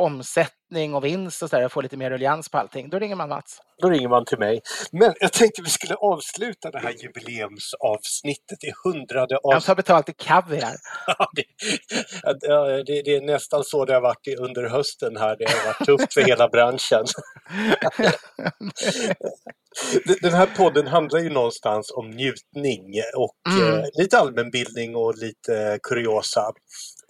omsättning 0.72 0.94
och 0.96 1.06
vinst 1.06 1.44
och 1.44 1.50
så 1.50 1.56
där, 1.56 1.66
och 1.66 1.72
få 1.72 1.82
lite 1.82 1.98
mer 1.98 2.10
ruljans 2.10 2.50
på 2.50 2.58
allting. 2.58 2.90
Då 2.90 3.00
ringer 3.00 3.16
man 3.16 3.30
Mats. 3.30 3.60
Då 3.82 3.90
ringer 3.90 4.10
man 4.10 4.26
till 4.26 4.40
mig. 4.40 4.62
Men 4.92 5.14
jag 5.20 5.34
tänkte 5.34 5.62
vi 5.62 5.70
skulle 5.70 5.96
avsluta 5.96 6.72
det 6.72 6.80
här 6.80 6.94
jubileumsavsnittet. 7.04 8.58
Det 8.62 8.68
är 8.68 8.74
hundrade 8.84 9.38
Han 9.44 9.56
av... 9.56 9.62
tar 9.62 9.76
betalt 9.76 10.10
i 10.10 10.14
kaviar. 10.14 10.76
Det, 11.36 11.44
det, 12.86 13.02
det 13.02 13.16
är 13.16 13.22
nästan 13.22 13.64
så 13.64 13.86
det 13.86 13.94
har 13.94 14.02
varit 14.02 14.28
i- 14.28 14.36
under 14.36 14.70
hösten 14.70 15.18
här. 15.18 15.36
Det 15.40 15.46
har 15.50 15.66
varit 15.66 15.86
tufft 15.86 16.14
för 16.14 16.22
hela 16.22 16.48
branschen. 16.50 17.06
Den- 20.06 20.18
Den 20.22 20.34
här 20.34 20.50
podden 20.58 20.88
handlar 20.88 21.20
ju 21.20 21.30
någonstans 21.30 21.92
om 21.92 22.10
njutning 22.10 22.94
och 23.18 23.36
Mm. 23.62 23.80
eh, 23.80 23.86
lite 23.94 24.18
allmänbildning 24.18 24.96
och 24.96 25.18
lite 25.18 25.80
kuriosa. 25.84 26.52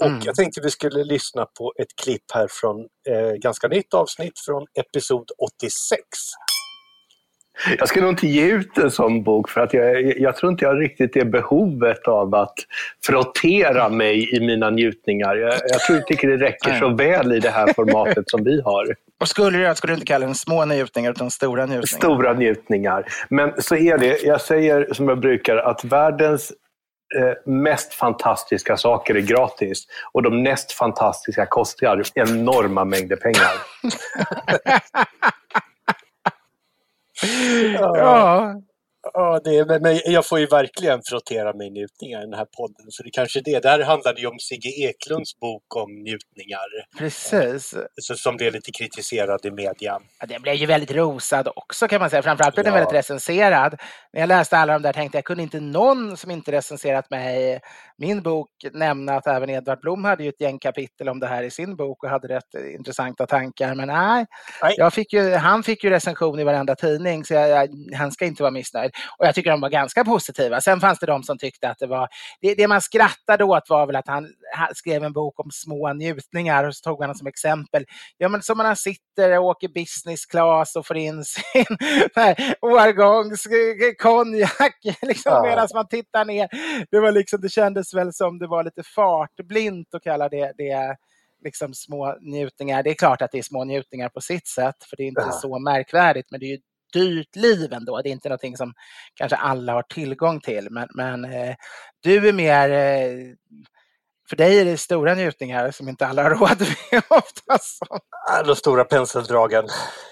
Och 0.01 0.07
Mm. 0.07 0.21
jag 0.25 0.35
tänkte 0.35 0.61
vi 0.61 0.69
skulle 0.69 1.03
lyssna 1.03 1.45
på 1.45 1.73
ett 1.81 1.95
klipp 2.03 2.23
här 2.33 2.47
från 2.51 2.79
eh, 3.09 3.31
ganska 3.41 3.67
nytt 3.67 3.93
avsnitt 3.93 4.39
från 4.45 4.65
episod 4.79 5.27
86. 5.61 6.01
Jag 7.79 7.87
ska 7.87 8.01
nog 8.01 8.09
inte 8.09 8.27
ge 8.27 8.45
ut 8.45 8.77
en 8.77 8.91
sån 8.91 9.23
bok 9.23 9.49
för 9.49 9.61
att 9.61 9.73
jag, 9.73 10.19
jag 10.19 10.35
tror 10.35 10.51
inte 10.51 10.65
jag 10.65 10.81
riktigt 10.81 11.15
är 11.15 11.25
behovet 11.25 12.07
av 12.07 12.35
att 12.35 12.53
frottera 13.05 13.89
mig 13.89 14.35
i 14.35 14.39
mina 14.39 14.69
njutningar. 14.69 15.35
Jag, 15.35 15.53
jag 15.53 15.79
tror 15.79 15.99
tycker 15.99 16.27
det 16.27 16.37
räcker 16.37 16.79
så 16.79 16.89
väl 16.89 17.31
i 17.33 17.39
det 17.39 17.49
här 17.49 17.73
formatet 17.73 18.29
som 18.29 18.43
vi 18.43 18.61
har. 18.61 18.95
Och 19.21 19.27
skulle 19.27 19.57
du 19.57 19.63
göra 19.63 19.75
skulle 19.75 19.93
du 19.93 19.95
inte 19.95 20.05
kalla 20.05 20.25
den 20.25 20.35
små 20.35 20.65
njutningar 20.65 21.11
utan 21.11 21.31
stora 21.31 21.65
njutningar. 21.65 21.85
Stora 21.85 22.33
njutningar. 22.33 23.05
Men 23.29 23.61
så 23.61 23.75
är 23.75 23.97
det. 23.97 24.23
Jag 24.23 24.41
säger 24.41 24.93
som 24.93 25.07
jag 25.07 25.19
brukar 25.19 25.57
att 25.57 25.83
världens 25.83 26.53
mest 27.45 27.93
fantastiska 27.93 28.77
saker 28.77 29.15
är 29.15 29.19
gratis 29.19 29.87
och 30.11 30.23
de 30.23 30.43
näst 30.43 30.71
fantastiska 30.71 31.45
kostar 31.45 32.03
enorma 32.15 32.85
mängder 32.85 33.15
pengar. 33.15 33.51
Ja. 37.79 38.61
Ja, 39.13 39.39
det 39.43 39.65
men- 39.65 39.81
men 39.81 39.99
jag 40.05 40.25
får 40.27 40.39
ju 40.39 40.45
verkligen 40.45 41.01
frottera 41.05 41.53
mig 41.53 41.67
i 41.67 41.69
njutningar 41.69 42.19
i 42.19 42.25
den 42.25 42.33
här 42.33 42.45
podden. 42.57 42.85
Så 42.89 43.03
det 43.03 43.09
kanske 43.09 43.39
är 43.39 43.43
det. 43.43 43.59
Det 43.59 43.69
här 43.69 43.79
handlade 43.79 44.21
ju 44.21 44.27
om 44.27 44.39
Sigge 44.39 44.69
Eklunds 44.69 45.39
bok 45.39 45.75
om 45.75 45.91
njutningar. 46.03 46.67
Precis. 46.97 47.73
Så, 48.01 48.15
som 48.15 48.37
blev 48.37 48.53
lite 48.53 48.71
kritiserad 48.71 49.45
i 49.45 49.51
media. 49.51 49.99
Ja, 50.19 50.25
den 50.27 50.41
blev 50.41 50.55
ju 50.55 50.65
väldigt 50.65 50.91
rosad 50.91 51.47
också 51.55 51.87
kan 51.87 51.99
man 52.01 52.09
säga. 52.09 52.21
Framförallt 52.21 52.55
blev 52.55 52.63
den 52.65 52.73
Ja. 52.73 52.79
väldigt 52.79 52.95
recenserad. 52.95 53.79
När 54.13 54.19
jag 54.21 54.27
läste 54.27 54.57
alla 54.57 54.73
de 54.73 54.81
där 54.81 54.93
tänkte 54.93 55.17
jag, 55.17 55.25
kunde 55.25 55.43
inte 55.43 55.59
någon 55.59 56.17
som 56.17 56.31
inte 56.31 56.51
recenserat 56.51 57.09
mig 57.09 57.59
min 58.01 58.21
bok 58.21 58.49
nämna 58.73 59.15
att 59.15 59.27
även 59.27 59.49
Edvard 59.49 59.81
Blom 59.81 60.05
hade 60.05 60.23
ju 60.23 60.29
ett 60.29 60.41
gäng 60.41 60.59
kapitel 60.59 61.09
om 61.09 61.19
det 61.19 61.27
här 61.27 61.43
i 61.43 61.51
sin 61.51 61.75
bok 61.75 62.03
och 62.03 62.09
hade 62.09 62.27
rätt 62.27 62.53
intressanta 62.77 63.25
tankar. 63.25 63.75
Men 63.75 63.87
nej, 63.87 64.25
Jag 64.77 64.93
fick 64.93 65.13
ju, 65.13 65.33
han 65.33 65.63
fick 65.63 65.83
ju 65.83 65.89
recension 65.89 66.39
i 66.39 66.43
varenda 66.43 66.75
tidning 66.75 67.25
så 67.25 67.33
jag, 67.33 67.49
jag, 67.49 67.69
han 67.97 68.11
ska 68.11 68.25
inte 68.25 68.43
vara 68.43 68.51
missnöjd. 68.51 68.91
Och 69.17 69.25
jag 69.25 69.35
tycker 69.35 69.51
de 69.51 69.61
var 69.61 69.69
ganska 69.69 70.03
positiva. 70.03 70.61
Sen 70.61 70.79
fanns 70.79 70.99
det 70.99 71.05
de 71.05 71.23
som 71.23 71.37
tyckte 71.37 71.69
att 71.69 71.79
det 71.79 71.87
var, 71.87 72.07
det, 72.41 72.55
det 72.55 72.67
man 72.67 72.81
skrattade 72.81 73.43
åt 73.43 73.69
var 73.69 73.85
väl 73.87 73.95
att 73.95 74.07
han 74.07 74.27
skrev 74.75 75.03
en 75.03 75.13
bok 75.13 75.39
om 75.39 75.51
små 75.51 75.93
njutningar 75.93 76.63
och 76.63 76.75
så 76.75 76.89
tog 76.89 77.01
han 77.01 77.09
den 77.09 77.15
som 77.17 77.27
exempel. 77.27 77.85
Ja 78.17 78.29
men 78.29 78.41
som 78.41 78.57
man 78.57 78.75
sitter 78.75 79.39
och 79.39 79.45
åker 79.45 79.67
business 79.67 80.25
class 80.25 80.75
och 80.75 80.87
får 80.87 80.97
in 80.97 81.23
sin 81.25 81.65
så 82.13 82.19
här 82.19 82.55
årgångs 82.61 83.47
konjak 83.99 84.75
liksom, 85.01 85.31
Ja. 85.33 85.43
medan 85.43 85.67
man 85.73 85.87
tittar 85.87 86.25
ner. 86.25 86.47
Det, 86.91 86.99
var 86.99 87.11
liksom, 87.11 87.41
det 87.41 87.49
kändes 87.49 87.93
väl 87.93 88.13
som 88.13 88.39
det 88.39 88.47
var 88.47 88.63
lite 88.63 88.83
fartblint 88.83 89.93
att 89.93 90.03
kalla 90.03 90.29
det, 90.29 90.53
det 90.57 90.95
liksom 91.43 91.73
små 91.73 92.15
njutningar. 92.21 92.83
Det 92.83 92.89
är 92.89 92.93
klart 92.93 93.21
att 93.21 93.31
det 93.31 93.37
är 93.37 93.43
små 93.43 93.63
njutningar 93.63 94.09
på 94.09 94.21
sitt 94.21 94.47
sätt, 94.47 94.75
för 94.89 94.97
det 94.97 95.03
är 95.03 95.07
inte 95.07 95.21
Ja. 95.25 95.31
så 95.31 95.59
märkvärdigt, 95.59 96.31
men 96.31 96.39
det 96.39 96.45
är 96.45 96.49
ju 96.49 96.59
dyrt 96.93 97.35
liv 97.35 97.73
ändå. 97.73 98.01
Det 98.01 98.09
är 98.09 98.11
inte 98.11 98.29
någonting 98.29 98.57
som 98.57 98.73
kanske 99.15 99.35
alla 99.35 99.73
har 99.73 99.81
tillgång 99.83 100.39
till, 100.39 100.67
men, 100.71 100.87
men 100.95 101.25
eh, 101.25 101.55
du 102.03 102.27
är 102.29 102.33
mer 102.33 102.69
eh, 102.71 103.33
för 104.31 104.35
dig 104.35 104.59
är 104.59 104.65
det 104.65 104.77
stora 104.77 105.15
njutningar 105.15 105.71
som 105.71 105.89
inte 105.89 106.07
alla 106.07 106.23
har 106.23 106.29
råd 106.35 106.67
med 106.91 107.03
oftast. 107.09 107.79
De 108.45 108.55
stora 108.55 108.83
penseldragen. 108.83 109.65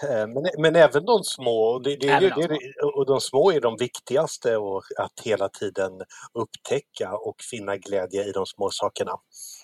Eh, 0.04 0.28
Men, 0.28 0.46
men 0.58 0.76
även 0.76 1.06
de 1.06 1.24
små. 1.24 1.62
Och, 1.62 1.84
det, 1.84 1.96
det, 1.96 2.10
är 2.10 2.22
ju- 2.22 2.30
de 2.30 2.44
är- 2.44 2.98
och 2.98 3.06
de 3.06 3.22
små 3.22 3.52
är 3.52 3.62
de 3.62 3.78
viktigaste 3.78 4.58
och 4.58 4.84
att 4.98 5.20
hela 5.24 5.50
tiden 5.50 5.92
upptäcka 6.34 7.14
och 7.14 7.36
finna 7.52 7.78
glädje 7.78 8.24
i 8.24 8.32
de 8.32 8.46
små 8.46 8.70
sakerna. 8.72 9.12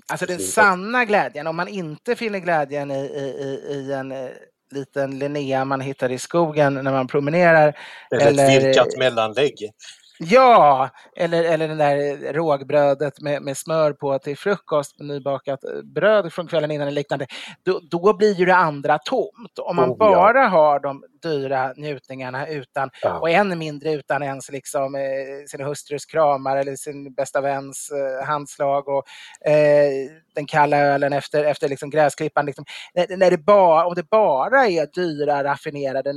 Alltså 0.08 0.26
den 0.26 0.40
sanna 0.40 1.06
glädjen, 1.06 1.48
om 1.48 1.56
man 1.56 1.68
inte 1.68 2.16
finner 2.16 2.40
glädjen 2.40 2.92
i, 2.92 3.00
i, 3.06 3.74
i, 3.74 3.94
en 3.94 4.12
eh, 4.12 4.30
liten 4.72 5.20
Linnea 5.20 5.66
man 5.66 5.82
hittar 5.82 6.12
i 6.12 6.18
skogen 6.20 6.74
när 6.74 6.92
man 6.92 7.08
promenerar. 7.08 7.78
Eller, 8.12 8.58
ett 8.58 8.64
virkat 8.64 8.98
mellanlägg. 8.98 9.72
Ja, 10.20 10.90
eller, 11.16 11.44
eller 11.44 11.68
den 11.68 11.78
där 11.78 12.34
rågbrödet 12.34 13.22
med, 13.22 13.42
med 13.42 13.58
smör 13.58 13.94
på 13.94 14.20
till 14.20 14.38
frukost, 14.38 15.00
med 15.00 15.08
nybakat 15.08 15.60
bröd 15.84 16.34
från 16.34 16.48
kvällen 16.48 16.72
innan 16.72 16.88
eller 16.88 16.96
liknande. 16.96 17.28
Då, 17.66 17.80
då 17.92 18.18
blir 18.18 18.34
ju 18.34 18.46
det 18.46 18.56
andra 18.56 18.98
tomt. 18.98 19.60
Om 19.60 19.76
man 19.76 19.86
Oh, 19.90 19.96
ja. 20.00 20.06
bara 20.06 20.48
har 20.48 20.80
de 20.80 21.04
dyra 21.22 21.74
njutningarna 21.78 22.48
utan, 22.48 22.90
Ja. 23.02 23.20
och 23.20 23.30
än 23.30 23.58
mindre 23.58 23.92
utan 23.94 24.24
ens 24.24 24.52
liksom, 24.52 24.96
eh, 24.96 25.02
sin 25.48 25.62
hustrus 25.66 26.06
kramar 26.06 26.58
eller 26.58 26.76
sin 26.76 27.14
bästa 27.14 27.42
väns 27.42 27.92
eh, 27.92 28.28
handslag 28.28 28.88
och 28.88 29.04
eh, 29.50 29.90
den 30.36 30.46
kalla 30.46 30.78
ölen 30.78 31.14
efter, 31.14 31.44
efter 31.44 31.70
liksom 31.70 31.90
gräsklippan. 31.90 32.46
Liksom. 32.46 32.66
När, 32.94 33.18
när 33.18 33.32
det 33.32 33.38
bara, 33.38 33.86
om 33.86 33.96
det 33.96 34.10
bara 34.10 34.68
är 34.68 34.88
dyra 34.94 35.44
raffinerade 35.44 36.14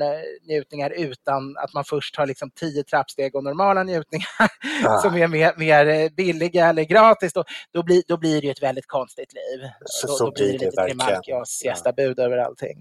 njutningar 0.48 0.90
utan 0.90 1.56
att 1.56 1.74
man 1.74 1.84
först 1.84 2.16
har 2.16 2.26
liksom 2.26 2.50
tio 2.50 2.82
trappsteg 2.82 3.34
och 3.34 3.44
normala 3.44 3.82
njutningar 3.88 4.28
Ah. 4.86 4.98
som 5.02 5.14
är 5.16 5.28
mer, 5.28 5.54
mer 5.56 5.86
eh, 5.88 6.08
billiga 6.16 6.66
eller 6.66 6.82
gratis, 6.82 7.32
då, 7.32 7.44
då, 7.72 7.82
blir, 7.82 8.02
då 8.08 8.16
blir 8.16 8.40
det 8.40 8.46
ju 8.46 8.50
ett 8.50 8.62
väldigt 8.62 8.86
konstigt 8.86 9.32
liv. 9.32 9.68
Så- 9.84 10.06
då, 10.06 10.12
så 10.12 10.24
då 10.24 10.32
blir 10.32 10.46
det 10.52 10.58
det 10.58 10.64
lite 10.64 10.76
verkligen. 10.76 10.98
Trimalchios 10.98 11.48
siesta-bud 11.48 12.18
över 12.18 12.36
allting. 12.38 12.76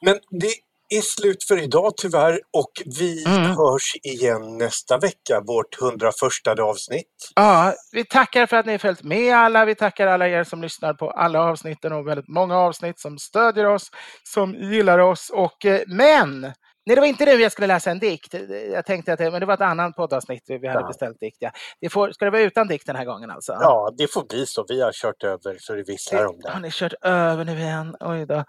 Men 0.00 0.18
det 0.40 0.50
är 0.96 1.00
slut 1.00 1.44
för 1.44 1.62
idag 1.62 1.92
tyvärr 1.96 2.40
och 2.52 2.72
vi 2.98 3.24
Mm. 3.26 3.42
hörs 3.56 3.94
igen 4.02 4.58
nästa 4.58 4.98
vecka, 4.98 5.40
vårt 5.46 5.80
101 5.82 6.60
avsnitt. 6.60 7.06
Ja, 7.34 7.74
vi 7.92 8.04
tackar 8.04 8.46
för 8.46 8.56
att 8.56 8.66
ni 8.66 8.72
har 8.72 8.78
följt 8.78 9.02
med 9.02 9.34
alla. 9.36 9.64
Vi 9.64 9.74
tackar 9.74 10.06
alla 10.06 10.28
er 10.28 10.44
som 10.44 10.62
lyssnar 10.62 10.94
på 10.94 11.10
alla 11.10 11.40
avsnitten 11.40 11.92
och 11.92 12.08
väldigt 12.08 12.28
många 12.28 12.56
avsnitt 12.58 12.98
som 13.00 13.18
stödjer 13.18 13.64
oss, 13.66 13.90
som 14.22 14.54
gillar 14.54 14.98
oss. 14.98 15.30
Och, 15.34 15.64
eh, 15.66 15.80
men, 15.86 16.52
nej 16.86 16.94
det 16.96 17.00
var 17.00 17.06
inte 17.08 17.24
nu 17.24 17.32
jag 17.32 17.52
skulle 17.52 17.66
läsa 17.66 17.90
en 17.90 17.98
dikt. 17.98 18.34
Jag 18.72 18.86
tänkte 18.86 19.12
att 19.12 19.18
det, 19.18 19.30
men 19.30 19.40
det 19.40 19.46
var 19.46 19.54
ett 19.54 19.60
annat 19.60 19.96
poddavsnitt 19.96 20.44
vi 20.48 20.68
hade 20.68 20.80
Ja. 20.80 20.86
beställt 20.86 21.20
dikt. 21.20 21.36
Ja. 21.40 21.50
Det 21.80 21.88
får, 21.88 22.12
ska 22.12 22.24
det 22.24 22.30
vara 22.30 22.42
utan 22.42 22.68
dikt 22.68 22.86
den 22.86 22.96
här 22.96 23.04
gången 23.04 23.30
alltså? 23.30 23.52
Ja, 23.60 23.90
det 23.98 24.12
får 24.12 24.24
bli 24.24 24.46
så. 24.46 24.64
Vi 24.68 24.82
har 24.82 24.92
kört 24.92 25.24
över 25.24 25.56
så 25.60 25.74
det 25.74 25.82
visslar 25.82 26.26
om 26.26 26.40
Har 26.44 26.54
det. 26.54 26.60
ni 26.60 26.70
kört 26.72 26.94
över 27.02 27.44
nu 27.44 27.58
igen? 27.58 27.96
Oj 28.00 28.26
då. 28.26 28.44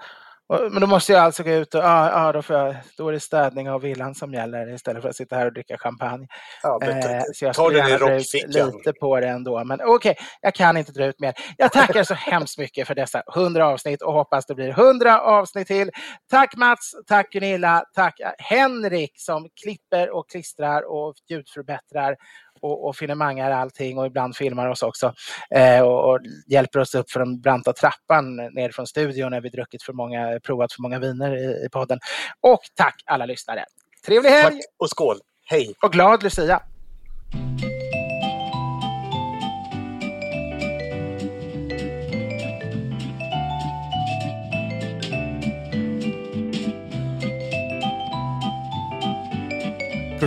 Men 0.72 0.82
då 0.82 0.88
måste 0.88 1.12
jag 1.12 1.22
alltså 1.22 1.44
gå 1.44 1.52
ut 1.52 1.76
och, 1.76 1.84
ja, 1.84 2.12
ja 2.12 2.32
då, 2.32 2.42
får 2.42 2.56
jag, 2.56 2.76
då 2.98 3.08
är 3.08 3.12
det 3.12 3.20
städning 3.20 3.70
av 3.70 3.82
villan 3.82 4.16
som 4.16 4.34
gäller 4.34 4.74
istället 4.74 5.02
för 5.02 5.10
att 5.10 5.16
sitta 5.16 5.36
här 5.36 5.46
och 5.46 5.54
dricka 5.54 5.78
champagne. 5.78 6.28
Ja, 6.64 6.80
Eh, 6.82 7.24
så 7.34 7.46
jag 7.46 7.56
skulle 7.56 7.78
i 7.78 7.90
gärna 7.90 8.06
dra 8.06 8.16
ut 8.16 8.34
lite 8.34 8.94
på 9.00 9.20
det 9.20 9.28
ändå. 9.28 9.64
Men 9.64 9.82
okej, 9.82 10.16
jag 10.42 10.56
kan 10.56 10.78
inte 10.78 10.92
dra 10.92 11.06
ut 11.06 11.20
mer. 11.20 11.34
Jag 11.58 11.72
tackar 11.72 12.04
så 12.04 12.14
hemskt 12.14 12.58
mycket 12.58 12.88
för 12.88 12.96
dessa 12.96 13.24
100 13.36 13.68
avsnitt 13.68 14.02
och 14.02 14.14
hoppas 14.14 14.46
det 14.46 14.56
blir 14.56 14.70
100 14.70 15.22
avsnitt 15.22 15.68
till. 15.68 15.92
Tack 16.30 16.56
Mats, 16.56 16.92
tack 17.08 17.32
Gunilla, 17.32 17.84
tack 17.96 18.20
Henrik 18.38 19.12
som 19.16 19.48
klipper 19.64 20.10
och 20.10 20.30
klistrar 20.30 20.92
och 20.92 21.16
ljudförbättrar 21.30 22.16
och, 22.62 22.88
och 22.88 22.96
finemangar 22.96 23.52
allting 23.52 23.98
och 23.98 24.06
ibland 24.06 24.36
filmar 24.36 24.68
oss 24.68 24.84
också. 24.84 25.14
Eh, 25.56 25.82
och, 25.82 26.12
och 26.12 26.20
hjälper 26.48 26.80
oss 26.80 26.96
upp 26.96 27.12
för 27.12 27.20
den 27.20 27.42
branta 27.42 27.74
trappan 27.74 28.36
ner 28.36 28.72
från 28.72 28.88
studion 28.88 29.32
när 29.32 29.42
vi 29.42 29.50
druckit 29.50 29.84
för 29.84 29.94
många, 29.94 30.40
provat 30.44 30.74
för 30.74 30.82
många 30.82 31.00
viner 31.00 31.38
i, 31.38 31.66
i 31.66 31.70
podden. 31.70 32.00
Och 32.42 32.62
tack 32.76 32.96
alla 33.06 33.26
lyssnare. 33.26 33.64
Trevlig 34.06 34.30
helg! 34.30 34.56
Tack 34.56 34.66
och 34.80 34.90
skål! 34.90 35.18
Hej! 35.46 35.74
Och 35.82 35.92
glad 35.92 36.24
Lucia! 36.24 36.62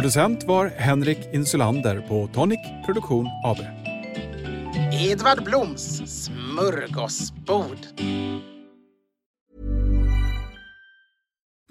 Producent 0.05 0.45
var 0.45 0.69
Henrik 0.77 1.19
Insulander 1.33 2.01
på 2.09 2.29
Tonic 2.35 2.59
Produktion 2.87 3.27
AB. 3.45 3.59
Edvard 4.93 5.45
Bloms 5.45 6.03
smörgåsbord. 6.25 7.79